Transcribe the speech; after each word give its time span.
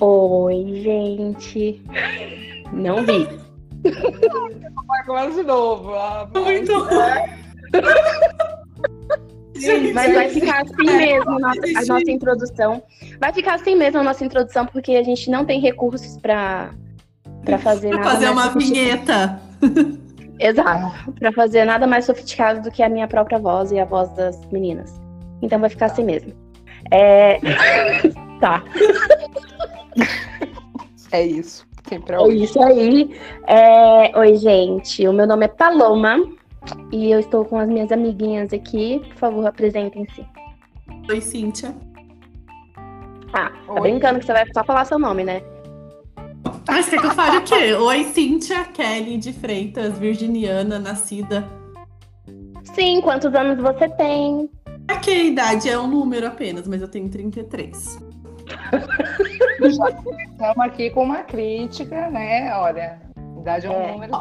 Oi, 0.00 0.80
gente. 0.82 1.82
Não 2.72 3.04
vi. 3.04 3.28
Agora 5.02 5.30
de 5.30 5.42
novo. 5.42 5.94
Ah, 5.94 6.28
Muito 6.34 6.72
Mas 9.94 10.12
vai 10.14 10.28
ficar 10.28 10.62
assim 10.62 10.96
mesmo 10.96 11.38
nossa- 11.38 11.60
a 11.60 11.84
nossa 11.86 12.10
introdução. 12.10 12.82
Vai 13.20 13.32
ficar 13.32 13.54
assim 13.54 13.74
mesmo 13.76 14.00
a 14.00 14.02
nossa 14.02 14.24
introdução, 14.24 14.66
porque 14.66 14.92
a 14.96 15.02
gente 15.02 15.30
não 15.30 15.44
tem 15.44 15.60
recursos 15.60 16.16
pra, 16.18 16.70
pra 17.44 17.58
fazer 17.58 17.88
Pra 17.90 17.98
nada 17.98 18.10
fazer 18.10 18.30
uma 18.30 18.42
sofisticado. 18.52 18.74
vinheta. 18.74 19.40
Exato. 20.38 21.12
Pra 21.14 21.32
fazer 21.32 21.64
nada 21.64 21.86
mais 21.86 22.04
sofisticado 22.04 22.60
do 22.62 22.70
que 22.70 22.82
a 22.82 22.88
minha 22.88 23.08
própria 23.08 23.38
voz 23.38 23.72
e 23.72 23.78
a 23.78 23.84
voz 23.86 24.10
das 24.10 24.38
meninas. 24.50 24.92
Então 25.40 25.58
vai 25.58 25.70
ficar 25.70 25.86
assim 25.86 26.04
mesmo. 26.04 26.32
É... 26.90 27.38
tá. 28.40 28.62
É 31.12 31.24
isso. 31.24 31.66
Sempre 31.88 32.16
é 32.16 32.18
hoje. 32.18 32.44
isso 32.44 32.60
aí. 32.62 33.16
É, 33.46 34.18
Oi, 34.18 34.36
gente. 34.36 35.06
O 35.06 35.12
meu 35.12 35.26
nome 35.26 35.44
é 35.44 35.48
Paloma 35.48 36.18
e 36.92 37.10
eu 37.12 37.20
estou 37.20 37.44
com 37.44 37.58
as 37.58 37.68
minhas 37.68 37.92
amiguinhas 37.92 38.52
aqui. 38.52 39.00
Por 39.08 39.16
favor, 39.16 39.46
apresentem-se. 39.46 40.26
Oi, 41.08 41.20
Cíntia. 41.20 41.74
Ah, 43.32 43.50
tá 43.66 43.72
Oi. 43.72 43.80
brincando 43.82 44.18
que 44.18 44.26
você 44.26 44.32
vai 44.32 44.44
só 44.52 44.64
falar 44.64 44.84
seu 44.84 44.98
nome, 44.98 45.22
né? 45.22 45.42
Ah, 46.68 46.82
você 46.82 46.90
quer 46.90 47.00
que 47.00 47.06
eu 47.06 47.10
fale 47.12 47.36
o 47.36 47.42
quê? 47.42 47.74
Oi, 47.74 48.04
Cíntia 48.04 48.64
Kelly 48.64 49.16
de 49.18 49.32
Freitas, 49.32 49.98
virginiana, 49.98 50.78
nascida. 50.78 51.48
Sim, 52.74 53.00
quantos 53.00 53.32
anos 53.34 53.62
você 53.62 53.88
tem? 53.90 54.50
Aqui 54.88 55.10
a 55.10 55.24
idade 55.24 55.68
é 55.68 55.78
um 55.78 55.86
número 55.86 56.26
apenas, 56.26 56.66
mas 56.66 56.82
eu 56.82 56.88
tenho 56.88 57.08
33. 57.08 57.98
Estamos 59.62 60.58
aqui 60.58 60.90
com 60.90 61.04
uma 61.04 61.22
crítica, 61.22 62.10
né? 62.10 62.54
Olha, 62.56 62.98
idade 63.40 63.66
é 63.66 63.70
um 63.70 63.72
É. 63.72 63.92
número. 63.92 64.12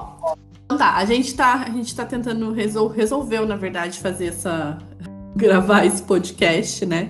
Então 0.66 0.78
tá, 0.78 0.96
a 0.96 1.06
gente 1.06 1.36
tá, 1.36 1.64
a 1.68 1.70
gente 1.70 1.96
tá 1.96 2.06
tentando 2.06 2.52
resol 2.52 2.88
resolveu, 2.88 3.46
na 3.46 3.56
verdade, 3.56 4.00
fazer 4.00 4.28
essa. 4.28 4.78
gravar 5.36 5.86
esse 5.86 6.02
podcast, 6.04 6.86
né? 6.86 7.10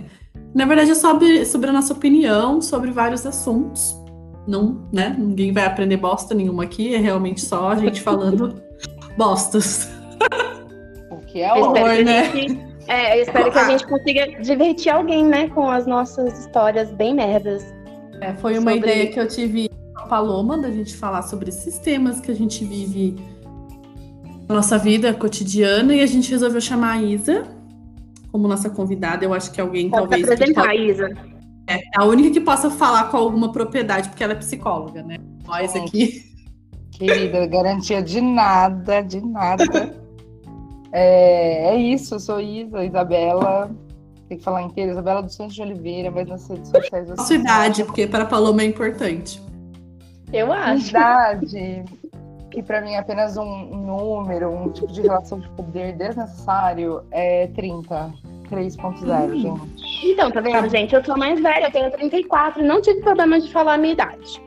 Na 0.54 0.66
verdade, 0.66 0.92
é 0.92 0.96
sobre, 0.96 1.46
sobre 1.46 1.70
a 1.70 1.74
nossa 1.74 1.94
opinião 1.94 2.62
sobre 2.62 2.92
vários 2.92 3.26
assuntos. 3.26 3.96
Não, 4.48 4.88
né? 4.92 5.16
Ninguém 5.18 5.52
vai 5.52 5.66
aprender 5.66 5.98
bosta 5.98 6.34
nenhuma 6.34 6.64
aqui, 6.64 6.96
é 6.96 6.98
realmente 6.98 7.42
só 7.42 7.70
a 7.70 7.76
gente 7.76 8.02
falando 8.02 8.62
bostas. 9.18 9.90
O 11.12 11.18
que 11.18 11.42
é 11.42 11.52
ótimo. 11.52 11.76
espero, 11.78 11.98
que 11.98 12.04
né? 12.04 12.75
É, 12.88 13.18
eu 13.18 13.24
espero 13.24 13.52
que 13.52 13.58
a 13.58 13.70
gente 13.70 13.86
consiga 13.88 14.42
divertir 14.42 14.92
alguém, 14.92 15.26
né? 15.26 15.50
Com 15.50 15.70
as 15.70 15.86
nossas 15.88 16.40
histórias 16.40 16.92
bem 16.92 17.14
merdas. 17.14 17.64
É, 18.22 18.34
foi 18.36 18.58
uma 18.58 18.72
Sobre- 18.74 18.78
ideia 18.90 19.08
que 19.12 19.20
eu 19.20 19.28
tive 19.28 19.70
com 19.94 20.00
a 20.02 20.06
Paloma, 20.08 20.58
da 20.58 20.72
gente 20.72 20.96
falar 20.96 21.22
sobre 21.24 21.50
esses 21.50 21.78
temas 21.80 22.20
que 22.22 22.32
a 22.32 22.36
gente 22.36 22.64
vive 22.64 23.16
na 24.48 24.56
nossa 24.56 24.78
vida 24.78 25.14
cotidiana, 25.14 25.94
e 25.96 26.02
a 26.02 26.06
gente 26.06 26.30
resolveu 26.32 26.62
chamar 26.62 26.94
a 26.98 27.02
Isa 27.02 27.44
como 28.32 28.48
nossa 28.48 28.70
convidada. 28.70 29.26
Eu 29.26 29.34
acho 29.34 29.52
que 29.52 29.60
alguém 29.60 29.90
Pode 29.90 30.04
talvez. 30.04 30.26
se 30.28 30.34
apresentar, 30.34 30.76
Isa. 30.76 31.10
É 31.68 31.82
a 31.98 32.06
única 32.06 32.30
que 32.30 32.40
possa 32.42 32.70
falar 32.70 33.06
com 33.10 33.18
alguma 33.18 33.52
propriedade, 33.52 34.10
porque 34.10 34.24
ela 34.24 34.34
é 34.34 34.36
psicóloga, 34.36 35.02
né? 35.02 35.18
Nós 35.48 35.76
aqui. 35.76 36.22
Querida, 36.92 37.46
garantia 37.48 38.02
de 38.02 38.22
nada, 38.22 39.02
de 39.02 39.20
nada. 39.20 39.66
É, 40.92 41.70
é 41.70 41.76
isso, 41.76 42.16
eu 42.16 42.20
sou 42.20 42.40
Isa, 42.40 42.84
Isabela. 42.84 43.70
Tem 44.28 44.38
que 44.38 44.44
falar 44.44 44.64
inteira, 44.64 44.92
Isabela 44.92 45.22
dos 45.22 45.36
Santos 45.36 45.56
de 45.56 45.62
Oliveira, 45.62 46.10
mas 46.10 46.28
nas 46.28 46.48
redes 46.48 46.70
sociais 46.70 47.10
eu 47.10 47.16
Nossa 47.16 47.34
idade, 47.36 47.84
porque 47.84 48.08
para 48.08 48.26
Paloma 48.26 48.62
é 48.62 48.66
importante. 48.66 49.42
Eu 50.34 50.52
acho. 50.52 50.90
Idade, 50.90 51.86
que 52.50 52.64
pra 52.64 52.82
mim 52.82 52.94
é 52.94 53.00
apenas 53.00 53.38
um 53.38 53.46
número, 53.76 54.50
um 54.50 54.72
tipo 54.72 54.92
de 54.92 55.02
relação 55.02 55.40
de 55.40 55.48
poder 55.50 55.94
desnecessário, 55.94 57.04
é 57.12 57.48
30. 57.48 58.14
3.0, 58.50 59.34
Hum. 59.34 59.40
gente. 59.40 60.12
Então, 60.12 60.32
tá 60.32 60.40
vendo, 60.40 60.70
gente? 60.70 60.94
Eu 60.94 61.04
sou 61.04 61.18
mais 61.18 61.42
velha, 61.42 61.66
eu 61.66 61.72
tenho 61.72 61.92
34 61.92 62.64
e 62.64 62.66
não 62.68 62.80
tive 62.82 63.02
problema 63.02 63.40
de 63.40 63.52
falar 63.52 63.74
a 63.74 63.78
minha 63.78 63.94
idade. 63.94 64.42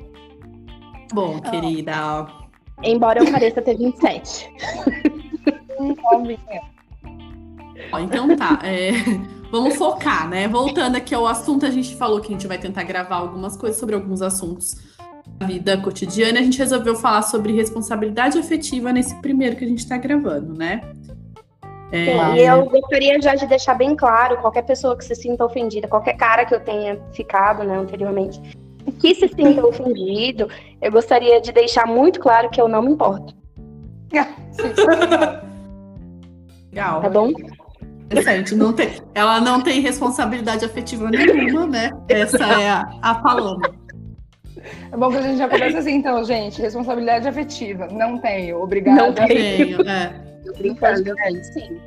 Bom, 1.13 1.41
querida. 1.41 2.27
Embora 2.83 3.19
eu 3.21 3.31
pareça 3.31 3.61
ter 3.61 3.77
27. 3.77 4.49
Ó, 7.93 7.99
então 7.99 8.37
tá. 8.37 8.59
é, 8.63 8.93
Vamos 9.51 9.77
focar, 9.77 10.29
né? 10.29 10.47
Voltando 10.47 10.97
aqui 10.97 11.15
ao 11.15 11.27
assunto, 11.27 11.65
a 11.65 11.71
gente 11.71 11.97
falou 11.97 12.21
que 12.21 12.29
a 12.29 12.33
gente 12.33 12.47
vai 12.47 12.59
tentar 12.59 12.83
gravar 12.83 13.17
algumas 13.17 13.57
coisas 13.57 13.79
sobre 13.81 13.95
alguns 13.95 14.21
assuntos 14.21 14.77
da 15.39 15.47
vida 15.47 15.79
cotidiana. 15.79 16.39
A 16.41 16.43
gente 16.43 16.59
resolveu 16.59 16.95
falar 16.95 17.23
sobre 17.23 17.55
responsabilidade 17.55 18.39
afetiva 18.39 18.93
nesse 18.93 19.15
primeiro 19.23 19.57
que 19.57 19.65
a 19.65 19.69
gente 19.69 19.89
tá 19.89 19.97
gravando, 19.97 20.53
né? 20.53 20.83
É, 21.91 22.05
Sim, 22.05 22.35
e 22.35 22.41
eu 22.41 22.67
gostaria 22.67 23.19
já 23.23 23.35
de 23.35 23.47
deixar 23.47 23.73
bem 23.73 23.97
claro, 23.97 24.37
qualquer 24.43 24.63
pessoa 24.63 24.95
que 24.95 25.05
se 25.05 25.15
sinta 25.15 25.43
ofendida, 25.43 25.89
qualquer 25.89 26.19
cara 26.19 26.45
que 26.45 26.55
eu 26.55 26.61
tenha 26.61 27.01
ficado 27.13 27.65
né, 27.65 27.79
anteriormente, 27.79 28.39
que 29.01 29.15
se 29.15 29.27
sinta 29.29 29.67
ofendido, 29.67 30.51
eu 30.83 30.93
gostaria 30.93 31.41
de 31.41 31.51
deixar 31.51 31.87
muito 31.87 32.21
claro 32.21 32.51
que 32.51 32.61
eu 32.61 32.69
não 32.69 32.83
me 32.83 32.93
importo, 32.93 33.35
Legal. 36.71 37.01
tá 37.01 37.09
bom? 37.09 37.31
Interessante. 38.07 38.55
Não 38.55 38.73
tem, 38.73 38.91
ela 39.15 39.41
não 39.41 39.61
tem 39.61 39.81
responsabilidade 39.81 40.65
afetiva 40.65 41.11
nenhuma, 41.11 41.67
né? 41.67 41.91
Essa 42.09 42.43
é 42.45 42.71
a, 42.71 42.89
a 43.03 43.15
Paloma. 43.17 43.71
É 44.91 44.97
bom 44.97 45.11
que 45.11 45.17
a 45.17 45.23
gente 45.23 45.39
já 45.39 45.49
começa 45.49 45.79
assim, 45.79 45.95
então, 45.97 46.25
gente. 46.25 46.61
Responsabilidade 46.61 47.29
afetiva. 47.29 47.87
Não 47.89 48.19
tenho. 48.19 48.63
Obrigada. 48.63 49.03
Não 49.03 49.13
tenho. 49.13 49.29
Tenho, 49.29 49.89
é. 49.89 50.15
Tenho, 50.57 51.45
sim. 51.45 51.79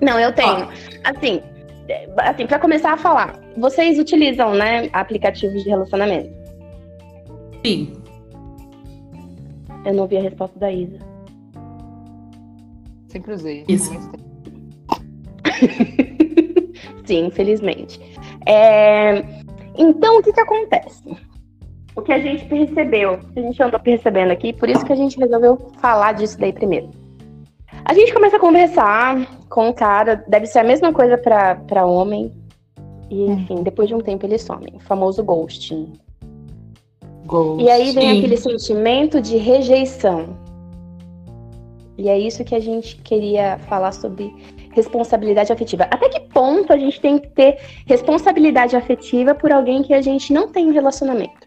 Não, 0.00 0.18
eu 0.18 0.32
tenho. 0.32 0.68
Assim, 1.04 1.42
é, 1.88 2.08
assim, 2.18 2.46
para 2.46 2.58
começar 2.58 2.92
a 2.92 2.96
falar, 2.96 3.40
vocês 3.56 3.98
utilizam, 3.98 4.54
né, 4.54 4.88
aplicativos 4.92 5.62
de 5.64 5.68
relacionamento? 5.68 6.30
Sim. 7.64 7.92
Eu 9.84 9.94
não 9.94 10.06
vi 10.06 10.18
a 10.18 10.22
resposta 10.22 10.58
da 10.58 10.70
Isa. 10.70 11.09
Sempre 13.10 13.34
usei. 13.34 13.64
Isso. 13.68 13.92
Sim, 17.04 17.26
infelizmente. 17.26 18.00
É, 18.46 19.24
Então, 19.76 20.18
o 20.18 20.22
que 20.22 20.32
que 20.32 20.40
acontece? 20.40 21.02
O 21.96 22.02
que 22.02 22.12
a 22.12 22.18
gente 22.18 22.44
percebeu, 22.46 23.14
o 23.14 23.18
que 23.18 23.40
a 23.40 23.42
gente 23.42 23.62
andou 23.62 23.80
percebendo 23.80 24.30
aqui, 24.30 24.52
por 24.52 24.68
isso 24.68 24.84
que 24.84 24.92
a 24.92 24.96
gente 24.96 25.18
resolveu 25.18 25.58
falar 25.80 26.12
disso 26.12 26.38
daí 26.38 26.52
primeiro. 26.52 26.88
A 27.84 27.92
gente 27.94 28.12
começa 28.14 28.36
a 28.36 28.40
conversar 28.40 29.26
com 29.48 29.70
o 29.70 29.74
cara, 29.74 30.24
deve 30.28 30.46
ser 30.46 30.60
a 30.60 30.64
mesma 30.64 30.92
coisa 30.92 31.18
pra 31.18 31.84
homem, 31.84 32.30
e 33.10 33.24
enfim, 33.24 33.62
depois 33.62 33.88
de 33.88 33.94
um 33.94 34.00
tempo 34.00 34.24
eles 34.24 34.42
somem, 34.42 34.74
o 34.76 34.80
famoso 34.80 35.24
ghosting. 35.24 35.92
Ghost. 37.26 37.64
E 37.64 37.70
aí 37.70 37.92
vem 37.92 38.18
aquele 38.18 38.36
sentimento 38.36 39.20
de 39.20 39.36
rejeição. 39.36 40.36
E 42.00 42.08
é 42.08 42.18
isso 42.18 42.42
que 42.42 42.54
a 42.54 42.60
gente 42.60 42.96
queria 42.96 43.58
falar 43.68 43.92
sobre 43.92 44.34
responsabilidade 44.72 45.52
afetiva. 45.52 45.82
Até 45.84 46.08
que 46.08 46.20
ponto 46.20 46.72
a 46.72 46.78
gente 46.78 46.98
tem 46.98 47.18
que 47.18 47.28
ter 47.28 47.58
responsabilidade 47.84 48.74
afetiva 48.74 49.34
por 49.34 49.52
alguém 49.52 49.82
que 49.82 49.92
a 49.92 50.00
gente 50.00 50.32
não 50.32 50.48
tem 50.48 50.66
um 50.66 50.72
relacionamento? 50.72 51.46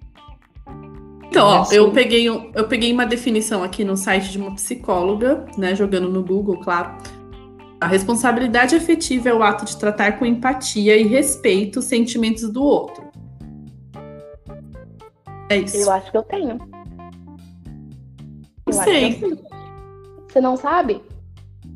Então, 1.24 1.48
ó, 1.48 1.62
Assim. 1.62 1.76
eu 1.78 1.92
peguei, 1.92 2.28
eu 2.28 2.68
peguei 2.68 2.94
uma 2.94 3.08
definição 3.08 3.64
aqui 3.64 3.84
no 3.84 3.98
site 3.98 4.30
de 4.30 4.38
uma 4.38 4.54
psicóloga, 4.54 5.44
né? 5.58 5.74
Jogando 5.74 6.08
no 6.08 6.24
Google, 6.24 6.58
claro. 6.60 6.96
A 7.82 7.88
responsabilidade 7.88 8.76
afetiva 8.76 9.30
é 9.30 9.34
o 9.34 9.42
ato 9.42 9.66
de 9.66 9.76
tratar 9.76 10.20
com 10.20 10.26
empatia 10.28 10.96
e 10.96 11.08
respeito 11.08 11.80
os 11.80 11.86
sentimentos 11.86 12.48
do 12.48 12.64
outro. 12.64 13.04
É 15.50 15.58
isso. 15.58 15.78
Eu 15.78 15.92
acho 15.92 16.12
que 16.12 16.18
eu 16.18 16.24
tenho. 16.24 16.60
Eu 18.68 18.74
Não 18.74 18.80
acho 18.80 18.84
que 18.84 19.14
sei. 19.20 19.53
Você 20.34 20.42
não 20.42 20.58
sabe? 20.58 21.00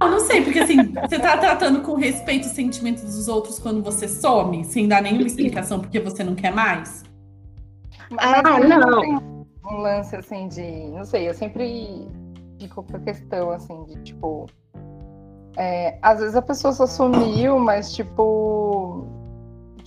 Eu 0.02 0.10
não 0.10 0.20
sei, 0.20 0.44
porque 0.44 0.58
assim, 0.58 0.78
você 1.08 1.20
tá 1.20 1.38
tratando 1.38 1.84
com 1.84 1.94
respeito 1.94 2.46
os 2.46 2.54
sentimentos 2.54 3.04
dos 3.04 3.28
outros 3.28 3.60
quando 3.60 3.84
você 3.84 4.08
some, 4.08 4.66
sem 4.66 4.88
dar 4.88 5.00
nenhuma 5.00 5.28
explicação 5.28 5.80
porque 5.80 6.00
você 6.00 6.24
não 6.24 6.34
quer 6.34 6.52
mais? 6.52 7.04
Ah, 8.18 8.42
Mas 8.42 8.68
não. 8.68 9.46
Um 9.64 9.78
lance 9.78 10.16
assim 10.16 10.48
de. 10.48 10.88
Não 10.88 11.06
sei, 11.06 11.30
eu 11.30 11.36
sempre 11.36 12.08
fico 12.60 12.82
com 12.82 12.98
a 12.98 13.00
questão 13.00 13.52
assim 13.52 13.86
de 13.86 14.02
tipo. 14.02 14.48
é, 15.56 16.00
às 16.02 16.20
vezes 16.20 16.36
a 16.36 16.42
pessoa 16.42 16.74
só 16.74 16.88
sumiu, 16.88 17.60
mas 17.60 17.94
tipo. 17.94 19.06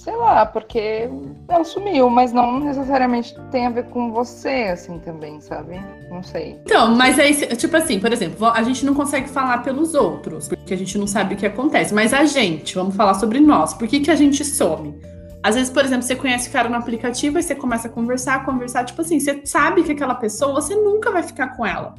Sei 0.01 0.17
lá, 0.17 0.47
porque 0.47 1.11
ela 1.47 1.63
sumiu, 1.63 2.09
mas 2.09 2.33
não 2.33 2.59
necessariamente 2.59 3.35
tem 3.51 3.67
a 3.67 3.71
ver 3.71 3.85
com 3.91 4.11
você, 4.11 4.71
assim, 4.73 4.99
também, 4.99 5.43
sabe? 5.43 5.79
Não 6.09 6.23
sei. 6.23 6.59
Então, 6.65 6.97
mas 6.97 7.19
aí, 7.19 7.35
tipo 7.35 7.77
assim, 7.77 8.01
por 8.01 8.11
exemplo, 8.11 8.47
a 8.47 8.63
gente 8.63 8.87
não 8.87 8.95
consegue 8.95 9.29
falar 9.29 9.59
pelos 9.59 9.93
outros, 9.93 10.49
porque 10.49 10.73
a 10.73 10.77
gente 10.77 10.97
não 10.97 11.07
sabe 11.07 11.35
o 11.35 11.37
que 11.37 11.45
acontece. 11.45 11.93
Mas 11.93 12.15
a 12.15 12.25
gente, 12.25 12.75
vamos 12.75 12.97
falar 12.97 13.13
sobre 13.13 13.41
nós. 13.41 13.75
Por 13.75 13.87
que, 13.87 14.01
que 14.01 14.11
a 14.11 14.15
gente 14.15 14.43
some? 14.43 14.99
Às 15.43 15.57
vezes, 15.57 15.71
por 15.71 15.85
exemplo, 15.85 16.03
você 16.03 16.17
conhece 16.17 16.49
o 16.49 16.53
cara 16.53 16.71
no 16.71 16.77
aplicativo 16.77 17.39
e 17.39 17.43
você 17.43 17.55
começa 17.55 17.89
a 17.89 17.91
conversar, 17.91 18.43
conversar, 18.47 18.87
tipo 18.87 19.03
assim, 19.03 19.21
você 19.21 19.43
sabe 19.45 19.83
que 19.83 19.93
aquela 19.93 20.15
pessoa, 20.15 20.55
você 20.55 20.75
nunca 20.75 21.11
vai 21.11 21.23
ficar 21.23 21.49
com 21.49 21.67
ela. 21.67 21.95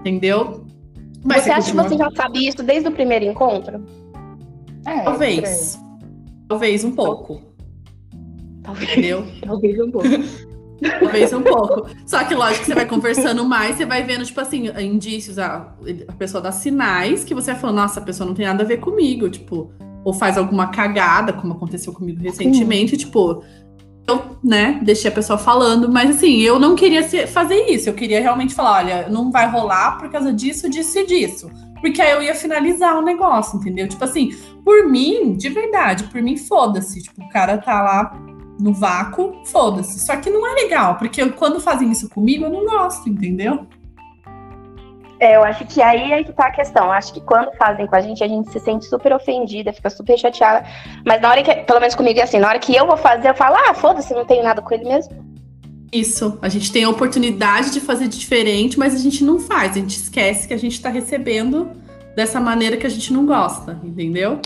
Entendeu? 0.00 0.66
Mas 1.24 1.42
você, 1.42 1.44
você 1.44 1.50
acha 1.52 1.60
continua... 1.60 1.84
que 1.84 1.90
você 1.90 1.96
já 1.96 2.10
sabe 2.10 2.48
isso 2.48 2.60
desde 2.60 2.88
o 2.88 2.92
primeiro 2.92 3.24
encontro? 3.24 3.84
É, 4.84 5.02
Talvez. 5.02 5.78
Talvez 6.48 6.84
um 6.84 6.92
pouco. 6.92 7.42
Talvez. 8.62 8.90
Entendeu? 8.90 9.24
Talvez 9.44 9.78
um 9.78 9.90
pouco. 9.90 10.08
Talvez 11.00 11.32
um 11.32 11.42
pouco. 11.42 11.88
Só 12.06 12.24
que, 12.24 12.34
lógico, 12.34 12.66
você 12.66 12.74
vai 12.74 12.86
conversando 12.86 13.44
mais, 13.44 13.76
você 13.76 13.86
vai 13.86 14.02
vendo, 14.02 14.24
tipo 14.24 14.40
assim, 14.40 14.68
indícios, 14.80 15.38
a, 15.38 15.74
a 16.08 16.12
pessoa 16.12 16.42
dá 16.42 16.52
sinais 16.52 17.24
que 17.24 17.34
você 17.34 17.52
vai 17.52 17.60
falando, 17.60 17.76
nossa, 17.76 18.00
a 18.00 18.02
pessoa 18.02 18.26
não 18.26 18.34
tem 18.34 18.46
nada 18.46 18.62
a 18.62 18.66
ver 18.66 18.78
comigo, 18.78 19.28
tipo, 19.30 19.72
ou 20.04 20.12
faz 20.12 20.36
alguma 20.36 20.68
cagada, 20.68 21.32
como 21.32 21.54
aconteceu 21.54 21.92
comigo 21.92 22.20
recentemente, 22.20 22.96
tipo, 22.96 23.42
eu, 24.06 24.36
né, 24.44 24.80
deixei 24.82 25.10
a 25.10 25.14
pessoa 25.14 25.38
falando, 25.38 25.90
mas 25.90 26.16
assim, 26.16 26.40
eu 26.40 26.58
não 26.58 26.74
queria 26.74 27.02
fazer 27.26 27.70
isso, 27.70 27.88
eu 27.88 27.94
queria 27.94 28.20
realmente 28.20 28.54
falar, 28.54 28.84
olha, 28.84 29.08
não 29.08 29.30
vai 29.30 29.50
rolar 29.50 29.98
por 29.98 30.10
causa 30.10 30.32
disso, 30.32 30.68
disso 30.68 30.98
e 30.98 31.06
disso. 31.06 31.50
Porque 31.80 32.00
aí 32.00 32.12
eu 32.12 32.22
ia 32.22 32.34
finalizar 32.34 32.98
o 32.98 33.02
negócio, 33.02 33.58
entendeu? 33.58 33.88
Tipo 33.88 34.04
assim, 34.04 34.34
por 34.64 34.86
mim, 34.88 35.36
de 35.36 35.48
verdade, 35.48 36.04
por 36.04 36.22
mim, 36.22 36.36
foda-se. 36.36 37.02
Tipo, 37.02 37.22
o 37.22 37.28
cara 37.28 37.58
tá 37.58 37.82
lá 37.82 38.18
no 38.58 38.72
vácuo, 38.72 39.42
foda-se. 39.44 39.98
Só 40.00 40.16
que 40.16 40.30
não 40.30 40.46
é 40.46 40.54
legal, 40.62 40.96
porque 40.96 41.28
quando 41.30 41.60
fazem 41.60 41.90
isso 41.90 42.08
comigo, 42.08 42.46
eu 42.46 42.50
não 42.50 42.64
gosto, 42.64 43.08
entendeu? 43.08 43.66
É, 45.20 45.36
eu 45.36 45.44
acho 45.44 45.64
que 45.66 45.80
aí 45.80 46.12
é 46.12 46.24
que 46.24 46.32
tá 46.32 46.46
a 46.46 46.50
questão. 46.50 46.86
Eu 46.86 46.92
acho 46.92 47.12
que 47.12 47.20
quando 47.20 47.52
fazem 47.56 47.86
com 47.86 47.94
a 47.94 48.00
gente, 48.00 48.24
a 48.24 48.28
gente 48.28 48.50
se 48.50 48.58
sente 48.60 48.86
super 48.86 49.12
ofendida, 49.12 49.72
fica 49.72 49.90
super 49.90 50.18
chateada. 50.18 50.66
Mas 51.04 51.20
na 51.20 51.30
hora 51.30 51.42
que, 51.42 51.54
pelo 51.54 51.80
menos 51.80 51.94
comigo 51.94 52.18
é 52.18 52.22
assim, 52.22 52.38
na 52.38 52.48
hora 52.48 52.58
que 52.58 52.74
eu 52.74 52.86
vou 52.86 52.96
fazer, 52.96 53.30
eu 53.30 53.34
falo, 53.34 53.56
ah, 53.56 53.74
foda-se, 53.74 54.12
não 54.14 54.24
tenho 54.24 54.42
nada 54.42 54.60
com 54.60 54.74
ele 54.74 54.84
mesmo. 54.84 55.24
Isso, 55.92 56.38
a 56.42 56.48
gente 56.48 56.72
tem 56.72 56.82
a 56.84 56.90
oportunidade 56.90 57.70
de 57.70 57.80
fazer 57.80 58.08
diferente, 58.08 58.78
mas 58.78 58.94
a 58.94 58.98
gente 58.98 59.22
não 59.22 59.38
faz, 59.38 59.72
a 59.72 59.74
gente 59.80 59.96
esquece 59.96 60.48
que 60.48 60.52
a 60.52 60.58
gente 60.58 60.80
tá 60.82 60.88
recebendo 60.88 61.70
dessa 62.14 62.40
maneira 62.40 62.76
que 62.76 62.86
a 62.86 62.90
gente 62.90 63.12
não 63.12 63.26
gosta, 63.26 63.78
entendeu? 63.82 64.40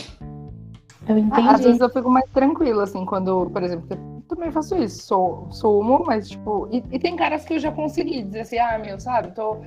Eu 1.07 1.17
entendi. 1.17 1.47
Às 1.47 1.61
vezes 1.61 1.81
eu 1.81 1.89
fico 1.89 2.09
mais 2.09 2.29
tranquila, 2.31 2.83
assim, 2.83 3.05
quando, 3.05 3.49
por 3.49 3.63
exemplo, 3.63 3.87
eu 3.89 4.23
também 4.27 4.51
faço 4.51 4.75
isso, 4.77 5.03
sou, 5.03 5.47
sumo, 5.51 6.03
mas, 6.05 6.29
tipo, 6.29 6.67
e, 6.71 6.83
e, 6.91 6.99
tem 6.99 7.15
caras 7.15 7.45
que 7.45 7.55
eu 7.55 7.59
já 7.59 7.71
consegui 7.71 8.23
dizer 8.23 8.41
assim, 8.41 8.59
ah, 8.59 8.77
meu, 8.77 8.99
sabe, 8.99 9.33
tô, 9.33 9.57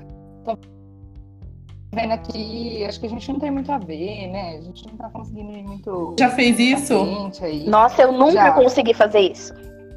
tô 0.45 0.57
vendo 1.95 2.13
aqui, 2.13 2.85
acho 2.85 3.01
que 3.01 3.07
a 3.07 3.09
gente 3.09 3.33
não 3.33 3.41
tem 3.41 3.51
muito 3.51 3.71
a 3.71 3.79
ver, 3.79 4.29
né? 4.29 4.59
A 4.59 4.61
gente 4.61 4.87
não 4.87 4.97
tá 4.97 5.09
conseguindo 5.11 5.53
ir 5.53 5.63
muito. 5.63 6.17
Já 6.19 6.31
fez 6.31 6.59
isso? 6.59 6.95
Aí. 7.43 7.69
Nossa, 7.69 8.03
eu 8.03 8.13
nunca 8.13 8.33
já. 8.33 8.53
consegui 8.53 8.95
fazer 8.95 9.21
isso. 9.21 9.53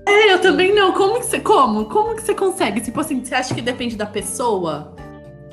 É, 0.08 0.34
eu 0.34 0.42
também 0.42 0.74
não. 0.74 0.92
Como 0.94 1.20
que 1.20 1.26
você. 1.26 1.40
Como? 1.40 1.86
Como 1.86 2.16
que 2.16 2.22
você 2.22 2.36
consegue? 2.36 2.82
Tipo 2.82 3.00
assim, 3.00 3.24
você 3.24 3.34
acha 3.34 3.56
que 3.56 3.62
depende 3.62 3.96
da 3.96 4.06
pessoa? 4.06 4.94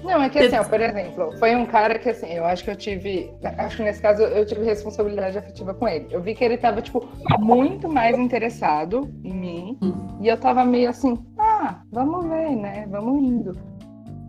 Não, 0.02 0.22
é 0.22 0.28
que 0.28 0.38
assim, 0.38 0.56
ó, 0.56 0.64
por 0.64 0.80
exemplo, 0.80 1.38
foi 1.38 1.54
um 1.54 1.64
cara 1.64 1.98
que 1.98 2.08
assim, 2.08 2.32
eu 2.32 2.44
acho 2.44 2.64
que 2.64 2.70
eu 2.70 2.76
tive. 2.76 3.32
Acho 3.58 3.76
que 3.76 3.82
nesse 3.82 4.02
caso 4.02 4.22
eu 4.22 4.44
tive 4.44 4.64
responsabilidade 4.64 5.38
afetiva 5.38 5.72
com 5.74 5.88
ele. 5.88 6.08
Eu 6.10 6.20
vi 6.20 6.34
que 6.34 6.44
ele 6.44 6.56
tava, 6.56 6.82
tipo, 6.82 7.08
muito 7.38 7.88
mais 7.88 8.18
interessado 8.18 9.08
em 9.22 9.32
mim. 9.32 9.78
Hum. 9.82 10.18
E 10.20 10.28
eu 10.28 10.36
tava 10.36 10.64
meio 10.64 10.90
assim, 10.90 11.18
ah, 11.38 11.82
vamos 11.90 12.26
ver, 12.26 12.56
né? 12.56 12.86
Vamos 12.90 13.22
indo. 13.22 13.56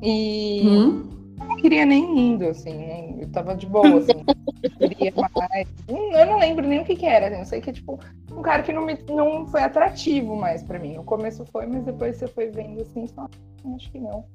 E 0.02 0.62
hum. 0.66 1.10
eu 1.40 1.46
não 1.48 1.56
queria 1.58 1.86
nem 1.86 2.20
indo, 2.20 2.48
assim, 2.48 3.18
eu 3.20 3.30
tava 3.32 3.56
de 3.56 3.66
boa, 3.66 3.98
assim. 3.98 4.24
eu 4.80 4.90
queria 4.90 5.14
mais. 5.16 5.68
Hum, 5.90 6.12
eu 6.14 6.26
não 6.26 6.40
lembro 6.40 6.68
nem 6.68 6.82
o 6.82 6.86
que, 6.86 6.96
que 6.96 7.06
era, 7.06 7.28
assim, 7.28 7.40
eu 7.40 7.46
sei 7.46 7.62
que, 7.62 7.74
tipo, 7.74 8.00
um 8.32 8.42
cara 8.42 8.62
que 8.62 8.72
não, 8.72 8.86
me, 8.86 8.98
não 9.10 9.48
foi 9.48 9.64
atrativo 9.64 10.36
mais 10.36 10.62
pra 10.62 10.78
mim. 10.78 10.96
No 10.96 11.04
começo 11.04 11.46
foi, 11.46 11.66
mas 11.66 11.84
depois 11.84 12.18
você 12.18 12.28
foi 12.28 12.52
vendo 12.52 12.82
assim, 12.82 13.08
só 13.08 13.28
acho 13.76 13.92
que 13.92 14.00
não. 14.00 14.26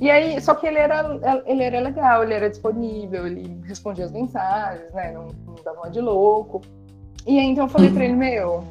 E 0.00 0.10
aí, 0.10 0.40
só 0.40 0.54
que 0.54 0.66
ele 0.66 0.78
era, 0.78 1.42
ele 1.46 1.62
era 1.62 1.80
legal, 1.80 2.24
ele 2.24 2.34
era 2.34 2.50
disponível, 2.50 3.26
ele 3.26 3.60
respondia 3.64 4.04
as 4.04 4.12
mensagens, 4.12 4.92
né? 4.92 5.12
Não, 5.12 5.28
não 5.46 5.54
dava 5.64 5.78
uma 5.78 5.90
de 5.90 6.00
louco. 6.00 6.60
E 7.26 7.38
aí 7.38 7.46
então 7.46 7.64
eu 7.64 7.68
falei 7.70 7.90
pra 7.90 8.04
ele, 8.04 8.14
meu, 8.14 8.64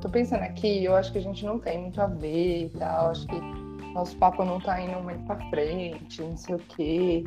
tô 0.00 0.08
pensando 0.08 0.42
aqui, 0.42 0.84
eu 0.84 0.94
acho 0.94 1.12
que 1.12 1.18
a 1.18 1.22
gente 1.22 1.44
não 1.46 1.58
tem 1.58 1.80
muito 1.80 2.00
a 2.00 2.06
ver 2.06 2.66
e 2.66 2.68
tal, 2.70 3.10
acho 3.10 3.26
que 3.26 3.40
nosso 3.94 4.16
papo 4.16 4.44
não 4.44 4.60
tá 4.60 4.80
indo 4.80 5.00
muito 5.00 5.24
pra 5.24 5.36
frente, 5.48 6.20
não 6.20 6.36
sei 6.36 6.56
o 6.56 6.58
quê. 6.58 7.24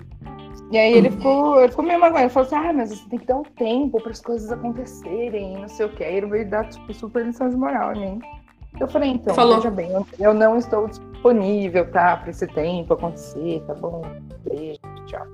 E 0.70 0.78
aí 0.78 0.94
ele 0.94 1.10
ficou, 1.10 1.60
ele 1.60 1.70
ficou 1.70 1.86
meio 1.86 2.00
magoado, 2.00 2.26
ele 2.26 2.30
falou 2.30 2.46
assim, 2.46 2.56
ah, 2.56 2.74
mas 2.74 2.90
você 2.90 3.10
tem 3.10 3.20
que 3.20 3.26
dar 3.26 3.38
um 3.38 3.44
tempo 3.44 4.02
para 4.02 4.12
as 4.12 4.22
coisas 4.22 4.52
acontecerem, 4.52 5.58
não 5.58 5.70
sei 5.70 5.86
o 5.86 5.90
quê. 5.90 6.04
Aí 6.04 6.16
ele 6.18 6.28
veio 6.28 6.50
dar 6.50 6.68
tipo, 6.68 6.94
super 6.94 7.26
lição 7.26 7.50
de 7.50 7.56
moral, 7.56 7.96
né? 7.96 8.20
Eu 8.80 8.88
falei, 8.88 9.10
então, 9.12 9.34
Falou. 9.34 9.58
veja 9.58 9.72
bem, 9.72 9.90
eu 10.20 10.34
não 10.34 10.58
estou 10.58 10.88
disponível 10.88 11.86
para 11.86 12.24
esse 12.28 12.46
tempo 12.48 12.94
acontecer, 12.94 13.64
tá 13.66 13.74
bom? 13.74 14.04
Beijo, 14.44 14.80
tchau. 15.06 15.26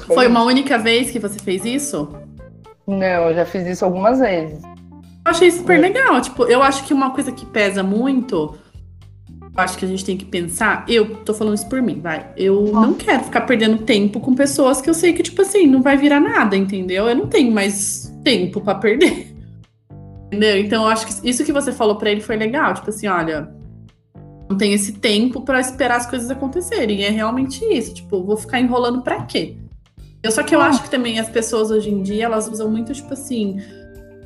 Foi, 0.00 0.14
foi 0.16 0.26
uma 0.26 0.44
única 0.44 0.78
vez 0.78 1.10
que 1.10 1.18
você 1.18 1.38
fez 1.38 1.64
isso? 1.64 2.08
Não, 2.86 3.28
eu 3.28 3.34
já 3.34 3.44
fiz 3.44 3.66
isso 3.66 3.84
algumas 3.84 4.20
vezes. 4.20 4.62
Eu 4.62 5.30
achei 5.30 5.50
super 5.50 5.78
é. 5.78 5.80
legal. 5.80 6.20
Tipo, 6.20 6.44
eu 6.44 6.62
acho 6.62 6.84
que 6.84 6.94
uma 6.94 7.10
coisa 7.10 7.32
que 7.32 7.44
pesa 7.46 7.82
muito, 7.82 8.56
eu 9.28 9.62
acho 9.62 9.76
que 9.76 9.84
a 9.84 9.88
gente 9.88 10.04
tem 10.04 10.16
que 10.16 10.24
pensar, 10.24 10.84
eu 10.88 11.16
tô 11.16 11.34
falando 11.34 11.54
isso 11.54 11.68
por 11.68 11.82
mim, 11.82 12.00
vai. 12.00 12.26
Eu 12.36 12.72
não 12.72 12.94
quero 12.94 13.24
ficar 13.24 13.42
perdendo 13.42 13.78
tempo 13.78 14.20
com 14.20 14.34
pessoas 14.34 14.80
que 14.80 14.88
eu 14.88 14.94
sei 14.94 15.12
que, 15.12 15.22
tipo 15.22 15.42
assim, 15.42 15.66
não 15.66 15.82
vai 15.82 15.96
virar 15.96 16.20
nada, 16.20 16.56
entendeu? 16.56 17.08
Eu 17.08 17.16
não 17.16 17.26
tenho 17.26 17.50
mais 17.52 18.14
tempo 18.22 18.60
para 18.60 18.76
perder. 18.76 19.29
Entendeu? 20.30 20.58
Então, 20.58 20.84
eu 20.84 20.88
acho 20.88 21.06
que 21.06 21.28
isso 21.28 21.44
que 21.44 21.52
você 21.52 21.72
falou 21.72 21.96
para 21.96 22.10
ele 22.10 22.20
foi 22.20 22.36
legal. 22.36 22.72
Tipo 22.74 22.90
assim, 22.90 23.08
olha, 23.08 23.52
não 24.48 24.56
tem 24.56 24.72
esse 24.72 24.92
tempo 24.92 25.40
para 25.40 25.58
esperar 25.58 25.96
as 25.96 26.06
coisas 26.06 26.30
acontecerem. 26.30 27.00
E 27.00 27.04
é 27.04 27.10
realmente 27.10 27.64
isso. 27.64 27.94
Tipo, 27.94 28.22
vou 28.22 28.36
ficar 28.36 28.60
enrolando 28.60 29.02
para 29.02 29.24
quê? 29.24 29.56
Eu, 30.22 30.30
só 30.30 30.42
que 30.42 30.54
eu 30.54 30.60
ah. 30.60 30.66
acho 30.66 30.84
que 30.84 30.90
também 30.90 31.18
as 31.18 31.28
pessoas 31.28 31.70
hoje 31.70 31.90
em 31.90 32.02
dia, 32.02 32.26
elas 32.26 32.46
usam 32.46 32.70
muito, 32.70 32.92
tipo 32.92 33.12
assim. 33.12 33.60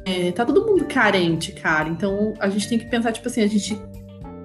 É, 0.04 0.30
tá 0.32 0.44
todo 0.44 0.66
mundo 0.66 0.84
carente, 0.84 1.52
cara. 1.52 1.88
Então 1.88 2.34
a 2.38 2.48
gente 2.50 2.68
tem 2.68 2.78
que 2.78 2.84
pensar, 2.86 3.12
tipo 3.12 3.26
assim, 3.26 3.42
a 3.42 3.46
gente 3.46 3.80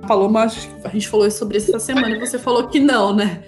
falou, 0.07 0.29
mas 0.29 0.69
a 0.85 0.89
gente 0.89 1.09
falou 1.09 1.29
sobre 1.29 1.57
isso 1.57 1.75
essa 1.75 1.79
semana 1.79 2.15
e 2.15 2.19
você 2.19 2.39
falou 2.39 2.67
que 2.67 2.79
não, 2.79 3.13
né? 3.13 3.43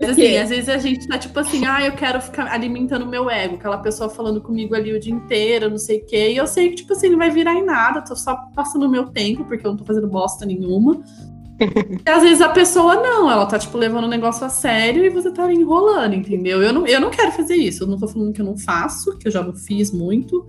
Mas 0.00 0.10
assim, 0.10 0.36
às 0.38 0.48
vezes 0.48 0.68
a 0.70 0.78
gente 0.78 1.06
tá 1.06 1.18
tipo 1.18 1.38
assim, 1.38 1.66
ah, 1.66 1.84
eu 1.84 1.92
quero 1.92 2.22
ficar 2.22 2.50
alimentando 2.50 3.06
meu 3.06 3.28
ego, 3.28 3.56
aquela 3.56 3.76
pessoa 3.76 4.08
falando 4.08 4.40
comigo 4.40 4.74
ali 4.74 4.94
o 4.94 4.98
dia 4.98 5.12
inteiro, 5.12 5.68
não 5.68 5.76
sei 5.76 5.98
o 5.98 6.06
quê. 6.06 6.30
E 6.32 6.36
eu 6.38 6.46
sei 6.46 6.70
que, 6.70 6.76
tipo 6.76 6.94
assim, 6.94 7.10
não 7.10 7.18
vai 7.18 7.30
virar 7.30 7.54
em 7.54 7.62
nada, 7.62 8.00
tô 8.00 8.16
só 8.16 8.34
passando 8.54 8.86
o 8.86 8.88
meu 8.88 9.08
tempo, 9.08 9.44
porque 9.44 9.66
eu 9.66 9.72
não 9.72 9.76
tô 9.76 9.84
fazendo 9.84 10.08
bosta 10.08 10.46
nenhuma. 10.46 11.02
e 11.60 12.10
às 12.10 12.22
vezes 12.22 12.40
a 12.40 12.48
pessoa 12.48 12.94
não, 12.94 13.30
ela 13.30 13.44
tá, 13.44 13.58
tipo, 13.58 13.76
levando 13.76 14.04
o 14.04 14.08
negócio 14.08 14.46
a 14.46 14.48
sério 14.48 15.04
e 15.04 15.10
você 15.10 15.30
tá 15.30 15.52
enrolando, 15.52 16.14
entendeu? 16.14 16.62
Eu 16.62 16.72
não, 16.72 16.86
eu 16.86 16.98
não 16.98 17.10
quero 17.10 17.32
fazer 17.32 17.56
isso. 17.56 17.84
Eu 17.84 17.88
não 17.88 17.98
tô 17.98 18.08
falando 18.08 18.32
que 18.32 18.40
eu 18.40 18.46
não 18.46 18.56
faço, 18.56 19.18
que 19.18 19.28
eu 19.28 19.32
já 19.32 19.42
não 19.42 19.54
fiz 19.54 19.92
muito. 19.92 20.46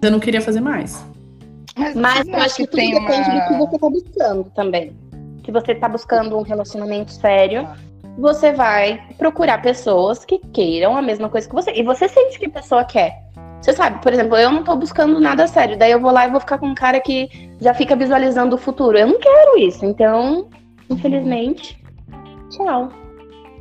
Mas 0.00 0.04
eu 0.04 0.10
não 0.10 0.20
queria 0.20 0.40
fazer 0.40 0.62
mais. 0.62 1.04
Mas, 1.76 1.94
mas 1.94 2.26
eu 2.26 2.34
acho 2.36 2.56
que, 2.56 2.66
que 2.66 2.70
tudo 2.70 3.00
depende 3.00 3.28
uma... 3.28 3.40
do 3.40 3.46
que 3.46 3.58
você 3.58 3.78
tá 3.78 3.90
buscando 3.90 4.52
também. 4.56 4.92
Se 5.44 5.52
você 5.52 5.74
tá 5.74 5.88
buscando 5.88 6.38
um 6.38 6.42
relacionamento 6.42 7.12
sério. 7.12 7.68
Ah 7.68 7.89
você 8.20 8.52
vai 8.52 9.02
procurar 9.16 9.62
pessoas 9.62 10.24
que 10.24 10.38
queiram 10.52 10.96
a 10.96 11.02
mesma 11.02 11.28
coisa 11.28 11.48
que 11.48 11.54
você. 11.54 11.72
E 11.72 11.82
você 11.82 12.08
sente 12.08 12.38
que 12.38 12.46
a 12.46 12.50
pessoa 12.50 12.84
quer. 12.84 13.22
Você 13.60 13.72
sabe, 13.72 14.00
por 14.02 14.12
exemplo, 14.12 14.36
eu 14.36 14.50
não 14.50 14.62
tô 14.62 14.76
buscando 14.76 15.18
nada 15.20 15.46
sério. 15.46 15.78
Daí 15.78 15.90
eu 15.90 16.00
vou 16.00 16.10
lá 16.10 16.26
e 16.26 16.30
vou 16.30 16.40
ficar 16.40 16.58
com 16.58 16.68
um 16.68 16.74
cara 16.74 17.00
que 17.00 17.28
já 17.60 17.74
fica 17.74 17.96
visualizando 17.96 18.56
o 18.56 18.58
futuro. 18.58 18.96
Eu 18.96 19.06
não 19.06 19.18
quero 19.18 19.58
isso. 19.58 19.84
Então, 19.84 20.48
infelizmente, 20.88 21.82
tchau. 22.50 22.90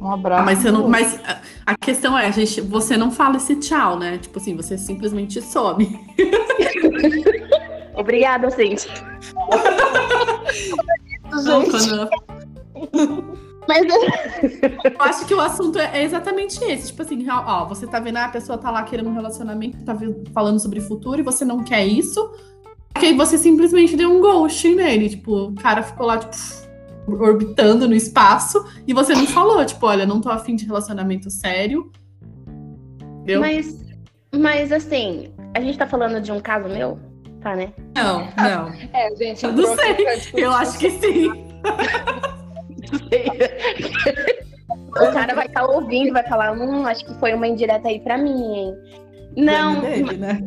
Um 0.01 0.12
abraço. 0.12 0.46
Mas, 0.46 0.60
você 0.60 0.72
não, 0.72 0.88
mas 0.88 1.20
a 1.66 1.75
questão 1.75 2.18
é, 2.18 2.28
a 2.28 2.32
gente, 2.32 2.62
você 2.62 2.96
não 2.96 3.12
fala 3.12 3.36
esse 3.36 3.58
tchau, 3.58 4.00
né? 4.00 4.18
Tipo 4.18 4.39
assim, 4.39 4.56
você 4.56 4.78
simplesmente 4.78 5.42
some. 5.42 6.00
Obrigada, 7.96 8.50
gente. 8.51 8.88
Não, 11.44 11.66
quando... 11.66 12.10
Mas 13.70 13.86
eu 13.88 14.02
acho 14.98 15.28
que 15.28 15.34
o 15.36 15.40
assunto 15.40 15.78
é 15.78 16.04
exatamente 16.04 16.64
esse. 16.64 16.88
Tipo 16.88 17.04
assim, 17.04 17.24
ó, 17.30 17.66
você 17.66 17.86
tá 17.86 18.00
vendo, 18.00 18.18
ah, 18.18 18.26
a 18.26 18.30
pessoa 18.30 18.58
tá 18.58 18.72
lá 18.72 18.82
querendo 18.82 19.12
um 19.12 19.14
relacionamento, 19.14 19.78
tá 19.86 19.96
falando 20.34 20.60
sobre 20.60 20.82
futuro 20.82 21.20
e 21.20 21.24
você 21.24 21.46
não 21.46 21.64
quer 21.64 21.86
isso. 21.86 22.34
Que 23.00 23.06
aí 23.06 23.14
você 23.14 23.38
simplesmente 23.38 23.96
deu 23.96 24.10
um 24.10 24.20
ghost 24.20 24.68
nele. 24.74 25.08
Tipo, 25.08 25.50
o 25.50 25.54
cara 25.54 25.84
ficou 25.84 26.08
lá, 26.08 26.18
tipo, 26.18 26.34
orbitando 27.08 27.88
no 27.88 27.94
espaço 27.94 28.66
e 28.88 28.94
você 28.94 29.14
não 29.14 29.28
falou, 29.28 29.64
tipo, 29.64 29.86
olha, 29.86 30.04
não 30.04 30.20
tô 30.20 30.32
afim 30.32 30.56
de 30.56 30.66
relacionamento 30.66 31.30
sério. 31.30 31.92
Entendeu? 33.22 33.40
Mas, 33.40 33.86
mas 34.36 34.72
assim, 34.72 35.32
a 35.54 35.62
gente 35.62 35.78
tá 35.78 35.86
falando 35.86 36.20
de 36.20 36.32
um 36.32 36.40
caso 36.40 36.68
meu? 36.68 36.98
Tá, 37.40 37.56
né? 37.56 37.72
Não, 37.96 38.28
não. 38.36 38.74
É, 38.92 39.16
gente, 39.16 39.46
eu 39.46 39.54
não 39.54 39.76
sei. 39.76 39.96
Eu 40.34 40.52
acho 40.52 40.80
que 40.80 40.90
sim. 40.90 41.30
o 44.89 45.12
cara 45.13 45.36
vai 45.36 45.46
estar 45.48 45.62
tá 45.62 45.68
ouvindo, 45.68 46.13
vai 46.13 46.24
falar, 46.24 46.51
hum, 46.54 46.86
acho 46.86 47.06
que 47.06 47.13
foi 47.16 47.34
uma 47.34 47.48
indireta 47.48 47.88
aí 47.88 48.00
pra 48.00 48.18
mim, 48.18 48.56
hein? 48.56 48.75
Não. 49.36 49.82
Dele, 49.82 50.18
né? 50.18 50.39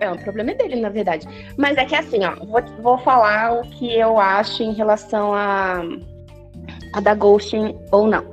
É, 0.00 0.10
um 0.10 0.16
problema 0.16 0.50
é 0.50 0.54
dele, 0.54 0.76
na 0.76 0.90
verdade. 0.90 1.26
Mas 1.56 1.76
é 1.76 1.84
que 1.84 1.94
assim, 1.94 2.24
ó, 2.24 2.34
vou, 2.44 2.62
vou 2.82 2.98
falar 2.98 3.54
o 3.54 3.62
que 3.62 3.98
eu 3.98 4.18
acho 4.18 4.62
em 4.62 4.74
relação 4.74 5.34
a, 5.34 5.82
a 6.92 7.00
da 7.00 7.14
ghosting 7.14 7.74
ou 7.90 8.06
não. 8.06 8.24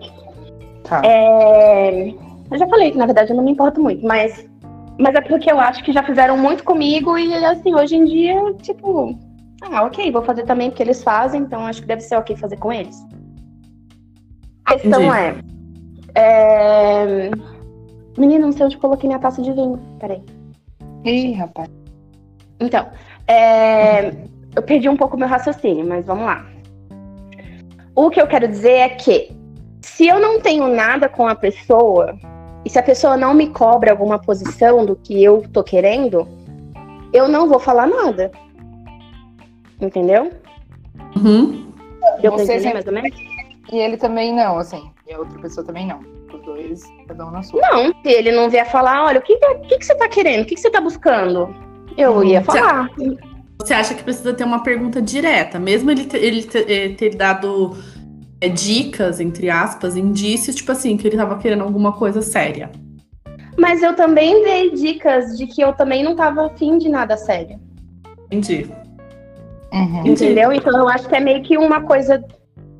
Tá. 0.83 1.01
É, 1.05 2.09
eu 2.09 2.57
já 2.57 2.67
falei 2.67 2.91
que, 2.91 2.97
na 2.97 3.05
verdade, 3.05 3.31
eu 3.31 3.37
não 3.37 3.43
me 3.43 3.51
importo 3.51 3.81
muito, 3.81 4.05
mas, 4.05 4.45
mas 4.99 5.15
é 5.15 5.21
porque 5.21 5.49
eu 5.49 5.59
acho 5.59 5.83
que 5.83 5.93
já 5.93 6.03
fizeram 6.03 6.37
muito 6.37 6.63
comigo 6.63 7.17
e, 7.17 7.33
assim, 7.45 7.73
hoje 7.73 7.95
em 7.95 8.05
dia, 8.05 8.35
tipo, 8.61 9.17
ah, 9.61 9.83
ok, 9.83 10.11
vou 10.11 10.21
fazer 10.23 10.43
também 10.43 10.69
porque 10.69 10.83
eles 10.83 11.01
fazem, 11.01 11.41
então 11.41 11.65
acho 11.65 11.81
que 11.81 11.87
deve 11.87 12.01
ser 12.01 12.17
ok 12.17 12.35
fazer 12.35 12.57
com 12.57 12.73
eles. 12.73 13.01
A 14.73 14.79
questão 14.79 15.13
é, 15.13 15.35
é. 16.15 17.31
Menino, 18.17 18.45
não 18.45 18.51
sei 18.51 18.65
onde 18.65 18.77
coloquei 18.77 19.07
minha 19.07 19.19
taça 19.19 19.41
de 19.41 19.51
vinho. 19.51 19.79
Peraí. 19.99 20.21
Ih, 21.05 21.33
rapaz. 21.33 21.69
Então, 22.59 22.87
é, 23.27 24.13
eu 24.55 24.63
perdi 24.63 24.89
um 24.89 24.97
pouco 24.97 25.17
meu 25.17 25.27
raciocínio, 25.27 25.85
mas 25.85 26.05
vamos 26.05 26.25
lá. 26.25 26.45
O 27.95 28.09
que 28.09 28.21
eu 28.21 28.27
quero 28.27 28.47
dizer 28.47 28.71
é 28.71 28.89
que 28.89 29.31
se 29.81 30.07
eu 30.07 30.19
não 30.19 30.39
tenho 30.39 30.67
nada 30.67 31.07
com 31.07 31.27
a 31.27 31.35
pessoa, 31.35 32.17
e 32.65 32.69
se 32.69 32.79
a 32.79 32.83
pessoa 32.83 33.17
não 33.17 33.33
me 33.33 33.47
cobra 33.47 33.91
alguma 33.91 34.17
posição 34.17 34.85
do 34.85 34.95
que 34.95 35.23
eu 35.23 35.43
tô 35.51 35.63
querendo, 35.63 36.27
eu 37.11 37.27
não 37.27 37.47
vou 37.47 37.59
falar 37.59 37.85
nada. 37.85 38.31
Entendeu? 39.79 40.31
Uhum. 41.15 41.71
Deu 42.21 42.31
pra 42.31 42.43
entender 42.43 42.73
mais 42.73 42.87
ou 42.87 42.93
menos? 42.93 43.32
E 43.71 43.77
ele 43.77 43.97
também 43.97 44.33
não, 44.33 44.57
assim. 44.57 44.91
E 45.07 45.13
a 45.13 45.19
outra 45.19 45.39
pessoa 45.39 45.65
também 45.65 45.87
não. 45.87 45.99
Os 46.33 46.41
dois, 46.43 46.81
cada 47.07 47.25
um 47.25 47.31
na 47.31 47.41
sua. 47.43 47.61
Não, 47.61 47.87
se 48.01 48.09
ele 48.09 48.31
não 48.31 48.49
vier 48.49 48.69
falar, 48.69 49.05
olha, 49.05 49.19
o 49.19 49.21
que, 49.21 49.37
que, 49.37 49.77
que 49.77 49.85
você 49.85 49.95
tá 49.95 50.07
querendo? 50.09 50.43
O 50.43 50.45
que, 50.45 50.55
que 50.55 50.61
você 50.61 50.69
tá 50.69 50.81
buscando? 50.81 51.55
Eu 51.97 52.17
Hum, 52.17 52.23
ia 52.23 52.41
você- 52.41 52.57
falar. 52.59 52.89
Você 53.61 53.73
acha 53.73 53.93
que 53.93 54.03
precisa 54.03 54.33
ter 54.33 54.43
uma 54.43 54.61
pergunta 54.63 55.01
direta, 55.01 55.57
mesmo 55.59 55.89
ele 55.91 56.05
ter, 56.05 56.21
ele 56.21 56.43
ter, 56.43 56.69
eh, 56.69 56.89
ter 56.95 57.15
dado 57.15 57.77
eh, 58.41 58.49
dicas, 58.49 59.19
entre 59.21 59.49
aspas, 59.49 59.95
indícios, 59.95 60.55
tipo 60.55 60.71
assim, 60.71 60.97
que 60.97 61.07
ele 61.07 61.15
tava 61.15 61.37
querendo 61.37 61.63
alguma 61.63 61.93
coisa 61.93 62.21
séria. 62.21 62.69
Mas 63.57 63.81
eu 63.83 63.95
também 63.95 64.43
dei 64.43 64.71
dicas 64.71 65.37
de 65.37 65.45
que 65.47 65.61
eu 65.61 65.71
também 65.73 66.03
não 66.03 66.15
tava 66.15 66.47
afim 66.47 66.77
de 66.77 66.89
nada 66.89 67.15
sério. 67.15 67.57
Entendi. 68.31 68.69
Uhum. 69.71 69.99
Entendi. 69.99 70.09
Entendeu? 70.25 70.51
Então 70.51 70.77
eu 70.77 70.89
acho 70.89 71.07
que 71.07 71.15
é 71.15 71.19
meio 71.19 71.41
que 71.43 71.57
uma 71.57 71.81
coisa, 71.83 72.21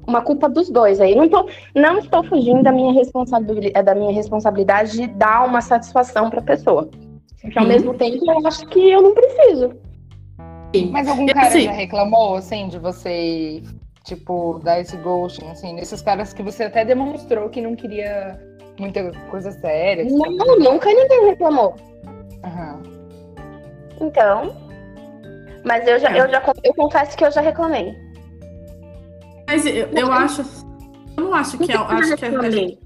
uma 0.07 0.21
culpa 0.21 0.49
dos 0.49 0.69
dois 0.69 0.99
aí. 1.01 1.15
Não, 1.15 1.27
tô, 1.29 1.47
não 1.75 1.99
estou 1.99 2.23
fugindo 2.23 2.61
da 2.63 2.71
minha, 2.71 2.93
responsabilidade, 2.93 3.85
da 3.85 3.95
minha 3.95 4.11
responsabilidade 4.13 4.91
de 4.93 5.07
dar 5.07 5.45
uma 5.45 5.61
satisfação 5.61 6.29
pra 6.29 6.41
pessoa. 6.41 6.89
Porque 7.41 7.57
ao 7.59 7.65
Sim. 7.65 7.69
mesmo 7.71 7.93
tempo 7.95 8.23
eu 8.29 8.47
acho 8.47 8.65
que 8.67 8.89
eu 8.91 9.01
não 9.01 9.13
preciso. 9.13 9.73
Sim. 10.75 10.89
Mas 10.91 11.07
algum 11.07 11.25
cara 11.27 11.47
assim- 11.47 11.63
já 11.63 11.71
reclamou, 11.71 12.35
assim, 12.35 12.67
de 12.67 12.79
você, 12.79 13.61
tipo, 14.03 14.59
dar 14.63 14.79
esse 14.79 14.97
ghosting, 14.97 15.47
assim, 15.49 15.73
nesses 15.73 16.01
caras 16.01 16.33
que 16.33 16.41
você 16.41 16.63
até 16.63 16.83
demonstrou 16.85 17.49
que 17.49 17.61
não 17.61 17.75
queria 17.75 18.39
muita 18.79 19.11
coisa 19.29 19.51
séria. 19.51 20.03
você 20.09 20.15
Não, 20.15 20.57
nunca 20.59 20.89
ninguém 20.89 21.25
reclamou. 21.27 21.75
Aham. 22.43 22.81
Então. 24.01 24.55
Mas 25.63 25.87
eu 25.87 25.97
já, 25.99 26.09
É. 26.15 26.19
eu 26.21 26.29
já 26.29 26.41
eu 26.63 26.73
confesso 26.73 27.15
que 27.15 27.23
eu 27.23 27.31
já 27.31 27.39
reclamei. 27.41 27.95
Mas 29.47 29.65
eu, 29.65 29.87
eu 29.87 30.11
acho. 30.11 30.41
Eu 31.17 31.23
não 31.25 31.33
acho 31.33 31.57
que 31.57 31.71
é. 31.71 31.75
Acho 31.75 32.15
que 32.17 32.25
é. 32.25 32.77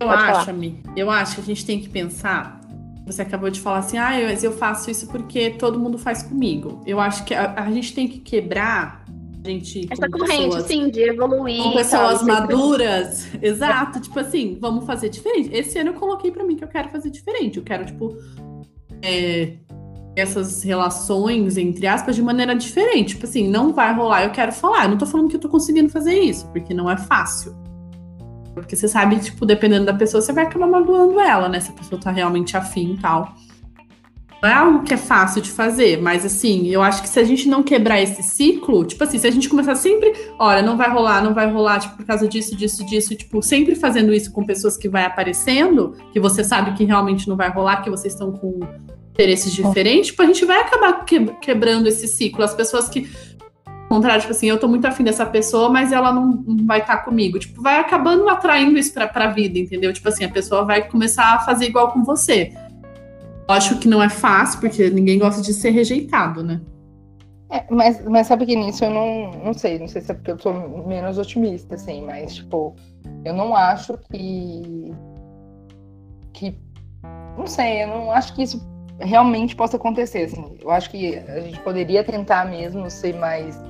Eu 0.00 0.08
Pode 0.08 0.22
acho, 0.22 0.32
falar. 0.32 0.50
Ami, 0.50 0.82
eu 0.96 1.10
acho 1.10 1.36
que 1.36 1.40
a 1.40 1.44
gente 1.44 1.64
tem 1.64 1.80
que 1.80 1.88
pensar. 1.88 2.60
Você 3.06 3.22
acabou 3.22 3.50
de 3.50 3.60
falar 3.60 3.78
assim, 3.78 3.98
ah, 3.98 4.18
eu- 4.20 4.28
mas 4.28 4.42
eu 4.42 4.52
faço 4.52 4.90
isso 4.90 5.06
porque 5.08 5.50
todo 5.50 5.78
mundo 5.78 5.98
faz 5.98 6.22
comigo. 6.22 6.82
Eu 6.86 6.98
acho 7.00 7.24
que 7.24 7.34
a, 7.34 7.52
a 7.54 7.70
gente 7.70 7.94
tem 7.94 8.08
que 8.08 8.18
quebrar, 8.18 9.04
a 9.44 9.48
gente, 9.48 9.86
Essa 9.90 10.08
corrente, 10.08 10.44
pessoas, 10.46 10.64
sim, 10.64 10.88
de 10.90 11.00
evoluir. 11.02 11.62
com 11.62 11.72
pessoas 11.72 12.18
tal. 12.20 12.26
maduras, 12.26 13.28
exato, 13.42 14.00
tipo 14.00 14.18
assim, 14.18 14.56
vamos 14.60 14.84
fazer 14.86 15.10
diferente. 15.10 15.50
Esse 15.52 15.78
ano 15.78 15.90
eu 15.90 15.94
coloquei 15.94 16.30
pra 16.30 16.44
mim 16.44 16.56
que 16.56 16.64
eu 16.64 16.68
quero 16.68 16.88
fazer 16.88 17.10
diferente. 17.10 17.58
Eu 17.58 17.62
quero, 17.64 17.84
tipo, 17.84 18.16
é, 19.02 19.58
essas 20.16 20.62
relações, 20.62 21.56
entre 21.56 21.86
aspas, 21.86 22.14
de 22.14 22.22
maneira 22.22 22.54
diferente. 22.54 23.14
Tipo 23.14 23.26
assim, 23.26 23.48
não 23.48 23.72
vai 23.72 23.92
rolar, 23.94 24.24
eu 24.24 24.30
quero 24.30 24.52
falar. 24.52 24.84
Eu 24.84 24.90
não 24.90 24.98
tô 24.98 25.06
falando 25.06 25.28
que 25.28 25.36
eu 25.36 25.40
tô 25.40 25.48
conseguindo 25.48 25.88
fazer 25.88 26.18
isso, 26.18 26.46
porque 26.48 26.72
não 26.72 26.90
é 26.90 26.96
fácil. 26.96 27.54
Porque 28.54 28.76
você 28.76 28.86
sabe, 28.86 29.18
tipo, 29.18 29.44
dependendo 29.44 29.86
da 29.86 29.94
pessoa, 29.94 30.20
você 30.20 30.32
vai 30.32 30.44
acabar 30.44 30.68
magoando 30.68 31.18
ela, 31.18 31.48
né? 31.48 31.58
Se 31.58 31.70
a 31.70 31.74
pessoa 31.74 32.00
tá 32.00 32.10
realmente 32.12 32.56
afim 32.56 32.94
e 32.94 32.98
tal. 32.98 33.34
Não 34.40 34.50
é 34.50 34.52
algo 34.52 34.82
que 34.82 34.92
é 34.92 34.98
fácil 34.98 35.40
de 35.40 35.50
fazer, 35.50 36.02
mas 36.02 36.22
assim, 36.22 36.66
eu 36.66 36.82
acho 36.82 37.00
que 37.00 37.08
se 37.08 37.18
a 37.18 37.24
gente 37.24 37.48
não 37.48 37.62
quebrar 37.62 38.02
esse 38.02 38.22
ciclo, 38.22 38.84
tipo 38.84 39.02
assim, 39.02 39.16
se 39.18 39.26
a 39.26 39.30
gente 39.30 39.48
começar 39.48 39.74
sempre, 39.74 40.12
olha, 40.38 40.60
não 40.60 40.76
vai 40.76 40.90
rolar, 40.90 41.24
não 41.24 41.32
vai 41.32 41.50
rolar, 41.50 41.80
tipo, 41.80 41.96
por 41.96 42.04
causa 42.04 42.28
disso, 42.28 42.54
disso, 42.54 42.84
disso, 42.84 43.14
tipo, 43.14 43.42
sempre 43.42 43.74
fazendo 43.74 44.12
isso 44.12 44.30
com 44.30 44.44
pessoas 44.44 44.76
que 44.76 44.86
vai 44.86 45.06
aparecendo, 45.06 45.96
que 46.12 46.20
você 46.20 46.44
sabe 46.44 46.74
que 46.74 46.84
realmente 46.84 47.26
não 47.26 47.36
vai 47.36 47.48
rolar, 47.48 47.80
que 47.80 47.88
vocês 47.88 48.12
estão 48.12 48.32
com 48.32 48.60
interesses 49.14 49.52
diferentes, 49.52 50.08
tipo, 50.08 50.22
a 50.22 50.26
gente 50.26 50.44
vai 50.44 50.60
acabar 50.60 51.04
que- 51.04 51.26
quebrando 51.40 51.86
esse 51.86 52.06
ciclo. 52.08 52.42
As 52.44 52.52
pessoas 52.52 52.88
que 52.88 53.08
ao 53.66 53.88
contrário, 53.98 54.22
tipo 54.22 54.32
assim, 54.32 54.48
eu 54.48 54.58
tô 54.58 54.66
muito 54.66 54.84
afim 54.86 55.04
dessa 55.04 55.24
pessoa, 55.24 55.68
mas 55.68 55.92
ela 55.92 56.12
não, 56.12 56.42
não 56.44 56.66
vai 56.66 56.80
estar 56.80 56.98
comigo. 56.98 57.38
Tipo, 57.38 57.62
vai 57.62 57.78
acabando 57.78 58.28
atraindo 58.28 58.76
isso 58.76 58.92
pra, 58.92 59.06
pra 59.06 59.28
vida, 59.28 59.56
entendeu? 59.56 59.92
Tipo 59.92 60.08
assim, 60.08 60.24
a 60.24 60.28
pessoa 60.28 60.64
vai 60.64 60.88
começar 60.88 61.34
a 61.34 61.40
fazer 61.40 61.66
igual 61.66 61.92
com 61.92 62.02
você. 62.02 62.52
Lógico 63.48 63.78
que 63.78 63.86
não 63.86 64.02
é 64.02 64.08
fácil, 64.08 64.58
porque 64.58 64.90
ninguém 64.90 65.18
gosta 65.18 65.40
de 65.40 65.52
ser 65.52 65.70
rejeitado, 65.70 66.42
né? 66.42 66.60
É, 67.50 67.64
mas, 67.70 68.04
mas 68.04 68.26
sabe 68.26 68.46
que 68.46 68.56
nisso 68.56 68.84
eu 68.84 68.90
não, 68.90 69.30
não 69.44 69.54
sei, 69.54 69.78
não 69.78 69.86
sei 69.86 70.00
se 70.02 70.10
é 70.10 70.14
porque 70.14 70.32
eu 70.32 70.38
sou 70.40 70.86
menos 70.88 71.18
otimista, 71.18 71.76
assim, 71.76 72.02
mas, 72.02 72.34
tipo, 72.34 72.74
eu 73.24 73.32
não 73.32 73.54
acho 73.54 73.96
que. 74.10 74.92
que. 76.32 76.58
Não 77.38 77.46
sei, 77.46 77.84
eu 77.84 77.88
não 77.88 78.10
acho 78.10 78.34
que 78.34 78.42
isso 78.42 78.73
realmente 78.98 79.56
possa 79.56 79.76
acontecer, 79.76 80.24
assim. 80.24 80.56
Eu 80.60 80.70
acho 80.70 80.90
que 80.90 81.16
a 81.16 81.40
gente 81.40 81.60
poderia 81.60 82.04
tentar 82.04 82.44
mesmo 82.46 82.88
ser 82.90 83.14
mais. 83.14 83.60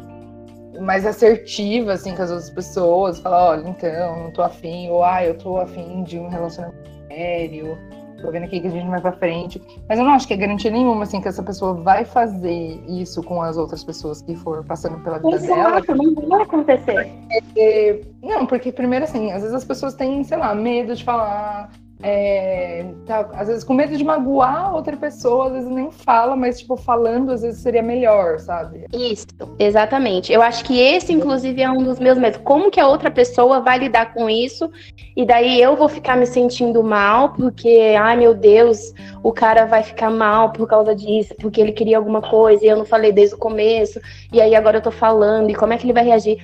mais 0.80 1.06
assertiva, 1.06 1.92
assim, 1.92 2.14
com 2.14 2.22
as 2.22 2.30
outras 2.30 2.50
pessoas, 2.50 3.18
falar, 3.20 3.50
olha, 3.50 3.68
então, 3.68 4.24
não 4.24 4.30
tô 4.30 4.42
afim, 4.42 4.88
ou 4.90 5.04
ah, 5.04 5.24
eu 5.24 5.36
tô 5.38 5.56
afim 5.58 6.02
de 6.02 6.18
um 6.18 6.28
relacionamento 6.28 6.90
sério, 7.08 7.78
tô 8.20 8.30
vendo 8.32 8.44
aqui 8.44 8.58
que 8.58 8.66
a 8.66 8.70
gente 8.70 8.88
vai 8.88 9.00
pra 9.00 9.12
frente. 9.12 9.62
Mas 9.88 9.98
eu 9.98 10.04
não 10.04 10.12
acho 10.12 10.26
que 10.26 10.34
é 10.34 10.36
garantia 10.36 10.70
nenhuma, 10.70 11.04
assim, 11.04 11.20
que 11.20 11.28
essa 11.28 11.42
pessoa 11.44 11.74
vai 11.74 12.04
fazer 12.04 12.82
isso 12.88 13.22
com 13.22 13.40
as 13.40 13.56
outras 13.56 13.84
pessoas 13.84 14.20
que 14.22 14.34
for 14.34 14.64
passando 14.64 14.98
pela 15.04 15.18
vida 15.18 15.38
dela. 15.38 15.78
Exato, 15.78 15.94
não 15.94 16.28
vai 16.28 16.42
acontecer. 16.42 17.12
Porque- 17.28 18.00
não, 18.22 18.44
porque 18.46 18.72
primeiro, 18.72 19.04
assim, 19.04 19.30
às 19.30 19.42
vezes 19.42 19.54
as 19.54 19.64
pessoas 19.64 19.94
têm, 19.94 20.24
sei 20.24 20.38
lá, 20.38 20.54
medo 20.54 20.94
de 20.96 21.04
falar. 21.04 21.70
É, 22.06 22.84
tá, 23.06 23.30
às 23.32 23.48
vezes 23.48 23.64
com 23.64 23.72
medo 23.72 23.96
de 23.96 24.04
magoar 24.04 24.74
outra 24.74 24.94
pessoa, 24.94 25.46
às 25.46 25.52
vezes 25.54 25.70
nem 25.70 25.90
fala, 25.90 26.36
mas, 26.36 26.60
tipo, 26.60 26.76
falando, 26.76 27.32
às 27.32 27.40
vezes 27.40 27.62
seria 27.62 27.82
melhor, 27.82 28.38
sabe? 28.38 28.84
Isso, 28.92 29.26
exatamente. 29.58 30.30
Eu 30.30 30.42
acho 30.42 30.66
que 30.66 30.78
esse, 30.78 31.14
inclusive, 31.14 31.62
é 31.62 31.70
um 31.70 31.82
dos 31.82 31.98
meus 31.98 32.18
medos. 32.18 32.38
Como 32.44 32.70
que 32.70 32.78
a 32.78 32.86
outra 32.86 33.10
pessoa 33.10 33.60
vai 33.60 33.78
lidar 33.78 34.12
com 34.12 34.28
isso? 34.28 34.70
E 35.16 35.24
daí 35.24 35.58
eu 35.58 35.76
vou 35.76 35.88
ficar 35.88 36.14
me 36.14 36.26
sentindo 36.26 36.84
mal, 36.84 37.32
porque, 37.32 37.94
ai 37.98 38.18
meu 38.18 38.34
Deus, 38.34 38.92
o 39.22 39.32
cara 39.32 39.64
vai 39.64 39.82
ficar 39.82 40.10
mal 40.10 40.52
por 40.52 40.68
causa 40.68 40.94
disso, 40.94 41.34
porque 41.40 41.58
ele 41.58 41.72
queria 41.72 41.96
alguma 41.96 42.20
coisa 42.20 42.62
e 42.62 42.68
eu 42.68 42.76
não 42.76 42.84
falei 42.84 43.12
desde 43.12 43.34
o 43.34 43.38
começo, 43.38 43.98
e 44.30 44.42
aí 44.42 44.54
agora 44.54 44.76
eu 44.76 44.82
tô 44.82 44.90
falando, 44.90 45.48
e 45.48 45.54
como 45.54 45.72
é 45.72 45.78
que 45.78 45.86
ele 45.86 45.94
vai 45.94 46.04
reagir? 46.04 46.38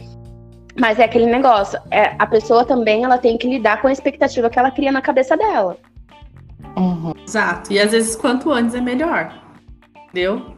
Mas 0.78 0.98
é 0.98 1.04
aquele 1.04 1.26
negócio, 1.26 1.80
é, 1.90 2.14
a 2.18 2.26
pessoa 2.26 2.64
também 2.64 3.04
ela 3.04 3.18
tem 3.18 3.36
que 3.36 3.48
lidar 3.48 3.82
com 3.82 3.88
a 3.88 3.92
expectativa 3.92 4.48
que 4.48 4.58
ela 4.58 4.70
cria 4.70 4.92
na 4.92 5.02
cabeça 5.02 5.36
dela. 5.36 5.76
Exato. 7.26 7.72
E 7.72 7.78
às 7.78 7.90
vezes, 7.90 8.16
quanto 8.16 8.50
antes 8.50 8.74
é 8.74 8.80
melhor. 8.80 9.32
Entendeu? 10.08 10.54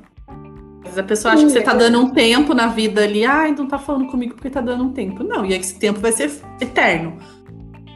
Às 0.79 0.85
vezes 0.85 0.99
a 0.99 1.03
pessoa 1.03 1.35
acha 1.35 1.45
que 1.45 1.51
você 1.51 1.63
tá 1.63 1.75
dando 1.75 2.01
um 2.01 2.11
tempo 2.11 2.55
na 2.55 2.67
vida 2.67 3.03
ali, 3.03 3.25
ah, 3.25 3.49
então 3.49 3.67
tá 3.67 3.79
falando 3.79 4.09
comigo 4.09 4.35
porque 4.35 4.51
tá 4.51 4.61
dando 4.61 4.85
um 4.85 4.93
tempo. 4.93 5.23
Não, 5.23 5.45
e 5.45 5.55
esse 5.55 5.79
tempo 5.79 6.01
vai 6.01 6.13
ser 6.13 6.31
eterno. 6.61 7.17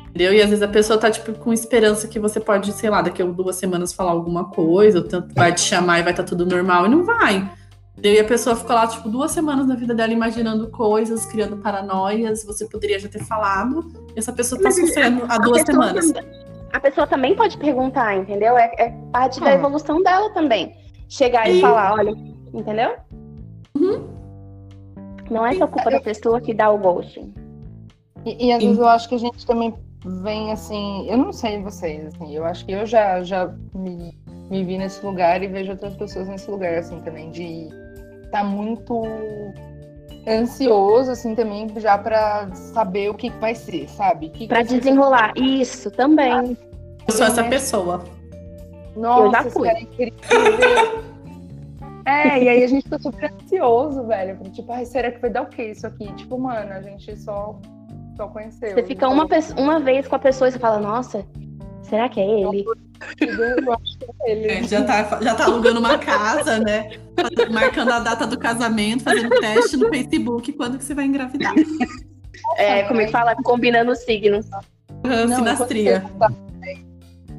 Entendeu? 0.09 0.33
E 0.33 0.41
às 0.41 0.49
vezes 0.49 0.63
a 0.63 0.69
pessoa 0.69 0.99
tá, 0.99 1.11
tipo, 1.11 1.33
com 1.35 1.53
esperança 1.53 2.09
que 2.09 2.19
você 2.19 2.39
pode, 2.41 2.73
sei 2.73 2.89
lá, 2.89 3.03
daqui 3.03 3.23
a 3.23 3.27
duas 3.27 3.57
semanas 3.57 3.93
falar 3.93 4.13
alguma 4.13 4.45
coisa, 4.45 4.99
ou 4.99 5.05
tanto 5.05 5.35
vai 5.35 5.53
te 5.53 5.61
chamar 5.61 5.99
e 5.99 6.03
vai 6.03 6.13
estar 6.13 6.23
tá 6.23 6.29
tudo 6.29 6.47
normal, 6.47 6.87
e 6.87 6.89
não 6.89 7.05
vai. 7.05 7.51
E 8.03 8.21
a 8.21 8.25
pessoa 8.25 8.55
fica 8.55 8.75
lá, 8.75 8.87
tipo, 8.87 9.09
duas 9.09 9.31
semanas 9.31 9.67
na 9.67 9.75
vida 9.75 9.95
dela 9.95 10.13
imaginando 10.13 10.69
coisas, 10.71 11.25
criando 11.27 11.57
paranoias, 11.57 12.45
você 12.45 12.67
poderia 12.69 12.99
já 12.99 13.09
ter 13.09 13.25
falado, 13.25 13.91
e 14.15 14.19
essa 14.19 14.33
pessoa 14.33 14.61
tá 14.61 14.71
sofrendo 14.71 15.25
há 15.29 15.39
duas 15.39 15.63
semanas. 15.63 16.13
também- 16.13 16.47
a 16.73 16.81
pessoa 16.81 17.07
também 17.07 17.35
pode 17.35 17.57
perguntar, 17.57 18.15
entendeu? 18.17 18.57
É, 18.59 18.71
é 18.79 18.91
parte 19.11 19.41
da 19.41 19.47
Ah. 19.49 19.55
evolução 19.55 20.03
dela 20.03 20.29
também. 20.35 20.75
Chegar 21.09 21.49
e 21.49 21.55
Sim. 21.55 21.61
falar, 21.63 21.95
olha, 21.95 22.11
entendeu? 22.53 22.97
Uhum. 23.75 24.07
Não 25.31 25.47
é 25.47 25.55
só 25.55 25.67
culpa 25.67 25.91
da 25.91 26.01
pessoa 26.01 26.41
que 26.41 26.53
dá 26.53 26.71
o 26.71 26.79
ghosting. 26.79 27.33
E, 28.27 28.47
e 28.49 28.53
às 28.53 28.63
vezes 28.63 28.79
eu 28.79 28.89
acho 28.89 29.09
que 29.09 29.15
a 29.15 29.19
gente 29.19 29.47
também 29.47 29.75
vem 30.23 30.53
assim, 30.53 31.09
eu 31.09 31.17
não 31.17 31.33
sei 31.33 31.63
vocês, 31.63 32.07
assim, 32.07 32.35
eu 32.35 32.45
acho 32.45 32.65
que 32.67 32.73
eu 32.73 32.85
já, 32.87 33.23
já 33.23 33.53
me 33.75 34.15
me 34.49 34.63
vi 34.63 34.79
nesse 34.79 35.05
lugar 35.05 35.43
e 35.43 35.49
vejo 35.49 35.73
outras 35.73 35.97
pessoas 35.97 36.29
nesse 36.29 36.49
lugar, 36.49 36.75
assim, 36.79 37.01
também, 37.01 37.33
de 37.33 37.69
tá 38.31 38.45
muito 38.45 39.03
ansioso, 40.27 41.13
assim, 41.13 41.35
também, 41.35 41.69
já 41.77 41.97
para 41.97 42.53
saber 42.55 43.11
o 43.11 43.15
que, 43.15 43.31
que 43.31 43.39
vai 43.39 43.55
ser, 43.55 43.89
sabe? 43.89 44.29
Que 44.31 44.49
para 44.49 44.63
desenrolar. 44.63 45.33
Ser? 45.37 45.45
Isso, 45.45 45.91
também. 45.91 46.57
Eu 47.07 47.15
sou 47.15 47.27
essa 47.27 47.45
pessoa. 47.45 48.05
Nossa, 48.97 49.23
eu 49.23 49.33
já 49.33 49.51
fui. 49.51 49.69
É, 52.07 52.41
e 52.41 52.49
aí 52.49 52.63
a 52.63 52.69
gente 52.69 52.85
fica 52.85 53.01
super 53.01 53.33
ansioso, 53.33 54.07
velho. 54.07 54.39
Tipo, 54.53 54.73
ai, 54.73 54.85
será 54.87 55.11
que 55.11 55.21
vai 55.21 55.29
dar 55.29 55.43
o 55.43 55.47
quê 55.47 55.73
isso 55.73 55.89
aqui? 55.89 56.07
Tipo, 56.15 56.39
mano, 56.39 56.73
a 56.73 56.81
gente 56.81 57.17
só, 57.17 57.59
só 58.17 58.29
conheceu. 58.29 58.75
Você 58.75 58.85
fica 58.85 59.09
uma, 59.09 59.27
uma 59.59 59.81
vez 59.81 60.07
com 60.07 60.15
a 60.15 60.19
pessoa 60.21 60.47
e 60.47 60.53
você 60.53 60.59
fala, 60.61 60.79
nossa, 60.79 61.27
será 61.89 62.09
que 62.09 62.21
é 62.21 62.25
ele? 62.25 62.65
Eu 63.21 63.73
acho 63.73 63.99
que 63.99 64.05
é 64.05 64.31
ele. 64.31 64.49
É, 64.49 64.63
já, 64.63 64.85
tá, 64.85 65.21
já 65.23 65.35
tá 65.35 65.45
alugando 65.45 65.81
uma 65.81 65.99
casa, 65.99 66.59
né? 66.59 66.91
Marcando 67.51 67.91
a 67.91 68.01
data 68.01 68.27
do 68.27 68.39
casamento, 68.39 69.03
fazendo 69.03 69.31
teste 69.41 69.77
no 69.77 69.89
Facebook, 69.89 70.53
quando 70.53 70.79
que 70.79 70.85
você 70.85 70.95
vai 70.95 71.07
engravidar. 71.07 71.55
É, 72.57 72.83
como 72.85 73.01
é 73.01 73.07
que 73.07 73.13
fala? 73.13 73.35
Combinando 73.43 73.93
os 73.93 73.99
signos. 74.01 74.47
Uhum, 75.05 75.35
sinastria 75.35 76.05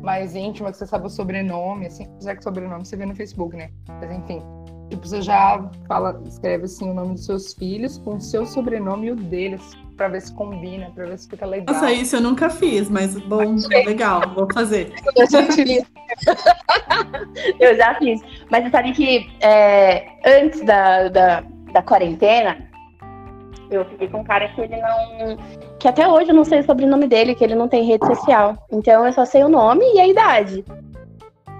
mais 0.07 0.35
íntima, 0.35 0.71
que 0.71 0.77
você 0.77 0.87
sabe 0.87 1.05
o 1.05 1.09
sobrenome, 1.09 1.87
assim, 1.87 2.05
apesar 2.05 2.37
que 2.37 2.43
sobrenome 2.43 2.85
você 2.85 2.95
vê 2.95 3.05
no 3.05 3.13
Facebook, 3.13 3.57
né? 3.57 3.69
Mas 3.89 4.09
enfim. 4.11 4.41
Tipo, 4.89 5.05
você 5.05 5.21
já 5.21 5.69
fala, 5.85 6.21
escreve 6.25 6.63
assim 6.63 6.89
o 6.89 6.93
nome 6.93 7.15
dos 7.15 7.25
seus 7.25 7.53
filhos 7.53 7.97
com 7.97 8.15
o 8.15 8.21
seu 8.21 8.45
sobrenome 8.45 9.07
e 9.07 9.11
o 9.11 9.15
deles, 9.17 9.61
pra 9.97 10.07
ver 10.07 10.21
se 10.21 10.31
combina, 10.33 10.89
pra 10.93 11.05
ver 11.07 11.17
se 11.17 11.27
fica 11.27 11.45
legal. 11.45 11.73
Nossa, 11.73 11.91
isso 11.91 12.15
eu 12.15 12.21
nunca 12.21 12.49
fiz, 12.49 12.89
mas 12.89 13.17
bom, 13.19 13.55
legal, 13.85 14.21
vou 14.33 14.47
fazer. 14.53 14.93
eu 17.59 17.75
já 17.75 17.95
fiz. 17.95 18.21
Mas 18.49 18.63
você 18.63 18.69
sabe 18.69 18.93
que 18.93 19.29
é, 19.41 20.07
antes 20.25 20.63
da, 20.63 21.09
da, 21.09 21.43
da 21.73 21.81
quarentena, 21.81 22.69
eu 23.69 23.83
fiquei 23.85 24.07
com 24.07 24.19
um 24.19 24.23
cara 24.23 24.47
que 24.49 24.61
ele 24.61 24.77
não. 24.77 25.37
Que 25.79 25.87
até 25.87 26.07
hoje 26.07 26.29
eu 26.29 26.35
não 26.35 26.45
sei 26.45 26.59
o 26.59 26.63
sobrenome 26.63 27.07
dele, 27.07 27.35
que 27.35 27.43
ele 27.43 27.55
não 27.55 27.67
tem 27.67 27.83
rede 27.83 28.05
social. 28.05 28.55
Então 28.71 29.05
eu 29.05 29.11
só 29.11 29.25
sei 29.25 29.43
o 29.43 29.49
nome 29.49 29.83
e 29.93 29.99
a 29.99 30.07
idade. 30.07 30.63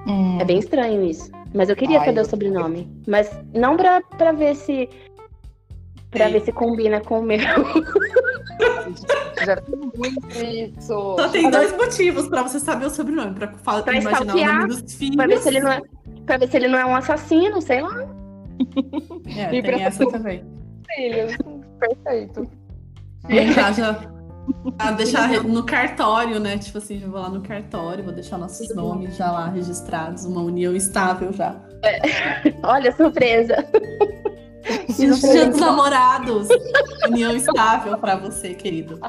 Hum. 0.08 0.38
É 0.40 0.46
bem 0.46 0.60
estranho 0.60 1.04
isso. 1.04 1.30
Mas 1.54 1.70
eu 1.70 1.76
queria 1.76 2.00
Ai, 2.00 2.06
saber 2.06 2.20
eu... 2.20 2.24
o 2.24 2.30
sobrenome. 2.30 2.90
Mas 3.08 3.30
não 3.54 3.76
pra, 3.76 4.02
pra 4.02 4.32
ver 4.32 4.56
se. 4.56 4.90
Pra 6.12 6.30
ver 6.30 6.42
se 6.42 6.52
combina 6.52 7.02
com 7.02 7.20
o 7.20 7.22
meu. 7.22 7.40
Já 9.46 9.62
muito 9.96 10.28
isso. 10.28 11.16
Só 11.18 11.30
tem 11.30 11.50
dois 11.52 11.76
motivos 11.76 12.28
pra 12.28 12.44
você 12.44 12.60
saber 12.60 12.86
o 12.86 12.90
sobrenome. 12.90 13.36
Pra, 13.36 13.48
pra 13.48 13.96
imaginar 13.96 14.36
o 14.36 14.46
nome 14.46 14.68
dos 14.68 14.96
filhos. 14.96 15.16
Pra 15.16 15.28
ver, 15.28 15.40
se 15.40 15.50
ele 15.50 15.60
não 15.60 15.72
é, 15.72 15.82
pra 16.26 16.38
ver 16.38 16.50
se 16.50 16.58
ele 16.58 16.68
não 16.68 16.80
é 16.80 16.86
um 16.86 16.96
assassino, 16.96 17.62
sei 17.62 17.82
lá. 17.82 18.08
É, 19.36 19.56
e 19.56 19.62
tem 19.62 19.84
essa 19.84 20.10
também. 20.10 20.44
Filhos. 20.96 21.38
Perfeito. 21.80 22.50
Deixar 23.28 23.74
já. 23.74 24.00
Ah, 24.80 24.92
deixar 24.92 25.44
no 25.44 25.64
cartório, 25.64 26.40
né? 26.40 26.58
Tipo 26.58 26.78
assim, 26.78 27.00
vou 27.00 27.20
lá 27.20 27.30
no 27.30 27.42
cartório, 27.42 28.04
vou 28.04 28.14
deixar 28.14 28.38
nossos 28.38 28.74
nomes 28.74 29.18
já 29.18 29.30
lá 29.30 29.50
registrados, 29.50 30.24
uma 30.24 30.42
união 30.42 30.74
estável 30.74 31.34
já. 31.34 31.56
É. 31.84 32.00
Olha, 32.64 32.96
surpresa. 32.96 33.58
Dia 34.98 35.46
dos 35.50 35.60
namorados. 35.60 36.48
União 37.08 37.36
estável 37.36 37.98
para 37.98 38.16
você, 38.16 38.54
querido. 38.54 39.00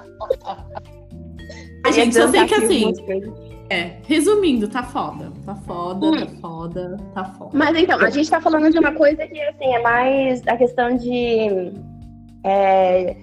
A 1.85 1.91
gente 1.91 2.15
só 2.15 2.29
sei 2.29 2.47
que 2.47 2.55
assim. 2.55 2.93
É, 3.71 3.97
resumindo, 4.07 4.67
tá 4.67 4.83
foda. 4.83 5.31
Tá 5.45 5.55
foda, 5.55 6.07
hum. 6.07 6.17
tá 6.17 6.27
foda, 6.41 6.97
tá 7.15 7.25
foda. 7.25 7.51
Mas 7.53 7.77
então, 7.77 8.01
a 8.01 8.11
gente 8.11 8.31
tá 8.31 8.41
falando 8.41 8.71
de 8.71 8.79
uma 8.79 8.93
coisa 8.93 9.27
que, 9.27 9.41
assim, 9.41 9.75
é 9.75 9.83
mais 9.83 10.43
a 10.47 10.57
questão 10.57 10.97
de 10.97 11.73
é, 12.45 13.15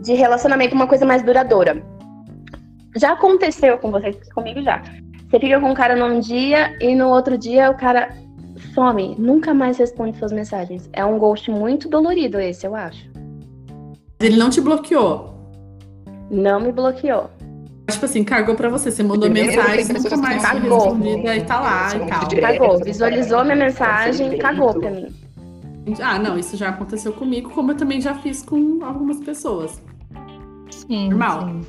de 0.00 0.14
relacionamento 0.14 0.74
uma 0.74 0.86
coisa 0.86 1.06
mais 1.06 1.22
duradoura. 1.22 1.82
Já 2.96 3.12
aconteceu 3.12 3.78
com 3.78 3.90
vocês, 3.90 4.16
comigo 4.32 4.62
já. 4.62 4.82
Você 5.30 5.40
fica 5.40 5.60
com 5.60 5.70
um 5.70 5.74
cara 5.74 5.96
num 5.96 6.20
dia 6.20 6.76
e 6.80 6.94
no 6.94 7.08
outro 7.08 7.36
dia 7.36 7.70
o 7.70 7.76
cara 7.76 8.08
some, 8.74 9.14
nunca 9.18 9.54
mais 9.54 9.78
responde 9.78 10.18
suas 10.18 10.32
mensagens. 10.32 10.90
É 10.92 11.04
um 11.04 11.18
ghost 11.18 11.50
muito 11.50 11.88
dolorido 11.88 12.38
esse, 12.40 12.66
eu 12.66 12.74
acho. 12.74 13.08
Ele 14.20 14.36
não 14.36 14.50
te 14.50 14.60
bloqueou? 14.60 15.34
Não 16.30 16.60
me 16.60 16.72
bloqueou. 16.72 17.30
Tipo 17.90 18.06
assim, 18.06 18.24
cargou 18.24 18.54
pra 18.54 18.68
você, 18.68 18.90
você 18.90 19.02
mandou 19.02 19.30
mensagem, 19.30 19.86
nunca 19.86 20.16
mais 20.16 20.42
cagou. 20.42 20.84
respondida 20.84 21.36
e 21.36 21.44
tá 21.44 21.60
lá 21.60 21.94
e 21.94 22.06
tal. 22.06 22.28
Cagou, 22.40 22.84
visualizou 22.84 23.44
minha 23.44 23.56
mensagem, 23.56 24.38
cagou 24.38 24.72
pra 24.74 24.90
mim. 24.90 25.08
Ah, 26.00 26.18
não, 26.18 26.38
isso 26.38 26.56
já 26.56 26.70
aconteceu 26.70 27.12
comigo, 27.12 27.50
como 27.50 27.72
eu 27.72 27.76
também 27.76 28.00
já 28.00 28.14
fiz 28.14 28.42
com 28.42 28.82
algumas 28.82 29.20
pessoas. 29.20 29.82
Sim. 30.70 31.10
Normal. 31.10 31.48
Sim. 31.48 31.66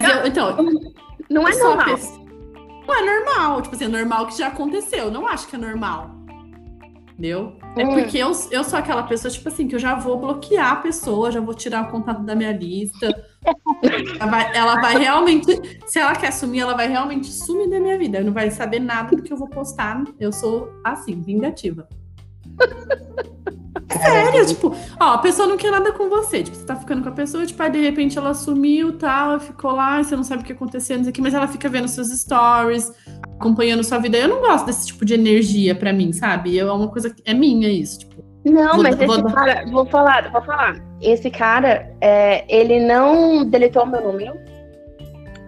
Eu, 0.00 0.26
então. 0.26 0.56
Não 1.28 1.48
é 1.48 1.56
normal. 1.56 2.23
Não 2.86 2.94
é 2.94 3.02
normal. 3.02 3.62
Tipo 3.62 3.74
assim, 3.74 3.84
é 3.84 3.88
normal 3.88 4.26
que 4.26 4.38
já 4.38 4.48
aconteceu. 4.48 5.10
Não 5.10 5.26
acho 5.26 5.46
que 5.48 5.56
é 5.56 5.58
normal. 5.58 6.10
Entendeu? 7.12 7.56
É 7.76 7.86
hum. 7.86 7.94
porque 7.94 8.18
eu, 8.18 8.32
eu 8.50 8.64
sou 8.64 8.78
aquela 8.78 9.04
pessoa, 9.04 9.30
tipo 9.30 9.48
assim, 9.48 9.68
que 9.68 9.74
eu 9.74 9.78
já 9.78 9.94
vou 9.94 10.18
bloquear 10.18 10.72
a 10.72 10.76
pessoa, 10.76 11.30
já 11.30 11.40
vou 11.40 11.54
tirar 11.54 11.84
o 11.84 11.90
contato 11.90 12.22
da 12.24 12.34
minha 12.34 12.50
lista. 12.50 13.08
ela, 14.18 14.30
vai, 14.30 14.56
ela 14.56 14.80
vai 14.80 14.98
realmente. 14.98 15.80
Se 15.86 16.00
ela 16.00 16.16
quer 16.16 16.32
sumir, 16.32 16.60
ela 16.60 16.74
vai 16.74 16.88
realmente 16.88 17.28
sumir 17.32 17.70
da 17.70 17.78
minha 17.78 17.96
vida. 17.96 18.20
Não 18.20 18.32
vai 18.32 18.50
saber 18.50 18.80
nada 18.80 19.16
do 19.16 19.22
que 19.22 19.32
eu 19.32 19.36
vou 19.36 19.48
postar. 19.48 20.02
Eu 20.18 20.32
sou 20.32 20.68
assim, 20.82 21.20
vingativa. 21.22 21.88
Sério, 24.04 24.46
tipo, 24.46 24.74
ó, 25.00 25.14
a 25.14 25.18
pessoa 25.18 25.48
não 25.48 25.56
quer 25.56 25.70
nada 25.70 25.92
com 25.92 26.08
você. 26.08 26.42
Tipo, 26.42 26.56
você 26.56 26.64
tá 26.64 26.76
ficando 26.76 27.02
com 27.02 27.08
a 27.08 27.12
pessoa, 27.12 27.44
tipo, 27.46 27.62
aí 27.62 27.70
de 27.70 27.80
repente 27.80 28.18
ela 28.18 28.34
sumiu, 28.34 28.98
tal, 28.98 29.30
ela 29.30 29.40
ficou 29.40 29.72
lá, 29.72 30.02
você 30.02 30.14
não 30.16 30.24
sabe 30.24 30.42
o 30.42 30.44
que 30.44 30.52
aconteceu, 30.52 30.96
não 30.96 31.04
sei 31.04 31.10
o 31.10 31.14
que, 31.14 31.22
mas 31.22 31.34
ela 31.34 31.48
fica 31.48 31.68
vendo 31.68 31.88
seus 31.88 32.08
stories, 32.08 32.92
acompanhando 33.36 33.82
sua 33.82 33.98
vida. 33.98 34.16
Eu 34.16 34.28
não 34.28 34.40
gosto 34.40 34.66
desse 34.66 34.86
tipo 34.86 35.04
de 35.04 35.14
energia 35.14 35.74
pra 35.74 35.92
mim, 35.92 36.12
sabe? 36.12 36.56
Eu, 36.56 36.68
é 36.68 36.72
uma 36.72 36.88
coisa 36.88 37.10
que 37.10 37.22
é 37.24 37.34
minha 37.34 37.68
isso, 37.68 38.00
tipo. 38.00 38.24
Não, 38.44 38.74
vou, 38.74 38.82
mas 38.82 38.96
esse 38.96 39.06
vou... 39.06 39.24
cara, 39.24 39.64
vou 39.70 39.86
falar, 39.86 40.30
vou 40.30 40.42
falar. 40.42 40.76
Esse 41.00 41.30
cara, 41.30 41.90
é, 42.00 42.44
ele 42.54 42.86
não 42.86 43.48
deletou 43.48 43.86
meu 43.86 44.02
número. 44.02 44.34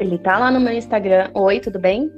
Ele 0.01 0.19
tá 0.19 0.39
lá 0.39 0.51
no 0.51 0.61
meu 0.61 0.73
Instagram. 0.73 1.29
Oi, 1.35 1.61
tudo 1.61 1.79
bem? 1.79 2.11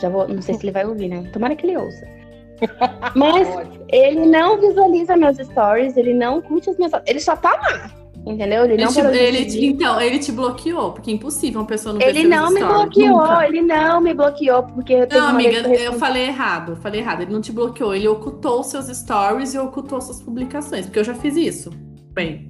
Já 0.00 0.08
vou, 0.08 0.26
não 0.28 0.42
sei 0.42 0.54
se 0.54 0.64
ele 0.64 0.72
vai 0.72 0.84
ouvir, 0.84 1.08
né? 1.08 1.28
Tomara 1.32 1.54
que 1.54 1.66
ele 1.66 1.76
ouça. 1.76 2.17
Mas 3.14 3.48
ele 3.88 4.26
não 4.26 4.60
visualiza 4.60 5.16
meus 5.16 5.36
stories, 5.38 5.96
ele 5.96 6.14
não 6.14 6.40
curte 6.40 6.70
as 6.70 6.76
minhas. 6.76 6.92
Ele 7.06 7.20
só 7.20 7.36
tá 7.36 7.50
lá. 7.50 7.90
Entendeu? 8.26 8.64
Ele, 8.64 8.74
ele 8.74 8.84
não 8.84 8.92
te, 8.92 9.00
ele 9.00 9.46
te, 9.46 9.64
Então, 9.64 10.00
ele 10.00 10.18
te 10.18 10.30
bloqueou, 10.32 10.92
porque 10.92 11.10
é 11.10 11.14
impossível 11.14 11.60
uma 11.60 11.66
pessoa 11.66 11.94
não 11.94 12.02
Ele 12.02 12.24
não 12.24 12.50
me 12.50 12.62
bloqueou, 12.62 13.16
nunca. 13.16 13.46
ele 13.46 13.62
não 13.62 14.00
me 14.00 14.12
bloqueou, 14.12 14.62
porque 14.64 14.92
eu 14.92 15.06
tenho 15.06 15.22
Não, 15.22 15.30
amiga, 15.30 15.66
eu 15.74 15.94
falei 15.94 16.26
errado, 16.26 16.72
eu 16.72 16.76
falei 16.76 17.00
errado. 17.00 17.22
Ele 17.22 17.32
não 17.32 17.40
te 17.40 17.52
bloqueou, 17.52 17.94
ele 17.94 18.06
ocultou 18.06 18.62
seus 18.62 18.86
stories 18.86 19.54
e 19.54 19.58
ocultou 19.58 20.00
suas 20.00 20.20
publicações, 20.20 20.84
porque 20.84 20.98
eu 20.98 21.04
já 21.04 21.14
fiz 21.14 21.36
isso. 21.36 21.70
Bem. 22.12 22.48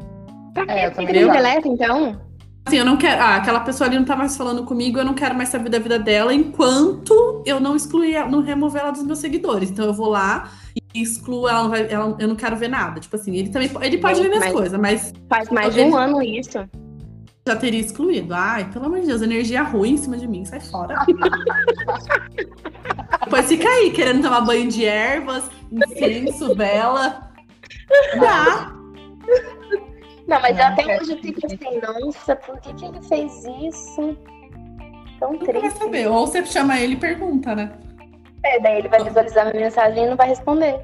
Pra 0.53 0.67
que 0.67 0.73
é, 0.73 0.91
você 0.91 1.05
deleta, 1.07 1.69
então? 1.69 2.28
Assim, 2.69 2.77
eu 2.77 2.85
não 2.85 2.99
quero. 2.99 3.23
Ah, 3.23 3.37
aquela 3.37 3.61
pessoa 3.61 3.89
ali 3.89 3.97
não 3.97 4.05
tá 4.05 4.15
mais 4.15 4.37
falando 4.37 4.63
comigo, 4.63 4.99
eu 4.99 5.05
não 5.05 5.15
quero 5.15 5.35
mais 5.35 5.49
saber 5.49 5.71
da 5.71 5.79
vida 5.79 5.99
dela 5.99 6.35
enquanto 6.35 7.43
eu 7.47 7.59
não 7.59 7.75
excluir, 7.75 8.31
não 8.31 8.43
remover 8.43 8.83
ela 8.83 8.91
dos 8.91 9.03
meus 9.03 9.19
seguidores. 9.19 9.71
Então 9.71 9.87
eu 9.87 9.95
vou 9.95 10.11
lá 10.11 10.51
e 10.95 11.03
excluo 11.03 11.49
ela, 11.49 11.63
não 11.63 11.71
vai, 11.71 11.91
ela 11.91 12.15
eu 12.19 12.29
não 12.29 12.37
quero 12.37 12.57
ver 12.57 12.69
nada. 12.69 13.01
Tipo 13.01 13.17
assim, 13.17 13.35
ele 13.35 13.49
também 13.49 13.71
ele 13.81 13.99
pode 13.99 14.21
ver 14.21 14.29
minhas 14.29 14.53
coisas, 14.53 14.79
mas. 14.79 15.15
Faz 15.31 15.49
mais 15.49 15.75
de 15.75 15.81
um 15.81 15.97
ano 15.97 16.23
isso. 16.23 16.59
Já 17.47 17.57
teria 17.57 17.81
excluído. 17.81 18.35
Ai, 18.35 18.71
pelo 18.71 18.85
amor 18.85 19.01
de 19.01 19.07
Deus, 19.07 19.23
energia 19.23 19.63
ruim 19.63 19.93
em 19.93 19.97
cima 19.97 20.19
de 20.19 20.29
mim, 20.29 20.45
sai 20.45 20.61
fora. 20.61 20.95
Depois 23.25 23.47
fica 23.47 23.67
aí, 23.67 23.91
querendo 23.91 24.23
tomar 24.23 24.43
banho 24.43 24.69
de 24.69 24.85
ervas, 24.85 25.45
incenso, 25.73 26.55
vela. 26.55 27.31
Dá. 28.21 28.78
Não, 30.29 30.39
mas 30.43 30.61
até 30.61 31.01
hoje 31.01 31.13
eu 31.13 31.19
fico 31.19 31.41
assim, 31.47 31.81
nossa, 31.81 32.37
por 32.37 32.61
que, 32.61 32.75
que 32.75 32.85
ele 32.85 33.01
fez 33.03 33.33
isso? 33.47 34.15
Tão 35.19 35.33
não 35.33 35.39
triste. 35.39 35.61
Vai 35.61 35.71
saber. 35.71 36.07
Ou 36.07 36.27
você 36.27 36.45
chama 36.45 36.79
ele 36.79 36.93
e 36.93 36.97
pergunta, 36.99 37.57
né? 37.57 37.73
É, 38.45 38.61
daí 38.61 38.79
ele 38.79 38.89
vai 38.89 39.03
visualizar 39.03 39.47
minha 39.47 39.65
mensagem 39.65 40.05
e 40.05 40.07
não 40.07 40.17
vai 40.17 40.29
responder. 40.29 40.81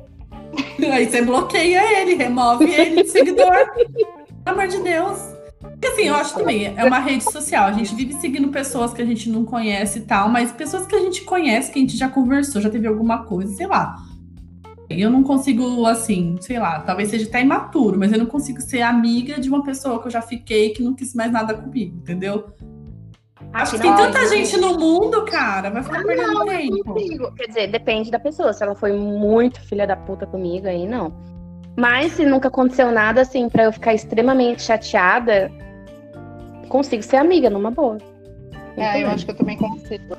Aí 0.93 1.07
você 1.07 1.23
bloqueia 1.23 2.01
ele, 2.01 2.15
remove 2.15 2.65
ele 2.65 3.03
de 3.03 3.09
seguidor. 3.11 3.71
Pelo 3.75 4.57
amor 4.59 4.67
de 4.67 4.81
Deus. 4.81 5.35
Porque 5.61 5.89
assim, 5.89 6.03
eu 6.09 6.15
acho 6.15 6.35
também, 6.35 6.75
é 6.77 6.85
uma 6.85 6.99
rede 6.99 7.25
social. 7.25 7.67
A 7.67 7.73
gente 7.73 7.95
vive 7.95 8.15
seguindo 8.15 8.49
pessoas 8.49 8.93
que 8.93 9.03
a 9.03 9.05
gente 9.05 9.29
não 9.29 9.45
conhece 9.45 10.01
e 10.01 10.03
tal, 10.03 10.29
mas 10.29 10.53
pessoas 10.53 10.87
que 10.87 10.97
a 10.97 11.01
gente 11.01 11.23
conhece, 11.23 11.71
que 11.71 11.79
a 11.79 11.83
gente 11.83 11.97
já 11.97 12.09
conversou, 12.09 12.61
já 12.61 12.71
teve 12.71 12.87
alguma 12.87 13.25
coisa, 13.25 13.55
sei 13.55 13.67
lá. 13.67 13.97
Eu 14.89 15.11
não 15.11 15.23
consigo, 15.23 15.87
assim, 15.87 16.37
sei 16.41 16.59
lá, 16.59 16.81
talvez 16.81 17.11
seja 17.11 17.27
até 17.27 17.41
imaturo, 17.41 17.99
mas 17.99 18.13
eu 18.13 18.19
não 18.19 18.27
consigo 18.27 18.61
ser 18.61 18.83
amiga 18.83 19.41
de 19.41 19.49
uma 19.49 19.65
pessoa 19.65 20.01
que 20.01 20.09
eu 20.09 20.11
já 20.11 20.21
fiquei 20.21 20.71
que 20.71 20.83
não 20.83 20.95
quis 20.95 21.15
mais 21.15 21.33
nada 21.33 21.55
comigo, 21.55 21.97
entendeu? 21.97 22.53
Acho 23.53 23.77
que 23.77 23.83
tem 23.83 23.95
tanta 23.95 24.27
gente 24.29 24.57
no 24.57 24.79
mundo, 24.79 25.25
cara, 25.25 25.71
vai 25.71 25.83
ficar 25.83 26.03
perdendo 26.03 26.35
não, 26.35 26.47
tempo. 26.47 27.35
Quer 27.37 27.47
dizer, 27.47 27.67
depende 27.69 28.11
da 28.11 28.19
pessoa. 28.19 28.53
Se 28.53 28.65
ela 28.65 28.75
foi 28.75 28.93
muito 28.93 29.61
filha 29.61 29.87
da 29.87 29.97
puta 29.97 30.27
comigo, 30.27 30.67
aí 30.67 30.87
não. 30.87 31.15
Mas 31.77 32.13
se 32.13 32.25
nunca 32.25 32.49
aconteceu 32.49 32.91
nada 32.91 33.21
assim 33.21 33.49
pra 33.49 33.65
eu 33.65 33.73
ficar 33.73 33.95
extremamente 33.95 34.63
chateada, 34.63 35.51
consigo 36.69 37.03
ser 37.03 37.17
amiga 37.17 37.49
numa 37.49 37.71
boa. 37.71 37.99
É, 38.77 39.03
eu 39.03 39.09
acho 39.09 39.25
que 39.25 39.31
eu 39.31 39.37
também 39.37 39.57
consigo. 39.57 40.17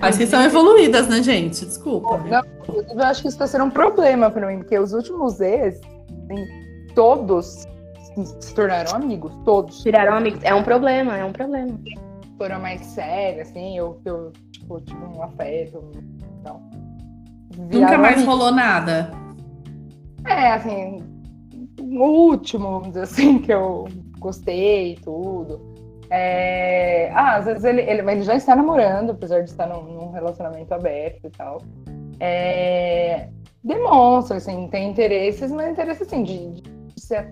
Acho 0.00 0.18
que 0.18 0.26
são 0.26 0.42
evoluídas, 0.42 1.08
né, 1.08 1.22
gente? 1.22 1.64
Desculpa. 1.64 2.18
Não, 2.18 2.42
eu 2.90 3.02
acho 3.02 3.22
que 3.22 3.28
isso 3.28 3.38
tá 3.38 3.46
sendo 3.46 3.64
um 3.64 3.70
problema 3.70 4.30
pra 4.30 4.46
mim, 4.46 4.58
porque 4.58 4.78
os 4.78 4.92
últimos 4.92 5.40
ex, 5.40 5.80
assim, 6.24 6.46
todos 6.94 7.66
se 8.40 8.54
tornaram 8.54 8.94
amigos, 8.94 9.32
todos. 9.44 9.84
Viraram 9.84 10.14
amigos. 10.14 10.40
É 10.42 10.54
um 10.54 10.62
problema, 10.62 11.16
é 11.16 11.24
um 11.24 11.32
problema. 11.32 11.78
Foram 12.38 12.60
mais 12.60 12.80
sérios, 12.86 13.48
assim, 13.48 13.76
eu, 13.76 14.00
eu 14.04 14.32
tipo, 14.50 14.80
tive 14.80 15.04
um 15.04 15.22
afeto. 15.22 15.90
Então, 16.40 16.62
Nunca 17.56 17.98
mais 17.98 18.16
amigos. 18.16 18.24
rolou 18.24 18.52
nada. 18.52 19.10
É, 20.24 20.52
assim, 20.52 21.02
o 21.80 22.04
último, 22.04 22.70
vamos 22.70 22.88
dizer 22.88 23.02
assim, 23.02 23.38
que 23.38 23.52
eu 23.52 23.86
gostei 24.18 24.92
e 24.92 24.96
tudo. 24.96 25.77
É... 26.10 27.10
Ah, 27.14 27.36
às 27.36 27.44
vezes 27.44 27.64
ele, 27.64 27.82
ele, 27.82 28.10
ele 28.10 28.22
já 28.22 28.34
está 28.34 28.56
namorando, 28.56 29.10
apesar 29.10 29.42
de 29.42 29.50
estar 29.50 29.66
num, 29.66 29.82
num 29.82 30.10
relacionamento 30.10 30.72
aberto 30.72 31.26
e 31.26 31.30
tal. 31.30 31.62
É... 32.20 33.28
Demonstra, 33.62 34.36
assim, 34.36 34.68
tem 34.68 34.88
interesses, 34.88 35.50
mas 35.50 35.70
interesse, 35.70 36.04
assim, 36.04 36.22
de, 36.22 36.60
de 36.60 37.00
ser 37.00 37.28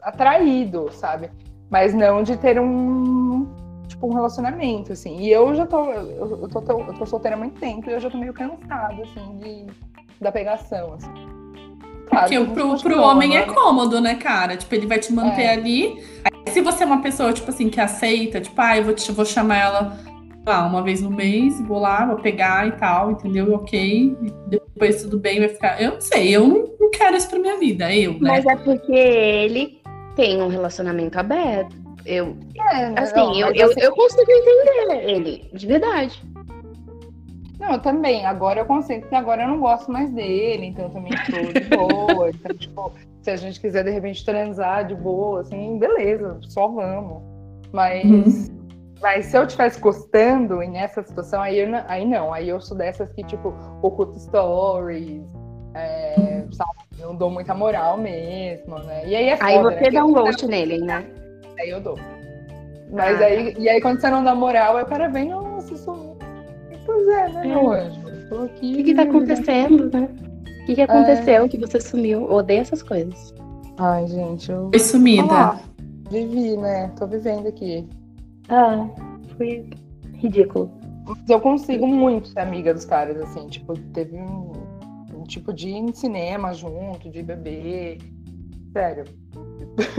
atraído, 0.00 0.88
sabe? 0.92 1.30
Mas 1.70 1.92
não 1.92 2.22
de 2.22 2.36
ter 2.36 2.58
um, 2.60 3.46
tipo, 3.88 4.06
um 4.06 4.14
relacionamento, 4.14 4.92
assim. 4.92 5.18
E 5.18 5.30
eu 5.30 5.54
já 5.54 5.66
tô, 5.66 5.90
eu, 5.90 6.42
eu 6.42 6.48
tô, 6.48 6.60
eu 6.60 6.94
tô 6.94 7.06
solteira 7.06 7.36
há 7.36 7.38
muito 7.38 7.58
tempo 7.58 7.88
e 7.90 7.92
eu 7.92 8.00
já 8.00 8.08
tô 8.08 8.16
meio 8.16 8.32
cansada, 8.32 9.02
assim, 9.02 9.36
de, 9.38 9.66
da 10.20 10.30
pegação, 10.30 10.94
assim. 10.94 11.12
Claro, 12.08 12.28
Porque 12.28 12.52
pro, 12.52 12.78
pro 12.80 13.02
homem 13.02 13.36
é 13.36 13.42
cômodo, 13.42 14.00
né, 14.00 14.14
cara? 14.14 14.56
Tipo, 14.56 14.74
ele 14.74 14.86
vai 14.86 14.98
te 14.98 15.12
manter 15.12 15.42
é. 15.42 15.52
ali. 15.52 16.04
Se 16.48 16.60
você 16.60 16.84
é 16.84 16.86
uma 16.86 17.02
pessoa, 17.02 17.32
tipo 17.32 17.50
assim, 17.50 17.68
que 17.68 17.80
aceita, 17.80 18.40
tipo, 18.40 18.60
ah, 18.60 18.76
eu 18.76 18.84
vou, 18.84 18.94
te, 18.94 19.10
vou 19.10 19.24
chamar 19.24 19.58
ela 19.58 19.98
lá 20.46 20.66
uma 20.66 20.82
vez 20.82 21.00
no 21.00 21.10
mês, 21.10 21.60
vou 21.62 21.78
lá, 21.78 22.04
vou 22.06 22.16
pegar 22.16 22.66
e 22.68 22.72
tal, 22.72 23.12
entendeu? 23.12 23.54
Ok. 23.54 24.16
Depois 24.48 25.02
tudo 25.02 25.18
bem, 25.18 25.40
vai 25.40 25.48
ficar. 25.48 25.80
Eu 25.80 25.92
não 25.92 26.00
sei, 26.00 26.36
eu 26.36 26.46
não, 26.46 26.70
não 26.78 26.90
quero 26.90 27.16
isso 27.16 27.28
pra 27.28 27.38
minha 27.38 27.58
vida, 27.58 27.94
eu, 27.94 28.12
né? 28.12 28.18
Mas 28.20 28.46
é 28.46 28.56
porque 28.56 28.92
ele 28.92 29.80
tem 30.14 30.40
um 30.40 30.48
relacionamento 30.48 31.18
aberto. 31.18 31.74
Eu, 32.04 32.36
é, 32.72 33.00
assim, 33.00 33.16
não, 33.16 33.34
eu, 33.34 33.54
eu, 33.54 33.70
assim... 33.70 33.80
eu 33.80 33.92
consigo 33.92 34.30
entender 34.30 35.10
ele, 35.10 35.50
de 35.54 35.66
verdade. 35.66 36.22
Não, 37.58 37.72
eu 37.72 37.78
também. 37.78 38.26
Agora 38.26 38.60
eu 38.60 38.66
consigo, 38.66 39.00
porque 39.00 39.14
agora 39.14 39.44
eu 39.44 39.48
não 39.48 39.60
gosto 39.60 39.90
mais 39.90 40.10
dele, 40.12 40.66
então 40.66 40.84
eu 40.84 40.90
também 40.90 41.12
estou 41.14 41.52
de 41.52 41.68
boa. 41.70 42.28
então, 42.30 42.56
tipo, 42.56 42.92
se 43.24 43.30
a 43.30 43.36
gente 43.36 43.58
quiser 43.58 43.82
de 43.84 43.90
repente 43.90 44.24
transar 44.24 44.86
de 44.86 44.94
boa, 44.94 45.40
assim, 45.40 45.78
beleza, 45.78 46.38
só 46.42 46.68
vamos. 46.68 47.22
Mas, 47.72 48.04
uhum. 48.04 48.68
mas 49.00 49.26
se 49.26 49.36
eu 49.36 49.44
estivesse 49.44 49.80
gostando 49.80 50.62
e 50.62 50.68
nessa 50.68 51.02
situação, 51.02 51.40
aí, 51.40 51.58
eu, 51.58 51.68
aí 51.88 52.04
não. 52.04 52.32
Aí 52.32 52.50
eu 52.50 52.60
sou 52.60 52.76
dessas 52.76 53.10
que, 53.12 53.24
tipo, 53.24 53.54
oculto 53.82 54.20
stories, 54.20 55.22
é, 55.72 56.14
uhum. 56.18 56.52
sabe? 56.52 56.70
Não 57.00 57.16
dou 57.16 57.30
muita 57.30 57.54
moral 57.54 57.96
mesmo, 57.96 58.78
né? 58.80 59.06
E 59.06 59.16
aí 59.16 59.28
é 59.30 59.36
foda, 59.36 59.48
Aí 59.48 59.58
você 59.58 59.84
né? 59.84 59.90
dá 59.90 60.04
um 60.04 60.12
ghost 60.12 60.46
nele, 60.46 60.78
né? 60.78 61.04
Aí 61.58 61.70
eu 61.70 61.80
dou. 61.80 61.98
Mas 62.92 63.20
ah, 63.20 63.24
aí, 63.24 63.54
e 63.58 63.68
aí 63.68 63.80
quando 63.80 64.00
você 64.00 64.10
não 64.10 64.22
dá 64.22 64.34
moral, 64.34 64.76
aí 64.76 64.84
o 64.84 64.86
cara 64.86 65.08
vem, 65.08 65.30
nossa, 65.30 65.74
sou 65.76 66.14
Pois 66.84 67.08
é, 67.08 67.28
né, 67.30 67.46
meu 67.46 67.72
anjo? 67.72 68.00
Tô 68.28 68.42
aqui. 68.42 68.72
O 68.72 68.76
que, 68.76 68.84
que 68.84 68.94
tá 68.94 69.02
acontecendo, 69.02 69.90
né? 69.90 70.08
O 70.64 70.66
que, 70.66 70.76
que 70.76 70.80
aconteceu 70.80 71.44
é... 71.44 71.48
que 71.48 71.58
você 71.58 71.78
sumiu? 71.78 72.24
Odeio 72.32 72.62
essas 72.62 72.82
coisas. 72.82 73.34
Ai, 73.76 74.06
gente, 74.06 74.50
eu. 74.50 74.70
Foi 74.70 74.78
sumida. 74.78 75.30
Ah, 75.30 75.60
vivi, 76.10 76.56
né? 76.56 76.90
Tô 76.98 77.06
vivendo 77.06 77.48
aqui. 77.48 77.86
Ah, 78.48 78.88
foi 79.36 79.68
ridículo. 80.14 80.72
Mas 81.06 81.28
eu 81.28 81.38
consigo 81.38 81.86
muito 81.86 82.28
ser 82.28 82.40
amiga 82.40 82.72
dos 82.72 82.86
caras, 82.86 83.20
assim, 83.20 83.46
tipo, 83.48 83.78
teve 83.92 84.16
um, 84.16 84.52
um 85.14 85.24
tipo 85.24 85.52
de 85.52 85.68
ir 85.68 85.76
em 85.76 85.92
cinema 85.92 86.54
junto, 86.54 87.10
de 87.10 87.22
beber. 87.22 87.98
Sério. 88.72 89.04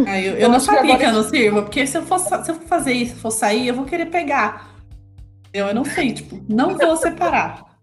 Ah, 0.07 0.19
eu, 0.19 0.33
eu, 0.33 0.39
eu, 0.39 0.49
não 0.49 0.59
sabia 0.59 0.97
que, 0.97 1.03
eu 1.03 1.13
não 1.13 1.23
sirvo, 1.23 1.61
porque 1.61 1.85
se 1.85 1.95
eu, 1.95 2.01
for, 2.01 2.17
se 2.17 2.33
eu 2.33 2.55
for 2.55 2.67
fazer 2.67 2.93
isso, 2.93 3.15
for 3.17 3.29
sair, 3.29 3.67
eu 3.67 3.75
vou 3.75 3.85
querer 3.85 4.07
pegar. 4.07 4.73
Eu, 5.53 5.75
não 5.75 5.85
sei, 5.85 6.11
tipo, 6.11 6.43
não 6.49 6.75
vou 6.75 6.97
separar. 6.97 7.77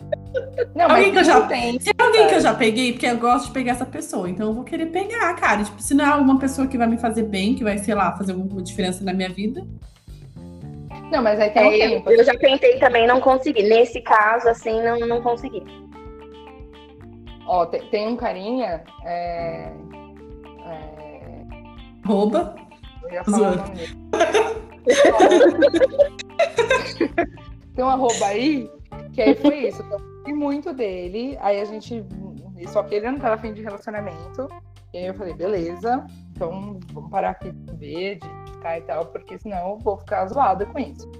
Não, 0.74 0.90
alguém 0.90 1.12
que 1.12 1.18
eu 1.18 1.24
já 1.24 1.46
tem, 1.46 1.78
Se 1.80 1.90
é 1.90 2.01
alguém 2.12 2.28
que 2.28 2.34
eu 2.34 2.40
já 2.40 2.54
peguei, 2.54 2.92
porque 2.92 3.06
eu 3.06 3.16
gosto 3.18 3.46
de 3.46 3.52
pegar 3.52 3.72
essa 3.72 3.86
pessoa, 3.86 4.28
então 4.28 4.48
eu 4.48 4.54
vou 4.54 4.64
querer 4.64 4.86
pegar, 4.86 5.34
cara. 5.34 5.64
Tipo, 5.64 5.80
se 5.80 5.94
não 5.94 6.04
é 6.04 6.08
alguma 6.08 6.38
pessoa 6.38 6.66
que 6.66 6.76
vai 6.76 6.86
me 6.86 6.98
fazer 6.98 7.22
bem, 7.24 7.54
que 7.54 7.64
vai, 7.64 7.78
sei 7.78 7.94
lá, 7.94 8.16
fazer 8.16 8.32
alguma 8.32 8.62
diferença 8.62 9.02
na 9.02 9.12
minha 9.12 9.30
vida. 9.30 9.66
Não, 11.10 11.22
mas 11.22 11.40
aí 11.40 11.50
tem 11.50 11.82
é, 11.82 11.88
tempo. 11.88 12.10
Eu, 12.10 12.24
já 12.24 12.34
tentei 12.34 12.78
também, 12.78 13.06
não 13.06 13.20
consegui. 13.20 13.62
Nesse 13.62 14.00
caso, 14.00 14.48
assim, 14.48 14.82
não, 14.82 14.98
não 15.00 15.22
consegui. 15.22 15.62
Ó, 17.46 17.66
tem, 17.66 17.82
tem 17.88 18.08
um 18.08 18.16
carinha. 18.16 18.82
É... 19.04 19.72
É... 20.66 21.42
Rouba. 22.04 22.54
Eu 23.04 23.10
ia 23.10 23.24
falar 23.24 23.52
o 23.52 23.56
nome 23.56 23.74
dele. 23.74 23.96
Tem 27.74 27.84
um 27.84 27.88
arroba 27.88 28.26
aí, 28.26 28.70
que 29.14 29.22
aí 29.22 29.34
foi 29.34 29.68
isso. 29.68 29.82
Muito 30.42 30.72
dele, 30.72 31.38
aí 31.40 31.60
a 31.60 31.64
gente. 31.64 32.04
Só 32.68 32.82
que 32.82 32.94
ele 32.94 33.10
não 33.10 33.18
tava 33.18 33.34
afim 33.34 33.52
de 33.52 33.62
relacionamento. 33.62 34.48
E 34.92 34.98
aí 34.98 35.06
eu 35.06 35.14
falei, 35.14 35.32
beleza, 35.32 36.04
então 36.32 36.78
vamos 36.92 37.10
parar 37.10 37.30
aqui 37.30 37.50
de 37.50 37.76
ver, 37.76 38.18
de 38.18 38.52
ficar 38.52 38.78
e 38.78 38.82
tal, 38.82 39.06
porque 39.06 39.38
senão 39.38 39.70
eu 39.70 39.78
vou 39.78 39.96
ficar 39.96 40.26
zoada 40.26 40.66
com 40.66 40.78
isso. 40.78 41.10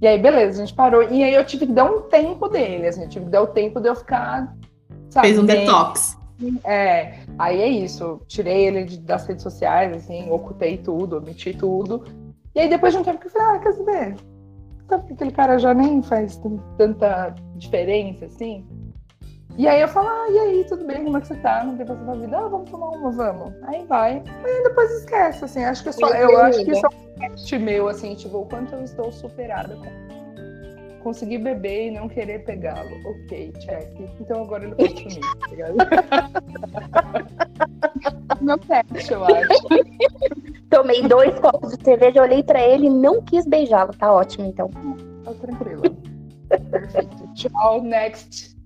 E 0.00 0.06
aí, 0.06 0.18
beleza, 0.18 0.62
a 0.62 0.64
gente 0.64 0.74
parou. 0.74 1.02
E 1.02 1.22
aí 1.22 1.34
eu 1.34 1.44
tive 1.44 1.66
que 1.66 1.72
dar 1.72 1.84
um 1.84 2.02
tempo 2.02 2.48
dele, 2.48 2.86
assim, 2.86 3.02
eu 3.02 3.08
tive 3.08 3.26
que 3.26 3.30
dar 3.30 3.42
o 3.42 3.48
tempo 3.48 3.80
de 3.80 3.88
eu 3.88 3.96
ficar. 3.96 4.56
Sabe, 5.10 5.26
Fez 5.26 5.38
um 5.38 5.44
bem... 5.44 5.60
detox. 5.60 6.18
É, 6.64 7.18
aí 7.38 7.60
é 7.60 7.68
isso. 7.68 8.20
Tirei 8.26 8.66
ele 8.66 8.96
das 8.98 9.26
redes 9.26 9.42
sociais, 9.42 9.94
assim, 9.94 10.30
ocultei 10.30 10.78
tudo, 10.78 11.18
omiti 11.18 11.52
tudo. 11.52 12.04
E 12.54 12.60
aí 12.60 12.68
depois 12.68 12.94
de 12.94 12.98
um 12.98 13.02
tempo 13.02 13.18
que 13.18 13.26
eu 13.26 13.30
falei, 13.30 13.56
ah, 13.56 13.58
quer 13.58 13.72
saber? 13.72 14.16
Sabe 14.88 15.06
que 15.06 15.12
aquele 15.12 15.32
cara 15.32 15.58
já 15.58 15.74
nem 15.74 16.02
faz 16.02 16.40
tanta 16.78 17.34
diferença 17.60 18.24
assim? 18.26 18.64
E 19.56 19.68
aí 19.68 19.80
eu 19.80 19.88
falo, 19.88 20.08
ah, 20.08 20.26
e 20.30 20.38
aí, 20.38 20.64
tudo 20.64 20.86
bem? 20.86 21.04
Como 21.04 21.18
é 21.18 21.20
que 21.20 21.26
você 21.26 21.34
tá? 21.36 21.64
Não 21.64 21.76
tem 21.76 21.84
pra 21.84 21.96
sua 21.96 22.16
vida? 22.16 22.38
Ah, 22.38 22.48
vamos 22.48 22.70
tomar 22.70 22.88
uma, 22.88 23.10
vamos. 23.10 23.52
Aí 23.64 23.84
vai. 23.84 24.22
Mas 24.42 24.62
depois 24.62 24.90
esquece, 24.92 25.44
assim. 25.44 25.64
Acho 25.64 25.82
que 25.82 25.92
só, 25.92 26.08
eu 26.08 26.40
acho 26.40 26.64
que 26.64 26.70
isso 26.70 26.86
é 26.86 26.88
um 26.88 27.18
teste 27.18 27.58
meu, 27.58 27.88
assim, 27.88 28.14
tipo, 28.14 28.38
o 28.38 28.46
quanto 28.46 28.74
eu 28.74 28.84
estou 28.84 29.12
superada 29.12 29.74
com 29.76 30.10
conseguir 31.02 31.38
beber 31.38 31.88
e 31.88 31.90
não 31.90 32.08
querer 32.08 32.44
pegá-lo. 32.44 32.90
Ok, 33.04 33.52
check. 33.60 33.88
Então 34.20 34.42
agora 34.42 34.64
ele 34.64 34.74
pode 34.74 34.96
sumir, 34.98 35.20
tá 35.40 35.46
ligado? 35.48 35.74
Meu 38.40 38.58
teste, 38.58 39.12
eu 39.12 39.24
acho. 39.24 39.48
Tomei 40.68 41.02
dois 41.02 41.38
copos 41.40 41.76
de 41.76 41.84
cerveja, 41.84 42.22
olhei 42.22 42.42
pra 42.42 42.62
ele 42.62 42.86
e 42.86 42.90
não 42.90 43.20
quis 43.22 43.46
beijá-lo. 43.46 43.92
Tá 43.94 44.12
ótimo, 44.12 44.46
então. 44.46 44.70
Tá 45.24 45.32
tranquilo. 45.34 45.82
Perfeito. 46.70 47.34
Tchau, 47.34 47.82
next. 47.82 48.56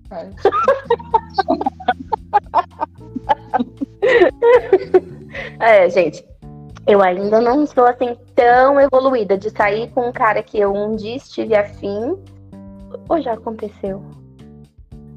é, 5.59 5.89
gente. 5.89 6.25
Eu 6.87 7.01
ainda 7.01 7.41
não 7.41 7.65
sou 7.65 7.85
assim 7.85 8.15
tão 8.35 8.79
evoluída 8.79 9.35
de 9.37 9.49
sair 9.49 9.89
com 9.91 10.09
um 10.09 10.11
cara 10.11 10.43
que 10.43 10.59
eu 10.59 10.71
um 10.73 10.95
dia 10.95 11.15
estive 11.15 11.55
afim. 11.55 12.15
Ou 13.09 13.21
já 13.21 13.33
aconteceu? 13.33 14.03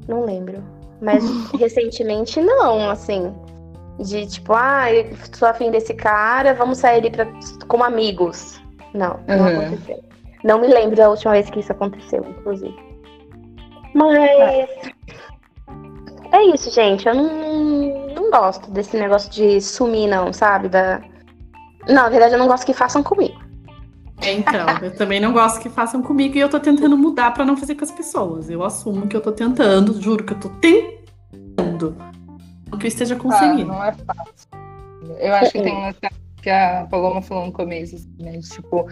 Não 0.07 0.25
lembro. 0.25 0.63
Mas 0.99 1.23
recentemente 1.53 2.41
não, 2.41 2.89
assim 2.89 3.33
de 3.99 4.25
tipo, 4.25 4.53
ah, 4.53 4.91
eu 4.93 5.15
sou 5.33 5.47
afim 5.47 5.69
desse 5.69 5.93
cara, 5.93 6.53
vamos 6.53 6.77
sair 6.77 7.11
pra, 7.11 7.27
como 7.67 7.83
amigos. 7.83 8.61
Não, 8.93 9.19
não 9.27 9.37
uhum. 9.39 9.59
aconteceu. 9.59 10.03
Não 10.43 10.59
me 10.59 10.67
lembro 10.67 10.95
da 10.95 11.09
última 11.09 11.33
vez 11.33 11.49
que 11.49 11.59
isso 11.59 11.71
aconteceu, 11.71 12.25
inclusive. 12.27 12.75
Mas. 13.93 14.17
É, 14.17 14.67
é 16.31 16.43
isso, 16.53 16.71
gente. 16.71 17.07
Eu 17.07 17.15
não, 17.15 18.13
não 18.13 18.31
gosto 18.31 18.69
desse 18.71 18.97
negócio 18.97 19.31
de 19.31 19.59
sumir, 19.61 20.07
não, 20.07 20.31
sabe? 20.31 20.69
Da... 20.69 21.01
Não, 21.87 22.03
na 22.03 22.09
verdade, 22.09 22.33
eu 22.33 22.39
não 22.39 22.47
gosto 22.47 22.65
que 22.65 22.73
façam 22.73 23.03
comigo. 23.03 23.39
Então, 24.21 24.65
eu 24.83 24.95
também 24.95 25.19
não 25.19 25.33
gosto 25.33 25.59
que 25.59 25.69
façam 25.69 26.01
comigo 26.01 26.37
e 26.37 26.39
eu 26.39 26.49
tô 26.49 26.59
tentando 26.59 26.97
mudar 26.97 27.31
para 27.33 27.45
não 27.45 27.57
fazer 27.57 27.75
com 27.75 27.83
as 27.83 27.91
pessoas. 27.91 28.49
Eu 28.49 28.63
assumo 28.63 29.07
que 29.07 29.15
eu 29.15 29.21
tô 29.21 29.31
tentando, 29.31 29.99
juro 30.01 30.23
que 30.23 30.33
eu 30.33 30.39
tô 30.39 30.49
tentando 30.49 31.95
que 32.79 32.85
eu 32.85 32.87
esteja 32.87 33.15
conseguindo. 33.15 33.71
Ah, 33.71 33.75
não 33.75 33.83
é 33.83 33.91
fácil. 33.91 34.49
Eu 35.19 35.35
acho 35.35 35.51
que 35.51 35.61
tem 35.61 35.75
uma 35.75 35.93
que 36.41 36.49
a 36.49 36.87
Paloma 36.89 37.21
falou 37.21 37.45
no 37.47 37.51
começo, 37.51 37.95
assim, 37.95 38.15
né? 38.19 38.39
Tipo, 38.39 38.87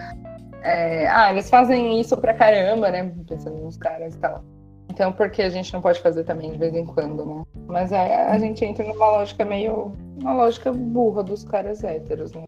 é, 0.63 1.08
ah, 1.08 1.32
eles 1.32 1.50
fazem 1.50 2.00
isso 2.00 2.17
pra 2.17 2.34
caramba, 2.34 2.89
né? 2.91 3.12
Pensando 3.28 3.58
nos 3.58 3.78
caras 3.78 4.15
e 4.15 4.17
tal. 4.17 4.43
Então, 4.89 5.12
por 5.12 5.30
que 5.30 5.41
a 5.41 5.50
gente 5.50 5.72
não 5.74 5.82
pode 5.82 6.00
fazer 6.00 6.24
também 6.24 6.52
de 6.52 6.58
vez 6.58 6.74
em 6.74 6.86
quando, 6.86 7.26
né? 7.26 7.43
Mas 7.67 7.93
aí 7.93 8.12
a 8.12 8.39
gente 8.39 8.65
entra 8.65 8.84
numa 8.84 9.06
lógica 9.12 9.46
meio. 9.46 9.93
Uma 10.20 10.34
lógica 10.34 10.72
burra 10.74 11.22
dos 11.24 11.43
caras 11.43 11.84
héteros, 11.84 12.34
né? 12.34 12.43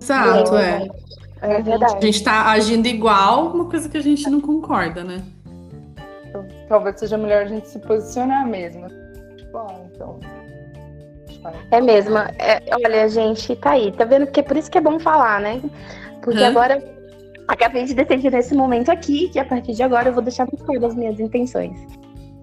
Exato, 0.00 0.56
é. 0.56 0.86
É 1.40 1.62
verdade. 1.62 1.96
A 1.96 2.00
gente 2.00 2.22
tá 2.22 2.50
agindo 2.50 2.86
igual, 2.86 3.48
uma 3.48 3.64
coisa 3.64 3.88
que 3.88 3.96
a 3.96 4.02
gente 4.02 4.28
não 4.28 4.40
concorda, 4.40 5.02
né? 5.02 5.22
Talvez 6.68 7.00
seja 7.00 7.16
melhor 7.16 7.42
a 7.42 7.46
gente 7.46 7.68
se 7.68 7.78
posicionar 7.78 8.46
mesmo. 8.46 8.86
Tipo, 9.36 9.58
ah, 9.58 9.80
então. 9.92 10.20
É 11.70 11.80
mesmo. 11.80 12.18
É, 12.18 12.62
olha, 12.84 13.08
gente, 13.08 13.56
tá 13.56 13.70
aí. 13.70 13.90
Tá 13.92 14.04
vendo? 14.04 14.26
Porque 14.26 14.40
é 14.40 14.42
por 14.42 14.56
isso 14.56 14.70
que 14.70 14.78
é 14.78 14.80
bom 14.80 15.00
falar, 15.00 15.40
né? 15.40 15.60
Porque 16.22 16.42
Hã? 16.42 16.48
agora 16.48 16.80
acabei 17.52 17.84
de 17.84 17.94
decidir 17.94 18.30
nesse 18.30 18.54
momento 18.54 18.90
aqui 18.90 19.28
que 19.28 19.38
a 19.38 19.44
partir 19.44 19.72
de 19.74 19.82
agora 19.82 20.08
eu 20.08 20.12
vou 20.14 20.22
deixar 20.22 20.46
muito 20.46 20.64
claro 20.64 20.80
das 20.80 20.94
minhas 20.94 21.18
intenções. 21.20 21.78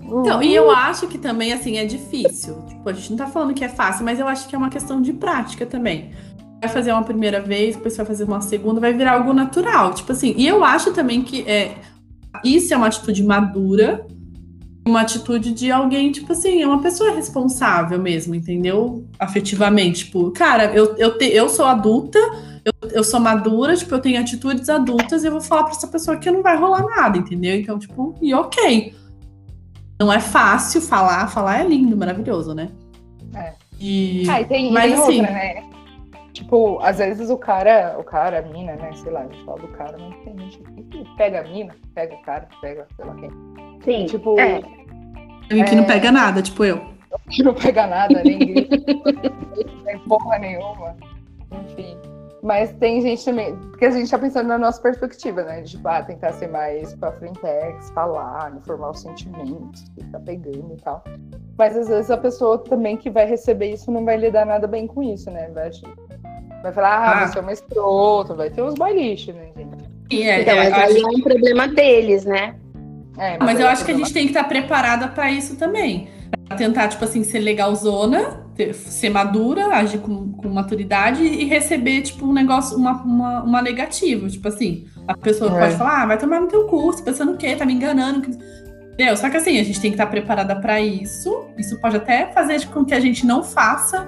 Então, 0.02 0.42
e 0.42 0.56
eu 0.56 0.72
acho 0.72 1.08
que 1.08 1.18
também, 1.20 1.54
assim, 1.54 1.78
é 1.78 1.86
difícil. 1.86 2.64
Tipo, 2.68 2.90
a 2.90 2.94
gente 2.94 3.12
não 3.12 3.18
tá 3.18 3.28
falando 3.28 3.54
que 3.54 3.64
é 3.64 3.70
fácil, 3.70 4.04
mas 4.04 4.20
eu 4.20 4.28
acho 4.28 4.48
que 4.48 4.56
é 4.56 4.58
uma 4.58 4.70
questão 4.70 5.00
de 5.02 5.14
prática 5.14 5.66
também. 5.68 6.12
Vai 6.60 6.70
fazer 6.70 6.92
uma 6.92 7.04
primeira 7.04 7.40
vez, 7.40 7.76
depois 7.76 7.96
vai 7.96 8.06
fazer 8.06 8.24
uma 8.24 8.42
segunda, 8.42 8.82
vai 8.82 8.92
virar 8.92 9.14
algo 9.14 9.34
natural. 9.34 9.94
Tipo 9.94 10.12
assim, 10.12 10.34
e 10.36 10.48
eu 10.48 10.64
acho 10.64 10.94
também 10.94 11.22
que 11.22 11.48
é, 11.48 11.76
isso 12.44 12.74
é 12.74 12.78
uma 12.78 12.88
atitude 12.88 13.24
madura, 13.24 14.06
uma 14.86 15.02
atitude 15.02 15.52
de 15.54 15.72
alguém, 15.72 16.12
tipo 16.12 16.32
assim, 16.34 16.62
é 16.64 16.66
uma 16.68 16.82
pessoa 16.82 17.12
responsável 17.14 18.00
mesmo, 18.00 18.34
entendeu? 18.34 19.06
Afetivamente. 19.20 20.06
Tipo, 20.06 20.32
cara, 20.32 20.74
eu, 20.74 20.96
eu, 20.98 21.18
te- 21.20 21.32
eu 21.32 21.48
sou 21.50 21.66
adulta, 21.66 22.20
eu, 22.66 22.90
eu 22.92 23.04
sou 23.04 23.20
madura, 23.20 23.76
tipo, 23.76 23.94
eu 23.94 24.00
tenho 24.02 24.20
atitudes 24.20 24.70
adultas 24.70 25.24
e 25.24 25.28
eu 25.28 25.32
vou 25.32 25.42
falar 25.42 25.64
pra 25.64 25.72
essa 25.72 25.88
pessoa 25.88 26.18
que 26.18 26.30
não 26.32 26.42
vai 26.42 26.58
rolar 26.58 26.84
nada, 26.84 27.18
entendeu? 27.18 27.56
Então, 27.56 27.78
tipo, 27.80 28.16
e 28.22 28.34
ok. 28.34 28.94
Não 30.00 30.12
é 30.12 30.20
fácil 30.20 30.82
falar, 30.82 31.28
falar 31.28 31.60
é 31.60 31.68
lindo, 31.68 31.98
maravilhoso, 31.98 32.54
né? 32.54 32.70
É. 33.36 33.54
E... 33.80 34.30
Ah, 34.30 34.42
e 34.42 34.46
tem, 34.46 34.70
e 34.70 34.72
Mas, 34.74 34.92
tem 34.92 35.02
assim- 35.02 35.20
outra, 35.20 35.34
né? 35.34 35.70
Tipo, 36.34 36.80
às 36.82 37.00
vezes 37.00 37.30
o 37.30 37.38
cara, 37.38 37.98
o 38.00 38.04
cara, 38.04 38.40
a 38.40 38.42
mina, 38.42 38.74
né? 38.76 38.92
Sei 38.94 39.12
lá, 39.12 39.22
a 39.22 39.24
gente 39.24 39.44
fala 39.44 39.60
do 39.60 39.68
cara, 39.70 39.98
mas 40.00 40.16
tem 40.24 40.38
gente 40.38 40.60
que 40.90 41.16
pega 41.18 41.42
a 41.42 41.44
mina, 41.44 41.76
pega 41.94 42.16
o 42.16 42.22
cara, 42.22 42.48
pega 42.62 42.88
sei 42.96 43.06
lá 43.06 43.16
quem. 43.16 43.30
Sim. 43.84 44.06
Tipo, 44.06 44.40
É. 44.40 44.62
Alguém 45.50 45.66
que 45.66 45.76
não 45.76 45.84
pega 45.86 46.12
nada, 46.12 46.42
tipo 46.42 46.64
eu. 46.64 46.80
que 47.30 47.44
não 47.44 47.54
pega 47.54 47.88
nada, 47.88 48.22
nem 48.24 48.38
grita, 48.38 48.78
nem 49.84 50.00
porra 50.08 50.38
nenhuma. 50.38 50.96
Enfim. 51.52 51.98
Mas 52.42 52.72
tem 52.74 53.02
gente 53.02 53.26
também, 53.26 53.56
porque 53.56 53.86
a 53.86 53.90
gente 53.92 54.10
tá 54.10 54.18
pensando 54.18 54.48
na 54.48 54.58
nossa 54.58 54.82
perspectiva, 54.82 55.44
né? 55.44 55.62
De, 55.62 55.72
tipo, 55.72 55.88
ah, 55.88 56.02
tentar 56.02 56.32
ser 56.34 56.48
mais 56.48 56.96
pra 56.96 57.12
frentex, 57.12 57.90
falar, 57.92 58.54
informar 58.56 58.92
os 58.92 59.02
sentimentos, 59.02 59.84
que 59.96 60.04
tá 60.06 60.20
pegando 60.20 60.74
e 60.74 60.82
tal. 60.82 61.04
Mas 61.58 61.76
às 61.76 61.90
vezes 61.90 62.10
a 62.10 62.18
pessoa 62.18 62.58
também 62.60 62.96
que 62.96 63.10
vai 63.10 63.26
receber 63.26 63.74
isso 63.74 63.92
não 63.92 64.06
vai 64.06 64.16
lidar 64.16 64.46
nada 64.46 64.68
bem 64.68 64.88
com 64.88 65.04
isso, 65.04 65.30
né? 65.30 65.50
Vai, 65.54 65.70
vai 66.64 66.72
falar, 66.72 66.90
ah, 66.98 67.24
Ah. 67.24 67.28
você 67.28 67.40
é 67.40 67.42
uma 67.42 67.52
escrota, 67.52 68.34
vai 68.34 68.50
ter 68.50 68.62
uns 68.62 68.76
bailiches, 68.76 69.36
né, 69.36 69.50
gente? 69.58 70.24
É, 70.28 70.42
Então, 70.42 70.54
é, 70.54 70.58
mas 70.70 70.74
a 70.74 70.78
aí 70.86 70.94
gente- 70.94 71.04
é 71.06 71.18
um 71.18 71.22
problema 71.22 71.68
deles, 71.68 72.24
né? 72.26 72.56
É, 73.18 73.38
mas 73.38 73.58
aí 73.58 73.64
eu 73.64 73.68
é 73.68 73.72
acho 73.72 73.84
que 73.84 73.92
a 73.92 73.96
gente 73.98 74.14
tem 74.14 74.24
que 74.24 74.30
estar 74.32 74.46
preparada 74.46 75.10
pra 75.10 75.30
isso 75.30 75.58
também. 75.58 76.08
Pra 76.48 76.56
tentar, 76.56 76.88
tipo 76.88 77.04
assim, 77.04 77.24
ser 77.24 77.40
legalzona, 77.40 78.39
ter- 78.60 78.74
ser 78.74 79.10
madura, 79.10 79.68
agir 79.68 80.00
com, 80.00 80.34
com 80.34 80.50
maturidade 80.50 81.24
e 81.24 81.46
receber, 81.46 82.02
tipo, 82.02 82.26
um 82.26 82.34
negócio, 82.34 82.78
uma, 82.78 83.02
uma, 83.04 83.44
uma 83.44 83.62
negativa. 83.62 84.28
Tipo 84.28 84.50
assim, 84.50 84.86
a 85.08 85.16
pessoa 85.16 85.50
É. 85.56 85.60
pode 85.62 85.76
falar, 85.78 86.04
ah, 86.04 86.06
vai 86.08 86.18
tomar 86.18 86.42
no 86.42 86.48
teu 86.48 86.66
curso, 86.66 87.02
pensando 87.02 87.32
o 87.32 87.38
quê? 87.38 87.56
Tá 87.56 87.66
me 87.66 87.74
enganando. 87.74 88.28
Entendeu? 88.94 89.16
Só 89.16 89.30
que 89.30 89.38
assim, 89.38 89.58
a 89.58 89.64
gente 89.64 89.80
tem 89.80 89.92
que 89.92 89.96
estar 89.96 90.08
preparada 90.08 90.54
pra 90.58 90.82
isso. 90.82 91.46
Isso 91.58 91.80
pode 91.80 91.96
até 91.96 92.26
fazer 92.34 92.68
com 92.68 92.84
que 92.84 92.94
a 92.94 93.00
gente 93.00 93.26
não 93.26 93.42
faça. 93.46 94.06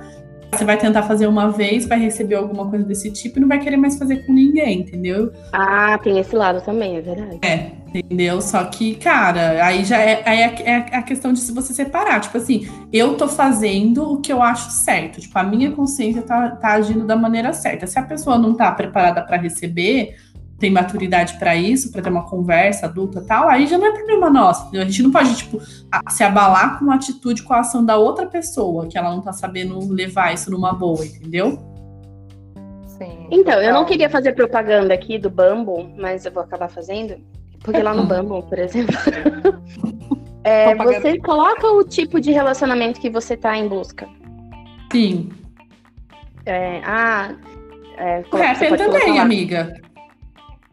Você 0.53 0.65
vai 0.65 0.77
tentar 0.77 1.03
fazer 1.03 1.27
uma 1.27 1.49
vez, 1.49 1.85
vai 1.85 1.97
receber 1.97 2.35
alguma 2.35 2.69
coisa 2.69 2.85
desse 2.85 3.09
tipo 3.11 3.39
e 3.39 3.41
não 3.41 3.47
vai 3.47 3.59
querer 3.59 3.77
mais 3.77 3.97
fazer 3.97 4.25
com 4.25 4.33
ninguém, 4.33 4.81
entendeu? 4.81 5.31
Ah, 5.53 5.97
tem 5.97 6.19
esse 6.19 6.35
lado 6.35 6.61
também, 6.61 6.97
é 6.97 7.01
verdade. 7.01 7.39
É, 7.41 7.71
entendeu? 7.87 8.41
Só 8.41 8.63
que, 8.65 8.95
cara, 8.95 9.65
aí 9.65 9.85
já 9.85 9.97
é, 9.97 10.21
aí 10.25 10.39
é, 10.39 10.63
é 10.65 10.75
a 10.97 11.01
questão 11.01 11.31
de 11.31 11.39
se 11.39 11.53
você 11.53 11.73
separar. 11.73 12.19
Tipo 12.19 12.37
assim, 12.37 12.67
eu 12.91 13.15
tô 13.15 13.27
fazendo 13.27 14.11
o 14.11 14.21
que 14.21 14.31
eu 14.31 14.41
acho 14.41 14.69
certo. 14.71 15.21
Tipo, 15.21 15.39
a 15.39 15.43
minha 15.43 15.71
consciência 15.71 16.21
tá, 16.21 16.51
tá 16.51 16.73
agindo 16.73 17.05
da 17.05 17.15
maneira 17.15 17.53
certa. 17.53 17.87
Se 17.87 17.97
a 17.97 18.03
pessoa 18.03 18.37
não 18.37 18.53
tá 18.53 18.71
preparada 18.71 19.21
pra 19.21 19.37
receber, 19.37 20.15
tem 20.61 20.71
maturidade 20.71 21.37
pra 21.39 21.55
isso, 21.55 21.91
pra 21.91 22.01
ter 22.03 22.09
uma 22.09 22.23
conversa 22.23 22.85
adulta 22.85 23.19
e 23.19 23.25
tal, 23.25 23.49
aí 23.49 23.65
já 23.65 23.77
não 23.79 23.87
é 23.87 23.91
problema 23.91 24.29
nosso. 24.29 24.61
entendeu? 24.67 24.83
A 24.83 24.85
gente 24.85 25.01
não 25.03 25.11
pode, 25.11 25.35
tipo, 25.35 25.59
a- 25.91 26.09
se 26.11 26.23
abalar 26.23 26.77
com 26.77 26.85
uma 26.85 26.95
atitude, 26.95 27.41
com 27.41 27.53
a 27.53 27.59
ação 27.61 27.83
da 27.83 27.97
outra 27.97 28.27
pessoa, 28.27 28.87
que 28.87 28.95
ela 28.97 29.09
não 29.09 29.21
tá 29.21 29.33
sabendo 29.33 29.79
levar 29.91 30.33
isso 30.33 30.51
numa 30.51 30.71
boa, 30.71 31.03
entendeu? 31.03 31.57
Sim, 32.85 33.27
Então, 33.31 33.59
eu 33.59 33.73
não 33.73 33.83
queria 33.85 34.09
fazer 34.09 34.33
propaganda 34.33 34.93
aqui 34.93 35.17
do 35.17 35.29
Bumble, 35.31 35.93
mas 35.97 36.25
eu 36.25 36.31
vou 36.31 36.43
acabar 36.43 36.69
fazendo. 36.69 37.15
Porque 37.63 37.81
lá 37.81 37.93
no 37.93 38.05
Bumble, 38.05 38.47
por 38.47 38.59
exemplo, 38.59 38.95
é, 40.43 40.75
você 40.75 41.17
coloca 41.19 41.67
o 41.71 41.83
tipo 41.83 42.21
de 42.21 42.31
relacionamento 42.31 42.99
que 42.99 43.09
você 43.09 43.35
tá 43.35 43.57
em 43.57 43.67
busca. 43.67 44.07
Sim. 44.91 45.29
É, 46.45 46.81
ah, 46.83 47.35
é, 47.97 48.19
O 48.19 48.23
colocar 48.29 48.55
também, 48.77 49.19
amiga. 49.19 49.73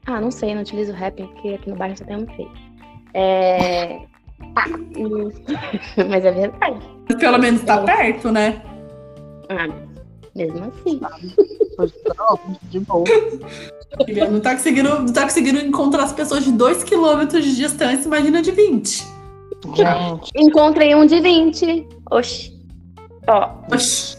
Ah, 0.09 0.23
não 0.23 0.31
sei, 0.31 0.55
não 0.55 0.63
utilizo 0.63 0.91
o 0.91 0.97
Happn, 0.97 1.27
porque 1.27 1.49
aqui 1.51 1.69
no 1.69 1.77
bairro 1.77 1.95
só 1.95 2.03
tem 2.03 2.17
um 2.17 2.27
feio. 2.35 2.51
É... 3.13 4.01
Ah, 4.57 4.65
mas 6.09 6.25
é 6.25 6.33
verdade. 6.33 6.81
Mas 7.07 7.19
pelo 7.19 7.39
menos 7.39 7.61
tá 7.63 7.83
perto, 7.83 8.33
né? 8.33 8.63
Ah, 9.51 9.69
mesmo 10.35 10.65
assim. 10.65 10.99
de 12.71 12.81
boa. 12.81 13.05
Não 14.31 14.41
tá 14.41 14.55
conseguindo, 14.55 14.89
não 14.89 15.13
tá 15.13 15.25
conseguindo 15.25 15.59
encontrar 15.59 16.05
as 16.05 16.13
pessoas 16.13 16.43
de 16.43 16.53
2 16.53 16.85
km 16.85 17.27
de 17.27 17.55
distância, 17.55 18.07
imagina 18.07 18.41
de 18.41 18.51
20. 18.51 19.07
Gente, 19.75 20.31
Encontrei 20.35 20.95
um 20.95 21.05
de 21.05 21.21
20. 21.21 21.87
Oxi. 22.11 22.59
Ó, 23.27 23.51
Oxi. 23.71 24.17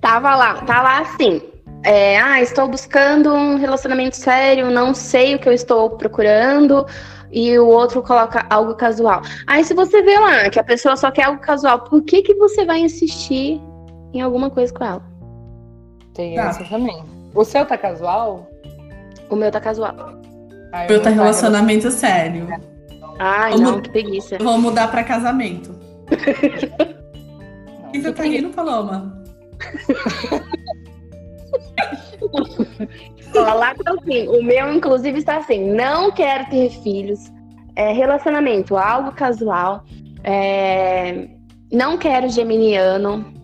tava 0.00 0.34
lá, 0.34 0.62
tá 0.62 0.82
lá 0.82 1.00
assim. 1.02 1.40
É, 1.86 2.18
ah, 2.18 2.42
estou 2.42 2.66
buscando 2.68 3.32
um 3.32 3.56
relacionamento 3.56 4.16
sério, 4.16 4.70
não 4.70 4.92
sei 4.92 5.36
o 5.36 5.38
que 5.38 5.48
eu 5.48 5.52
estou 5.52 5.90
procurando. 5.90 6.84
E 7.30 7.56
o 7.58 7.66
outro 7.68 8.02
coloca 8.02 8.44
algo 8.50 8.74
casual. 8.74 9.20
Aí 9.46 9.62
se 9.64 9.72
você 9.74 10.02
vê 10.02 10.18
lá 10.18 10.48
que 10.50 10.58
a 10.58 10.64
pessoa 10.64 10.96
só 10.96 11.10
quer 11.10 11.24
algo 11.24 11.40
casual, 11.40 11.80
por 11.80 12.02
que, 12.02 12.22
que 12.22 12.34
você 12.34 12.64
vai 12.64 12.80
insistir 12.80 13.60
em 14.14 14.20
alguma 14.20 14.48
coisa 14.50 14.72
com 14.72 14.84
ela? 14.84 15.02
tem 16.14 16.34
Tá. 16.34 16.44
essa 16.48 16.64
também. 16.64 17.04
O 17.34 17.44
seu 17.44 17.66
tá 17.66 17.76
casual? 17.76 18.48
O 19.28 19.36
meu 19.36 19.50
tá 19.52 19.60
casual. 19.60 19.94
Eu 20.88 21.02
tá 21.02 21.10
meu 21.10 21.22
relacionamento 21.22 21.90
sério. 21.90 22.48
Ai, 23.18 23.52
Vamos- 23.52 23.70
não, 23.70 23.80
que 23.80 23.90
preguiça. 23.90 24.38
Vou 24.38 24.58
mudar 24.58 24.90
pra 24.90 25.04
casamento. 25.04 25.74
Não. 27.82 27.88
O 27.88 27.92
que 27.92 28.00
você 28.02 28.12
tá 28.12 28.22
rindo, 28.24 28.50
Paloma? 28.50 29.22
Ó, 33.34 33.54
lá 33.54 33.74
tá 33.74 33.94
assim, 34.00 34.28
o 34.28 34.42
meu, 34.42 34.72
inclusive, 34.72 35.18
está 35.18 35.38
assim: 35.38 35.72
não 35.72 36.10
quero 36.10 36.48
ter 36.50 36.70
filhos, 36.82 37.20
é, 37.74 37.92
relacionamento, 37.92 38.76
algo 38.76 39.12
casual, 39.12 39.84
é, 40.24 41.28
não 41.72 41.98
quero 41.98 42.28
geminiano. 42.28 43.34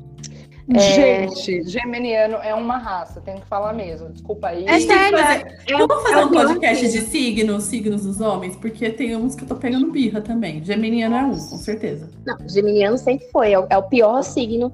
É. 0.74 0.78
Gente, 0.78 1.68
geminiano 1.68 2.36
é 2.36 2.54
uma 2.54 2.78
raça, 2.78 3.20
tenho 3.20 3.40
que 3.40 3.46
falar 3.46 3.72
mesmo. 3.72 4.08
Desculpa 4.10 4.48
aí. 4.48 4.64
É 4.66 4.78
sério, 4.80 5.18
fazer- 5.18 5.58
é, 5.66 5.76
Vamos 5.76 6.02
fazer 6.04 6.14
é 6.14 6.18
um 6.18 6.26
o 6.26 6.30
pior 6.30 6.46
podcast 6.46 6.88
de 6.88 7.00
signos, 7.00 7.64
signos 7.64 8.04
dos 8.04 8.20
homens, 8.20 8.56
porque 8.56 8.88
tem 8.90 9.14
uns 9.16 9.34
que 9.34 9.42
eu 9.42 9.48
tô 9.48 9.56
pegando 9.56 9.90
birra 9.90 10.20
também. 10.20 10.64
Geminiano 10.64 11.16
é 11.16 11.24
um, 11.24 11.30
com 11.30 11.58
certeza. 11.58 12.08
Não, 12.24 12.38
geminiano 12.48 12.96
sempre 12.96 13.26
foi, 13.30 13.52
é 13.52 13.76
o 13.76 13.82
pior 13.82 14.22
signo 14.22 14.72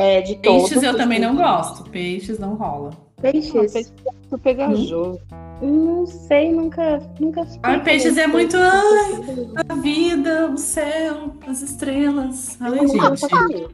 é, 0.00 0.20
de 0.22 0.36
todos. 0.36 0.68
Peixes 0.68 0.82
eu 0.82 0.96
também 0.96 1.18
não 1.18 1.36
gosto. 1.36 1.88
Peixes 1.90 2.38
não 2.38 2.54
rola. 2.54 2.90
Peixes? 3.20 3.52
Peixes 3.52 3.92
é 4.32 4.36
pegajoso. 4.38 5.20
Não 5.62 6.06
sei, 6.06 6.50
nunca, 6.52 7.02
nunca 7.20 7.46
Ai, 7.62 7.82
peixes 7.84 8.16
é 8.16 8.26
muito. 8.26 8.56
Ai, 8.56 9.64
a 9.68 9.74
vida, 9.74 10.50
o 10.50 10.56
céu, 10.56 11.34
as 11.46 11.60
estrelas. 11.60 12.56
Ai, 12.60 12.78
gente. 12.86 12.96
paciência. 12.98 13.68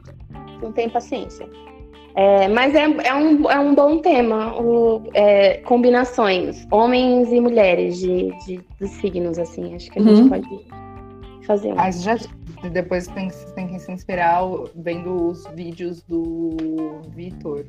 Não 0.61 0.71
tenho 0.73 0.89
paciência. 0.89 1.49
É, 2.15 2.47
mas 2.47 2.73
é, 2.73 2.83
é, 3.07 3.13
um, 3.13 3.49
é 3.49 3.59
um 3.59 3.75
bom 3.75 3.99
tema, 3.99 4.59
o, 4.59 5.03
é, 5.13 5.57
combinações, 5.59 6.65
homens 6.71 7.31
e 7.31 7.39
mulheres 7.39 7.99
de, 7.99 8.31
de, 8.43 8.59
dos 8.79 8.89
signos, 8.99 9.37
assim. 9.37 9.75
Acho 9.75 9.89
que 9.91 9.99
a 9.99 10.01
Uhum. 10.01 10.15
gente 10.15 10.29
pode 10.29 10.65
fazer 11.45 11.73
um. 11.73 11.75
Mas 11.75 12.01
já 12.01 12.17
depois 12.71 13.07
tem, 13.07 13.29
tem 13.55 13.67
que 13.67 13.79
se 13.79 13.91
inspirar 13.91 14.41
vendo 14.75 15.27
os 15.29 15.45
vídeos 15.53 16.01
do 16.03 17.01
Vitor. 17.15 17.65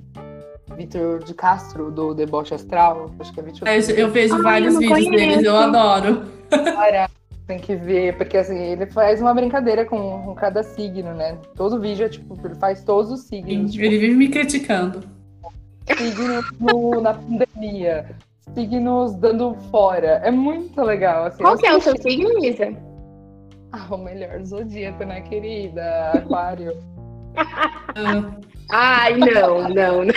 Vitor 0.77 1.25
de 1.25 1.33
Castro, 1.35 1.91
do 1.91 2.15
Deboche 2.15 2.55
Astral. 2.55 3.11
Acho 3.19 3.33
que 3.33 3.41
é 3.41 3.43
Vitor. 3.43 3.69
Eu, 3.69 3.97
eu 3.97 4.11
vejo 4.11 4.35
Ai, 4.37 4.43
vários 4.43 4.75
eu 4.75 4.81
vídeos 4.81 5.05
conheço. 5.05 5.29
deles, 5.29 5.45
eu 5.45 5.57
adoro. 5.57 6.23
Cara, 6.51 7.11
tem 7.47 7.59
que 7.59 7.75
ver, 7.75 8.17
porque 8.17 8.37
assim, 8.37 8.59
ele 8.59 8.87
faz 8.87 9.21
uma 9.21 9.33
brincadeira 9.35 9.85
com, 9.87 10.23
com 10.23 10.35
cada 10.35 10.63
signo, 10.63 11.15
né? 11.15 11.39
Todo 11.57 11.81
vídeo 11.81 12.05
é 12.05 12.09
tipo, 12.09 12.39
ele 12.45 12.55
faz 12.57 12.83
todos 12.85 13.11
os 13.11 13.21
signos. 13.23 13.73
Tipo, 13.73 13.85
Ele 13.85 13.99
vive 13.99 14.15
me 14.15 14.29
criticando. 14.29 15.01
signos 15.97 16.45
no- 16.61 17.01
na 17.01 17.15
pandemia, 17.15 18.05
signos 18.55 19.15
dando 19.15 19.55
fora. 19.71 20.21
É 20.23 20.31
muito 20.31 20.81
legal. 20.83 21.25
Assim, 21.25 21.43
Qual 21.43 21.57
que 21.57 21.67
é 21.67 21.75
o 21.75 21.81
seu 21.81 21.97
signo, 21.97 22.45
Isa? 22.45 22.75
Ah, 23.73 23.87
o 23.95 23.99
melhor 23.99 24.43
zodíaco, 24.45 25.05
né, 25.05 25.21
querida? 25.23 26.13
Aquário. 26.15 26.73
Ah, 27.37 28.33
Ai, 28.71 29.17
não, 29.17 29.69
não, 29.69 30.05
não. 30.05 30.15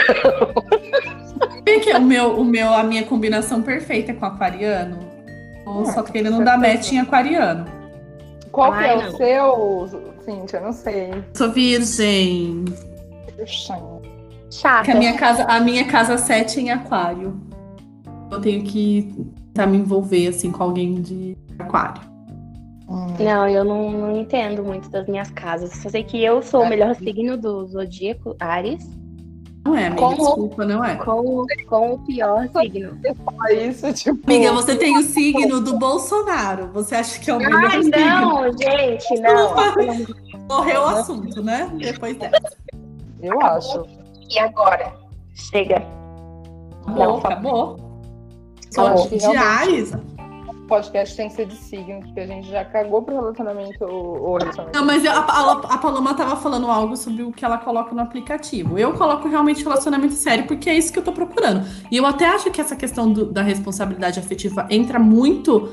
Vê 1.66 1.80
que 1.80 1.94
o 1.94 2.02
meu, 2.02 2.40
o 2.40 2.44
meu, 2.46 2.74
a 2.74 2.84
minha 2.84 3.04
combinação 3.06 3.62
perfeita 3.62 4.12
é 4.12 4.16
com 4.16 4.26
aquariano. 4.26 5.00
Ou 5.66 5.82
Ah, 5.82 5.86
Só 5.86 6.04
que 6.04 6.18
ele 6.18 6.30
não 6.30 6.44
dá 6.44 6.54
certeza. 6.60 6.74
match 6.78 6.92
em 6.94 7.00
aquariano. 7.00 7.66
Qual 8.52 8.72
que 8.74 8.78
Ai, 8.80 8.90
é 8.90 8.96
não. 9.04 9.10
o 9.10 9.18
seu, 9.18 10.12
Cintia? 10.26 10.60
Eu 10.60 10.64
não 10.66 10.74
sei. 10.74 11.12
Sou 11.34 11.52
virgem. 11.52 12.66
Chata. 14.50 14.84
Que 14.84 14.92
a 14.92 14.96
minha 14.96 15.14
casa, 15.18 15.44
a 15.46 15.60
minha 15.62 15.86
casa 15.86 16.18
7 16.18 16.60
é 16.60 16.62
em 16.64 16.72
aquário. 16.72 17.40
Eu 18.30 18.42
tenho 18.42 18.64
que 18.64 19.14
tentar 19.54 19.68
me 19.68 19.78
envolver 19.78 20.28
assim 20.28 20.52
com 20.52 20.62
alguém 20.64 21.02
de 21.02 21.38
aquário. 21.58 22.02
Hum. 22.92 23.16
Não, 23.20 23.48
eu 23.48 23.64
não, 23.64 23.90
não 23.90 24.18
entendo 24.18 24.64
muito 24.64 24.90
das 24.90 25.08
minhas 25.08 25.32
casas. 25.32 25.72
Só 25.72 25.88
sei 25.90 26.04
que 26.04 26.22
eu 26.22 26.42
sou 26.42 26.64
o 26.64 26.70
melhor 26.70 26.94
signo 26.96 27.38
do 27.38 27.66
zodíaco, 27.68 28.36
Ares, 28.38 28.86
Não 29.66 29.78
é, 29.78 29.88
amiga, 29.88 30.10
desculpa, 30.10 30.66
não 30.66 30.84
é. 30.84 30.96
com, 30.96 31.46
com 31.70 31.94
o 31.94 32.00
pior 32.00 32.50
signo. 32.50 33.00
Fala 33.24 33.54
isso, 33.54 33.94
tipo. 33.94 34.20
Amiga, 34.30 34.52
você 34.52 34.76
tem 34.76 34.98
o 34.98 35.04
signo 35.04 35.62
do 35.62 35.78
Bolsonaro. 35.80 36.68
Você 36.74 36.96
acha 36.96 37.18
que 37.18 37.32
é 37.32 37.34
o 37.34 37.38
melhor 37.38 37.64
Ai, 37.64 37.82
signo? 37.84 37.92
não, 37.98 38.58
gente, 38.58 39.22
não. 39.22 39.56
Morreu 40.50 40.82
o 40.82 40.86
assunto, 40.88 41.42
né? 41.42 41.72
Depois 41.78 42.18
dessa. 42.18 42.58
Eu 43.22 43.40
acho. 43.42 43.86
E 44.30 44.38
agora? 44.38 44.94
Chega. 45.34 45.78
Acabou, 46.82 47.06
Não, 47.06 47.18
acabou. 47.18 47.78
Eu 48.76 48.98
Só 48.98 49.08
de 49.08 49.38
Ares. 49.38 49.94
Podcast 50.72 51.18
tem 51.18 51.28
que 51.28 51.36
ser 51.36 51.46
de 51.48 51.56
signo, 51.56 52.00
porque 52.02 52.20
a 52.22 52.26
gente 52.26 52.50
já 52.50 52.64
cagou 52.64 53.02
pro 53.02 53.14
relacionamento 53.16 53.84
ou 53.84 54.38
relacionamento. 54.38 54.78
Não, 54.80 54.86
mas 54.86 55.06
a, 55.06 55.12
a, 55.20 55.52
a 55.74 55.78
Paloma 55.78 56.14
tava 56.14 56.38
falando 56.38 56.68
algo 56.68 56.96
sobre 56.96 57.24
o 57.24 57.32
que 57.32 57.44
ela 57.44 57.58
coloca 57.58 57.94
no 57.94 58.02
aplicativo. 58.02 58.80
Eu 58.80 58.94
coloco 58.94 59.28
realmente 59.28 59.64
relacionamento 59.64 60.14
sério, 60.14 60.46
porque 60.48 60.70
é 60.70 60.74
isso 60.78 60.94
que 60.94 60.98
eu 61.00 61.04
tô 61.04 61.12
procurando. 61.12 61.66
E 61.92 61.98
eu 61.98 62.06
até 62.06 62.26
acho 62.26 62.50
que 62.52 62.62
essa 62.62 62.76
questão 62.76 63.12
do- 63.12 63.26
da 63.26 63.42
responsabilidade 63.42 64.18
afetiva 64.18 64.66
entra 64.70 64.98
muito 64.98 65.70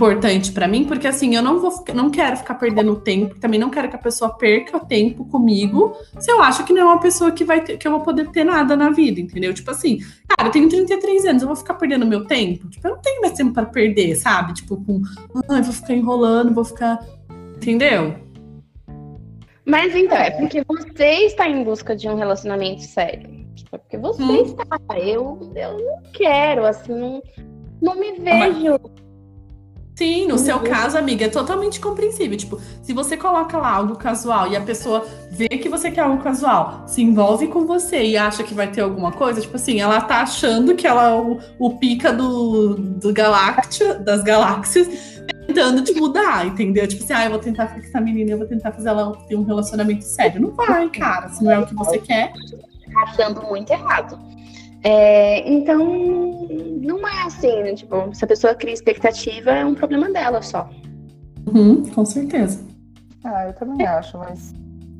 importante 0.00 0.50
pra 0.52 0.66
mim, 0.66 0.84
porque 0.84 1.06
assim, 1.06 1.36
eu 1.36 1.42
não 1.42 1.60
vou 1.60 1.84
não 1.94 2.10
quero 2.10 2.38
ficar 2.38 2.54
perdendo 2.54 2.96
tempo, 2.96 3.38
também 3.38 3.60
não 3.60 3.68
quero 3.68 3.90
que 3.90 3.96
a 3.96 3.98
pessoa 3.98 4.30
perca 4.32 4.80
tempo 4.80 5.26
comigo, 5.26 5.94
se 6.18 6.30
eu 6.30 6.42
acho 6.42 6.64
que 6.64 6.72
não 6.72 6.80
é 6.80 6.84
uma 6.86 7.00
pessoa 7.00 7.30
que 7.30 7.44
vai 7.44 7.60
ter, 7.60 7.76
que 7.76 7.86
eu 7.86 7.92
vou 7.92 8.00
poder 8.00 8.30
ter 8.30 8.42
nada 8.44 8.74
na 8.74 8.90
vida, 8.90 9.20
entendeu? 9.20 9.52
Tipo 9.52 9.70
assim, 9.70 9.98
cara, 10.26 10.48
eu 10.48 10.52
tenho 10.52 10.68
33 10.70 11.26
anos, 11.26 11.42
eu 11.42 11.48
vou 11.48 11.56
ficar 11.56 11.74
perdendo 11.74 12.06
meu 12.06 12.24
tempo? 12.24 12.66
Tipo, 12.70 12.88
eu 12.88 12.94
não 12.94 13.02
tenho 13.02 13.20
mais 13.20 13.34
tempo 13.34 13.52
pra 13.52 13.66
perder, 13.66 14.14
sabe? 14.16 14.54
Tipo, 14.54 14.82
com, 14.82 15.02
ai, 15.50 15.60
vou 15.60 15.72
ficar 15.72 15.92
enrolando, 15.92 16.54
vou 16.54 16.64
ficar, 16.64 16.98
entendeu? 17.56 18.14
Mas 19.66 19.94
então, 19.94 20.16
é 20.16 20.30
porque 20.30 20.64
você 20.66 21.26
está 21.26 21.46
em 21.46 21.62
busca 21.62 21.94
de 21.94 22.08
um 22.08 22.16
relacionamento 22.16 22.80
sério. 22.82 23.28
Tipo, 23.54 23.76
é 23.76 23.78
porque 23.78 23.98
você 23.98 24.22
Hum. 24.22 24.42
está. 24.42 24.64
Eu, 24.98 25.52
eu 25.54 25.78
não 25.78 26.02
quero, 26.12 26.64
assim, 26.64 26.92
não, 26.92 27.22
não 27.80 27.94
me 27.94 28.12
vejo. 28.12 28.80
Sim, 29.94 30.26
no 30.26 30.38
seu 30.38 30.56
Uhum. 30.56 30.62
caso, 30.64 30.96
amiga, 30.96 31.26
é 31.26 31.28
totalmente 31.28 31.78
compreensível. 31.78 32.36
Tipo, 32.36 32.58
se 32.82 32.92
você 32.94 33.16
coloca 33.18 33.58
lá 33.58 33.74
algo 33.74 33.96
casual 33.96 34.50
e 34.50 34.56
a 34.56 34.60
pessoa 34.62 35.06
vê 35.30 35.46
que 35.48 35.68
você 35.68 35.90
quer 35.90 36.00
algo 36.02 36.22
casual, 36.22 36.84
se 36.86 37.02
envolve 37.02 37.48
com 37.48 37.66
você 37.66 38.02
e 38.02 38.16
acha 38.16 38.42
que 38.42 38.54
vai 38.54 38.70
ter 38.70 38.80
alguma 38.80 39.12
coisa, 39.12 39.40
tipo 39.42 39.56
assim, 39.56 39.78
ela 39.80 40.00
tá 40.00 40.22
achando 40.22 40.74
que 40.74 40.86
ela 40.86 41.10
é 41.10 41.14
o, 41.14 41.38
o 41.58 41.76
pica 41.78 42.12
do, 42.14 42.76
do 42.76 43.12
galáxia, 43.12 43.94
das 43.94 44.22
galáxias, 44.22 44.88
tentando 45.46 45.82
te 45.82 45.92
mudar, 45.92 46.46
entendeu? 46.46 46.86
Tipo 46.88 47.04
assim, 47.04 47.12
ah, 47.12 47.24
eu 47.26 47.30
vou 47.32 47.38
tentar 47.38 47.66
ficar 47.66 47.80
com 47.82 47.86
essa 47.88 48.00
menina, 48.00 48.30
eu 48.30 48.38
vou 48.38 48.46
tentar 48.46 48.72
fazer 48.72 48.88
ela 48.88 49.12
ter 49.28 49.36
um 49.36 49.42
relacionamento 49.42 50.04
sério. 50.04 50.40
Não 50.40 50.52
vai, 50.52 50.88
cara, 50.88 51.28
se 51.28 51.44
não 51.44 51.50
é 51.50 51.58
o 51.58 51.66
que 51.66 51.74
você 51.74 51.98
quer. 51.98 52.32
achando 53.04 53.42
muito 53.42 53.70
errado. 53.70 54.18
É, 54.82 55.48
então, 55.50 55.78
não 56.80 57.06
é 57.06 57.22
assim, 57.26 57.62
né? 57.62 57.74
Tipo, 57.74 58.14
se 58.14 58.24
a 58.24 58.28
pessoa 58.28 58.54
cria 58.54 58.72
expectativa, 58.74 59.50
é 59.50 59.64
um 59.64 59.74
problema 59.74 60.10
dela 60.10 60.40
só. 60.42 60.68
Uhum, 61.46 61.84
com 61.90 62.04
certeza. 62.04 62.64
Ah, 63.24 63.46
eu 63.46 63.52
também 63.54 63.86
acho, 63.86 64.16
mas. 64.18 64.54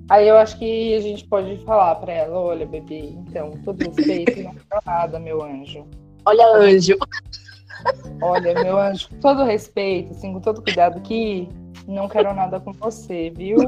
Aí 0.09 0.27
eu 0.29 0.37
acho 0.37 0.59
que 0.59 0.95
a 0.95 1.01
gente 1.01 1.27
pode 1.29 1.57
falar 1.59 1.95
pra 1.97 2.13
ela, 2.13 2.37
olha, 2.39 2.67
bebê, 2.67 3.15
então, 3.17 3.53
todo 3.65 3.81
respeito, 3.85 4.43
não 4.43 4.53
quero 4.55 4.83
nada, 4.85 5.19
meu 5.21 5.43
anjo. 5.43 5.87
Olha, 6.27 6.45
anjo. 6.57 6.97
Olha, 8.21 8.61
meu 8.61 8.77
anjo, 8.79 9.09
com 9.09 9.17
todo 9.21 9.45
respeito, 9.45 10.11
assim, 10.11 10.33
com 10.33 10.41
todo 10.41 10.63
cuidado 10.63 10.99
aqui, 10.99 11.49
não 11.87 12.09
quero 12.09 12.35
nada 12.35 12.59
com 12.61 12.73
você, 12.73 13.31
viu? 13.31 13.59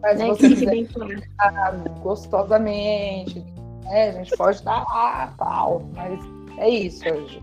Mas 0.00 0.18
Né? 0.20 0.28
você 0.28 0.54
Que 0.54 0.66
bem 0.66 0.86
claro. 0.86 1.84
gostosamente, 2.02 3.44
né? 3.86 4.08
A 4.08 4.12
gente 4.12 4.36
pode 4.36 4.62
dar 4.62 4.84
lá, 4.84 5.32
tal, 5.38 5.82
mas 5.94 6.20
é 6.58 6.68
isso, 6.68 7.06
anjo. 7.08 7.42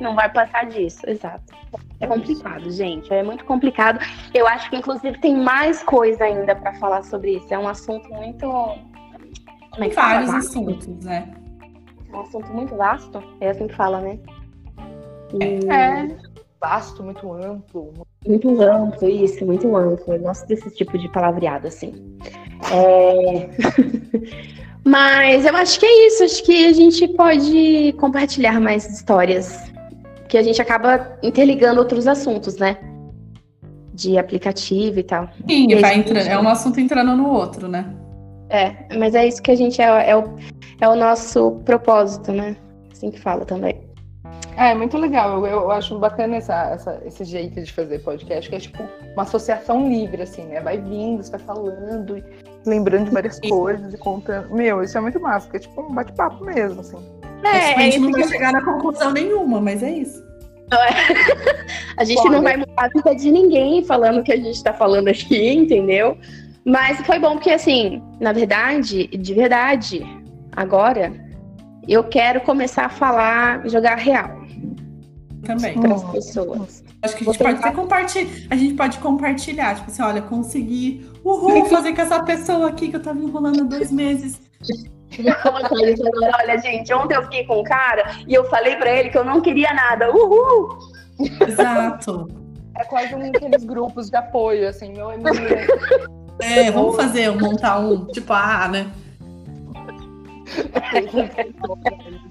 Não 0.00 0.14
vai 0.14 0.30
passar 0.32 0.66
disso, 0.66 1.00
exato. 1.06 1.54
É 2.00 2.06
complicado, 2.06 2.70
gente. 2.70 3.12
É 3.12 3.22
muito 3.22 3.44
complicado. 3.44 4.00
Eu 4.32 4.46
acho 4.48 4.70
que, 4.70 4.76
inclusive, 4.76 5.18
tem 5.20 5.36
mais 5.36 5.82
coisa 5.82 6.24
ainda 6.24 6.56
pra 6.56 6.72
falar 6.74 7.02
sobre 7.04 7.36
isso. 7.36 7.52
É 7.52 7.58
um 7.58 7.68
assunto 7.68 8.08
muito. 8.08 8.40
Como 9.70 9.84
é 9.84 9.88
que 9.88 9.94
fala? 9.94 10.24
Vários 10.24 10.34
assuntos, 10.34 11.04
né? 11.04 11.30
É 12.10 12.16
um 12.16 12.20
assunto 12.22 12.50
muito 12.52 12.74
vasto. 12.74 13.22
É 13.40 13.50
assim 13.50 13.66
que 13.68 13.74
fala, 13.74 14.00
né? 14.00 14.18
E- 15.34 15.68
É. 15.70 16.30
Vasto, 16.58 17.02
muito 17.02 17.32
amplo. 17.32 17.92
Muito 18.26 18.60
amplo, 18.60 19.08
isso, 19.08 19.46
muito 19.46 19.74
amplo. 19.76 20.14
Eu 20.14 20.20
gosto 20.20 20.46
desse 20.46 20.70
tipo 20.70 20.98
de 20.98 21.08
palavreado, 21.10 21.66
assim. 21.68 22.18
É... 22.72 23.48
Mas 24.84 25.44
eu 25.44 25.54
acho 25.56 25.78
que 25.78 25.86
é 25.86 26.06
isso. 26.06 26.24
Acho 26.24 26.42
que 26.44 26.66
a 26.66 26.72
gente 26.72 27.06
pode 27.08 27.94
compartilhar 27.98 28.60
mais 28.60 28.88
histórias. 28.88 29.70
Que 30.28 30.38
a 30.38 30.42
gente 30.42 30.60
acaba 30.62 31.18
interligando 31.22 31.78
outros 31.80 32.06
assuntos, 32.06 32.56
né? 32.56 32.78
De 33.92 34.16
aplicativo 34.16 34.98
e 34.98 35.02
tal. 35.02 35.28
Sim, 35.48 35.70
E 35.70 35.74
vai 35.76 35.96
entrando, 35.96 36.26
é 36.26 36.38
um 36.38 36.48
assunto 36.48 36.80
entrando 36.80 37.16
no 37.16 37.28
outro, 37.28 37.68
né? 37.68 37.94
É, 38.48 38.96
mas 38.96 39.14
é 39.14 39.26
isso 39.26 39.42
que 39.42 39.50
a 39.50 39.56
gente 39.56 39.80
é, 39.80 40.10
é, 40.10 40.16
o, 40.16 40.24
é 40.80 40.88
o 40.88 40.96
nosso 40.96 41.60
propósito, 41.64 42.32
né? 42.32 42.56
Assim 42.90 43.10
que 43.10 43.20
fala 43.20 43.44
também. 43.44 43.89
É, 44.60 44.74
muito 44.74 44.98
legal. 44.98 45.46
Eu, 45.46 45.62
eu 45.62 45.70
acho 45.70 45.98
bacana 45.98 46.36
essa, 46.36 46.54
essa- 46.74 47.00
esse 47.06 47.24
jeito 47.24 47.62
de 47.62 47.72
fazer 47.72 47.98
podcast, 48.00 48.50
que 48.50 48.56
é 48.56 48.60
tipo 48.60 48.86
uma 49.14 49.22
associação 49.22 49.88
livre, 49.88 50.20
assim, 50.20 50.44
né? 50.44 50.60
Vai 50.60 50.76
vindo, 50.76 51.22
você 51.22 51.30
vai 51.30 51.40
falando, 51.40 52.18
e 52.18 52.24
lembrando 52.66 53.06
de 53.06 53.10
várias 53.10 53.40
coisas 53.40 53.94
e 53.94 53.96
contando. 53.96 54.54
Meu, 54.54 54.82
isso 54.82 54.98
é 54.98 55.00
muito 55.00 55.18
massa, 55.18 55.46
porque 55.46 55.56
é 55.56 55.60
tipo 55.60 55.80
um 55.80 55.94
bate-papo 55.94 56.44
mesmo, 56.44 56.82
assim. 56.82 56.98
É, 57.42 57.48
a 57.48 57.72
é 57.72 57.80
gente 57.80 57.94
isso 57.94 58.00
não 58.00 58.12
que 58.12 58.20
vai 58.20 58.28
chegar 58.28 58.52
na 58.52 58.62
conclusão 58.62 59.10
nenhuma, 59.12 59.62
mas 59.62 59.82
é 59.82 59.92
isso. 59.92 60.22
A 61.96 62.04
gente 62.04 62.28
não 62.28 62.42
vai 62.42 62.56
mudar 62.56 62.84
a 62.84 62.88
vida 62.88 63.14
de 63.16 63.30
ninguém 63.30 63.82
falando 63.84 64.20
o 64.20 64.22
que 64.22 64.32
a 64.32 64.36
gente 64.36 64.62
tá 64.62 64.72
falando 64.72 65.08
aqui, 65.08 65.50
entendeu? 65.52 66.16
Mas 66.64 67.00
foi 67.00 67.18
bom 67.18 67.32
porque, 67.32 67.50
assim, 67.50 68.00
na 68.20 68.32
verdade, 68.32 69.08
de 69.08 69.34
verdade, 69.34 70.06
agora, 70.54 71.12
eu 71.88 72.04
quero 72.04 72.40
começar 72.42 72.84
a 72.84 72.88
falar, 72.88 73.68
jogar 73.68 73.96
real 73.96 74.39
Também. 75.44 75.80
para 75.80 75.94
as 75.94 76.02
Hum. 76.04 76.12
pessoas. 76.12 76.84
Acho 77.02 77.16
que 77.16 77.22
a 77.22 77.24
Vou 77.24 77.34
gente 77.34 77.42
pode 77.42 77.54
tentar. 77.56 77.68
até 77.68 77.76
compartilhar. 77.76 78.30
A 78.50 78.56
gente 78.56 78.74
pode 78.74 78.98
compartilhar, 78.98 79.74
tipo 79.76 79.90
assim, 79.90 80.02
olha, 80.02 80.20
consegui, 80.22 81.08
uhul, 81.24 81.64
fazer 81.70 81.94
com 81.94 82.02
essa 82.02 82.22
pessoa 82.22 82.68
aqui 82.68 82.88
que 82.88 82.96
eu 82.96 83.02
tava 83.02 83.18
enrolando 83.18 83.60
há 83.62 83.64
dois 83.64 83.90
meses. 83.90 84.40
Olha, 86.40 86.58
gente, 86.58 86.92
ontem 86.94 87.14
eu 87.16 87.22
fiquei 87.24 87.44
com 87.46 87.60
um 87.60 87.64
cara 87.64 88.10
e 88.28 88.34
eu 88.34 88.44
falei 88.44 88.76
pra 88.76 88.90
ele 88.94 89.08
que 89.10 89.18
eu 89.18 89.24
não 89.24 89.40
queria 89.40 89.72
nada. 89.74 90.10
Uhul! 90.14 90.78
Exato. 91.46 92.28
É 92.78 92.84
quase 92.84 93.14
um 93.14 93.30
daqueles 93.32 93.64
grupos 93.64 94.08
de 94.08 94.16
apoio, 94.16 94.68
assim, 94.68 94.92
meu 94.92 95.10
amigo. 95.10 95.28
É, 96.40 96.70
vamos 96.70 96.96
fazer, 96.96 97.30
montar 97.30 97.80
um, 97.80 98.06
tipo, 98.06 98.32
ah, 98.32 98.68
né? 98.68 98.86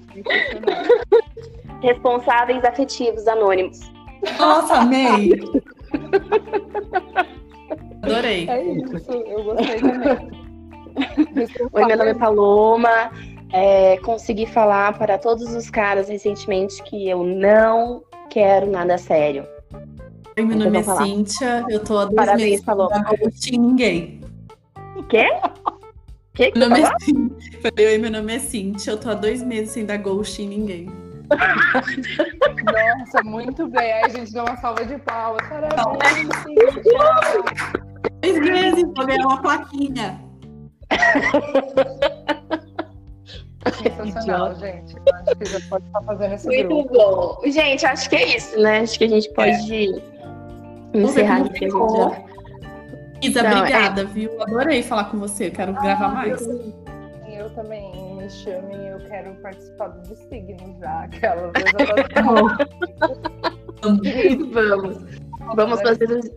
Responsáveis 1.82 2.64
afetivos 2.64 3.26
anônimos. 3.26 3.80
Nossa, 4.38 4.74
amei! 4.74 5.32
Adorei. 8.02 8.48
É 8.48 8.64
isso, 8.64 9.12
eu 9.12 9.44
gostei 9.44 9.80
também. 9.80 10.30
Oi, 11.72 11.84
meu 11.84 11.96
nome 11.96 12.10
é 12.10 12.14
Paloma. 12.14 13.10
é, 13.52 13.96
consegui 13.98 14.46
falar 14.46 14.98
para 14.98 15.18
todos 15.18 15.54
os 15.54 15.70
caras 15.70 16.08
recentemente 16.08 16.82
que 16.82 17.08
eu 17.08 17.22
não 17.24 18.02
quero 18.28 18.70
nada 18.70 18.98
sério. 18.98 19.46
Oi, 20.38 20.44
meu 20.44 20.56
nome 20.56 20.78
é 20.78 20.82
falar. 20.82 21.04
Cíntia, 21.04 21.64
eu 21.68 21.82
tô 21.82 21.98
há 21.98 22.04
dois 22.04 22.16
Parabéns, 22.16 22.50
meses 22.50 22.64
falou. 22.64 22.88
em 23.52 23.58
ninguém. 23.58 24.20
Quê? 25.08 25.26
Que 26.40 26.52
que 26.52 26.58
Meu 26.58 26.70
nome 26.70 26.80
você 26.80 26.88
é. 27.58 27.60
Falei, 27.70 27.86
oi, 27.92 27.98
meu 27.98 28.10
nome 28.10 28.34
é 28.34 28.38
Cíntia, 28.38 28.92
eu 28.92 28.96
tô 28.96 29.10
há 29.10 29.14
dois 29.14 29.42
meses 29.42 29.72
sem 29.72 29.84
dar 29.84 29.98
ghost 29.98 30.40
em 30.40 30.48
ninguém. 30.48 30.88
Nossa, 32.98 33.22
muito 33.22 33.68
bem. 33.68 33.92
Aí 33.92 34.04
a 34.04 34.08
gente 34.08 34.32
deu 34.32 34.44
uma 34.44 34.56
salva 34.56 34.86
de 34.86 34.96
palmas. 35.00 35.46
Parabéns, 35.46 36.28
Cíntia. 36.36 36.80
Dois 38.22 38.38
meses, 38.40 38.82
vou 38.96 39.06
ganhar 39.06 39.26
uma 39.26 39.42
plaquinha. 39.42 40.18
Sensacional, 43.82 44.54
gente. 44.54 44.94
Eu 44.96 45.02
Acho 45.14 45.36
que 45.36 45.44
já 45.44 45.60
pode 45.68 45.84
estar 45.84 46.02
fazendo 46.04 46.34
esse 46.36 46.46
Muito 46.46 46.68
grupo. 46.68 46.94
bom. 46.94 47.50
Gente, 47.50 47.84
acho 47.84 48.08
que 48.08 48.16
é 48.16 48.36
isso, 48.38 48.58
né? 48.58 48.78
Acho 48.80 48.98
que 48.98 49.04
a 49.04 49.08
gente 49.08 49.30
pode 49.34 50.00
encerrar 50.94 51.36
como 51.40 51.50
aqui. 51.50 51.56
a 51.56 51.58
gente 51.58 51.58
ficou. 51.66 52.10
já- 52.14 52.29
Isa, 53.22 53.42
Não, 53.42 53.50
é. 53.50 53.56
obrigada, 53.58 54.04
viu? 54.04 54.42
Adorei 54.42 54.82
falar 54.82 55.04
com 55.04 55.18
você, 55.18 55.48
eu 55.48 55.52
quero 55.52 55.72
gravar 55.74 56.08
mais. 56.08 56.40
Eu 57.28 57.50
também 57.54 57.92
me 58.16 58.28
chamem, 58.30 58.88
eu 58.88 58.98
quero 59.06 59.34
participar 59.42 59.88
dos 59.88 60.18
signos 60.28 60.78
já. 60.78 61.02
Aquelas 61.02 61.52
vezes 61.52 61.72
Vamos. 64.52 64.98
Vamos 65.56 65.80
fazer 65.80 66.10
os, 66.10 66.30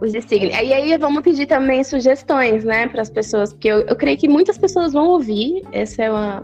os 0.00 0.12
de 0.12 0.22
signo. 0.22 0.50
E 0.50 0.72
aí 0.72 0.96
vamos 0.96 1.22
pedir 1.22 1.46
também 1.46 1.84
sugestões, 1.84 2.64
né, 2.64 2.88
para 2.88 3.02
as 3.02 3.10
pessoas, 3.10 3.52
porque 3.52 3.68
eu, 3.68 3.80
eu 3.82 3.96
creio 3.96 4.16
que 4.16 4.28
muitas 4.28 4.56
pessoas 4.58 4.92
vão 4.92 5.08
ouvir. 5.08 5.62
Essa 5.72 6.04
é 6.04 6.10
uma, 6.10 6.42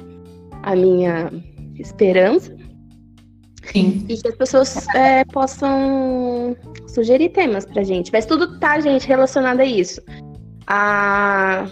a 0.62 0.76
minha 0.76 1.32
esperança. 1.78 2.54
Sim. 3.72 4.04
E 4.08 4.16
que 4.16 4.28
as 4.28 4.34
pessoas 4.36 4.86
é, 4.94 5.24
possam 5.24 6.56
sugerir 6.86 7.30
temas 7.30 7.64
pra 7.64 7.82
gente. 7.82 8.12
Mas 8.12 8.26
tudo 8.26 8.58
tá, 8.58 8.78
gente, 8.80 9.06
relacionado 9.06 9.60
a 9.60 9.64
isso. 9.64 10.00
A, 10.66 11.66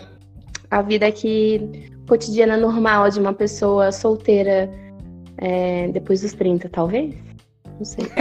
a 0.71 0.83
vida 0.83 1.07
aqui 1.07 1.91
cotidiana 2.09 2.57
normal 2.57 3.09
de 3.11 3.21
uma 3.21 3.33
pessoa 3.33 3.93
solteira 3.93 4.71
é, 5.39 5.89
depois 5.89 6.21
dos 6.23 6.33
30, 6.33 6.69
talvez? 6.69 7.15
Não 7.79 7.85
sei. 7.85 8.05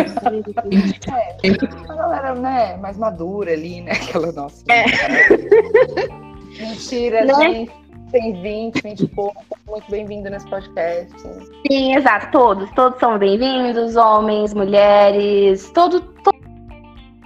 É, 1.44 1.50
a 1.90 1.96
galera, 1.96 2.36
né, 2.36 2.78
mais 2.78 2.98
madura 2.98 3.52
ali, 3.52 3.82
né? 3.82 3.92
Aquela 4.10 4.32
nossa. 4.32 4.64
É. 4.70 4.86
Mentira, 6.60 7.26
Né? 7.26 7.34
gente. 7.34 7.81
Tem 8.12 8.42
20, 8.42 8.82
20 8.82 9.00
e 9.02 9.08
pouco. 9.08 9.44
Muito 9.68 9.90
bem-vindo 9.90 10.30
nesse 10.30 10.48
podcast. 10.50 11.14
Sim, 11.70 11.96
exato. 11.96 12.30
Todos. 12.32 12.70
Todos 12.72 13.00
são 13.00 13.18
bem-vindos. 13.18 13.96
Homens, 13.96 14.54
mulheres, 14.54 15.72
todo, 15.74 16.02
to- 16.02 16.34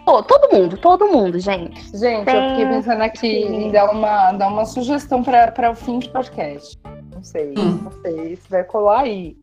to- 0.06 0.24
todo 0.24 0.54
mundo. 0.56 0.78
Todo 0.78 1.08
mundo, 1.08 1.40
gente. 1.40 1.82
Gente, 1.98 2.26
Tem- 2.26 2.36
eu 2.36 2.50
fiquei 2.52 2.66
pensando 2.68 3.02
aqui 3.02 3.20
Sim. 3.20 3.66
em 3.68 3.72
dar 3.72 3.90
uma, 3.90 4.32
dar 4.34 4.48
uma 4.48 4.66
sugestão 4.66 5.24
para 5.24 5.72
o 5.72 5.76
fim 5.76 5.98
de 6.00 6.10
podcast. 6.10 6.78
Não 7.14 7.24
sei, 7.24 7.56
Hum. 7.58 7.80
não 7.84 7.92
sei 8.04 8.36
se 8.36 8.48
vai 8.50 8.64
colar 8.64 9.02
aí. 9.02 9.36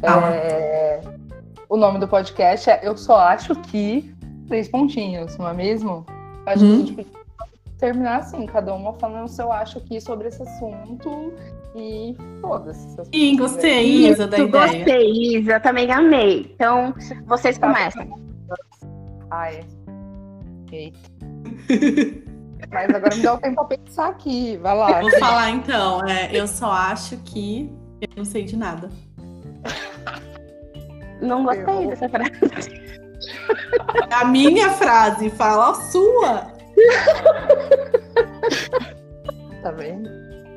Fala. 0.00 0.32
É, 0.36 1.00
o 1.68 1.76
nome 1.76 1.98
do 1.98 2.06
podcast 2.06 2.70
é 2.70 2.80
Eu 2.84 2.96
Só 2.96 3.16
Acho 3.18 3.54
Que. 3.56 4.14
Três 4.46 4.68
pontinhos, 4.68 5.36
não 5.36 5.48
é 5.48 5.52
mesmo? 5.52 6.06
Acho 6.46 6.64
Uhum. 6.64 6.76
que 6.76 6.82
a 6.82 6.86
gente 6.86 7.04
podia 7.04 7.17
terminar 7.78 8.18
assim, 8.18 8.44
cada 8.46 8.74
uma 8.74 8.92
falando 8.94 9.24
o 9.24 9.28
seu 9.28 9.50
acho 9.52 9.80
que 9.80 10.00
sobre 10.00 10.28
esse 10.28 10.42
assunto 10.42 11.32
e 11.76 12.16
foda-se. 12.40 12.90
se 12.94 13.00
as 13.00 13.08
Sim, 13.14 13.36
gostei, 13.36 14.08
Isa, 14.10 14.26
da 14.26 14.36
Isso, 14.38 14.48
ideia. 14.48 14.66
gostei, 14.66 15.10
Isa. 15.38 15.60
Também 15.60 15.90
amei. 15.90 16.50
Então, 16.54 16.92
vocês 17.26 17.56
Tá. 17.58 17.68
começam. 17.68 18.18
Ai. 19.30 19.60
Eita. 20.72 20.98
Mas 22.70 22.90
agora 22.94 23.14
me 23.16 23.22
dá 23.22 23.34
o 23.34 23.38
tempo 23.38 23.54
pra 23.66 23.78
pensar 23.78 24.08
aqui. 24.08 24.56
Vai 24.58 24.76
lá. 24.76 25.00
Vou 25.00 25.10
falar 25.18 25.50
então, 25.50 26.06
é, 26.06 26.28
eu 26.36 26.46
só 26.46 26.70
acho 26.70 27.16
que 27.18 27.72
eu 28.00 28.08
não 28.16 28.24
sei 28.24 28.42
de 28.44 28.56
nada. 28.56 28.90
Não 31.20 31.44
gostei 31.44 31.84
Eu- 31.84 31.88
dessa 31.88 32.08
frase. 32.08 32.88
A 34.12 34.24
minha 34.24 34.70
frase 34.70 35.30
fala 35.30 35.70
a 35.70 35.74
sua. 35.74 36.57
Tá 39.62 39.70
vendo? 39.72 40.08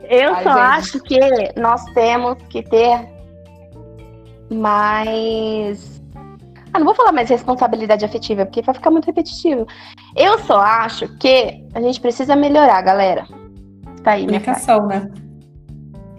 Eu 0.03 0.33
Ai, 0.33 0.43
só 0.43 0.51
gente. 0.51 0.61
acho 0.61 0.99
que 1.03 1.19
nós 1.59 1.83
temos 1.93 2.35
que 2.49 2.61
ter 2.63 3.07
mais. 4.51 6.01
Ah, 6.73 6.79
não 6.79 6.85
vou 6.85 6.95
falar 6.95 7.11
mais 7.11 7.29
responsabilidade 7.29 8.05
afetiva, 8.05 8.45
porque 8.45 8.61
vai 8.61 8.75
ficar 8.75 8.91
muito 8.91 9.05
repetitivo. 9.05 9.65
Eu 10.15 10.39
só 10.39 10.59
acho 10.59 11.07
que 11.17 11.65
a 11.73 11.81
gente 11.81 11.99
precisa 11.99 12.35
melhorar, 12.35 12.81
galera. 12.81 13.25
Tá 14.03 14.11
aí. 14.11 14.25
Comunicação, 14.25 14.87
né? 14.87 15.09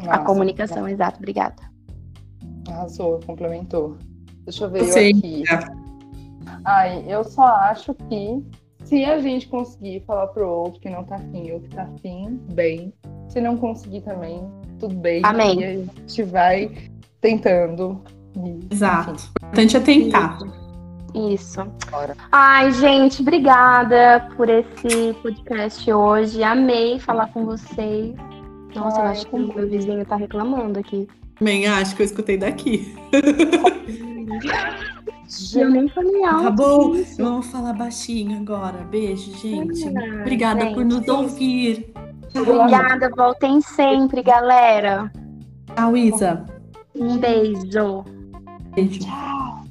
A 0.03 0.07
Nossa, 0.07 0.24
comunicação, 0.24 0.88
exato, 0.88 1.18
obrigada. 1.18 1.62
Arrasou, 2.68 3.20
complementou. 3.24 3.96
Deixa 4.44 4.64
eu 4.64 4.70
ver 4.70 4.82
Eu 4.82 4.88
aqui. 4.88 5.44
Ai, 6.64 7.05
eu 7.07 7.22
só 7.24 7.44
acho 7.44 7.94
que 7.94 8.44
se 8.93 9.07
a 9.07 9.18
gente 9.20 9.49
conseguir 9.49 10.03
falar 10.07 10.26
pro 10.26 10.47
outro 10.47 10.78
que 10.78 10.90
não 10.90 11.03
tá 11.03 11.14
afim 11.14 11.51
ou 11.51 11.61
que 11.61 11.68
tá 11.70 11.84
afim, 11.84 12.38
bem. 12.53 12.93
Se 13.26 13.40
não 13.40 13.57
conseguir 13.57 14.03
também, 14.03 14.47
tudo 14.78 14.95
bem. 14.95 15.22
Amém. 15.24 15.61
E 15.61 15.64
a 15.64 15.70
gente 15.76 16.22
vai 16.24 16.70
tentando. 17.18 18.03
E, 18.36 18.74
Exato. 18.74 19.12
enfim, 19.12 19.28
O 19.40 19.47
importante 19.47 19.76
é 19.78 19.80
tentar. 19.80 20.38
Isso. 21.14 21.64
bora. 21.90 22.14
Ai, 22.30 22.70
gente, 22.72 23.22
obrigada 23.22 24.28
por 24.36 24.51
esse 24.51 25.14
podcast 25.22 25.90
hoje. 25.90 26.43
Amei 26.43 26.99
falar 26.99 27.32
com 27.32 27.47
vocês. 27.47 28.14
Nossa, 28.74 29.01
eu 29.01 29.05
Ai, 29.05 29.12
acho 29.12 29.26
eu 29.26 29.30
que 29.30 29.36
o 29.36 29.55
meu 29.55 29.70
vizinho 29.70 30.05
tá 30.05 30.16
reclamando 30.16 30.78
aqui. 30.78 31.09
Também 31.38 31.66
acho 31.66 31.97
que 31.97 32.03
eu 32.03 32.07
escutei 32.07 32.36
daqui. 32.36 32.95
Eu 35.55 35.70
nem 35.70 35.89
falei 35.89 36.24
alto. 36.24 36.97
Isso. 36.97 37.22
Vamos 37.22 37.47
falar 37.47 37.72
baixinho 37.72 38.39
agora. 38.41 38.85
Beijo, 38.85 39.33
gente. 39.39 39.87
Ah, 39.89 40.20
Obrigada 40.20 40.72
por 40.72 40.85
nos 40.85 40.99
gente. 40.99 41.11
ouvir. 41.11 41.93
Obrigada, 42.35 43.11
voltem 43.16 43.61
sempre, 43.61 44.22
galera. 44.22 45.11
Tchau, 45.74 45.97
Isa. 45.97 46.45
Um 46.95 47.18
beijo. 47.18 48.05
Beijo. 48.74 49.01
Tchau. 49.01 49.62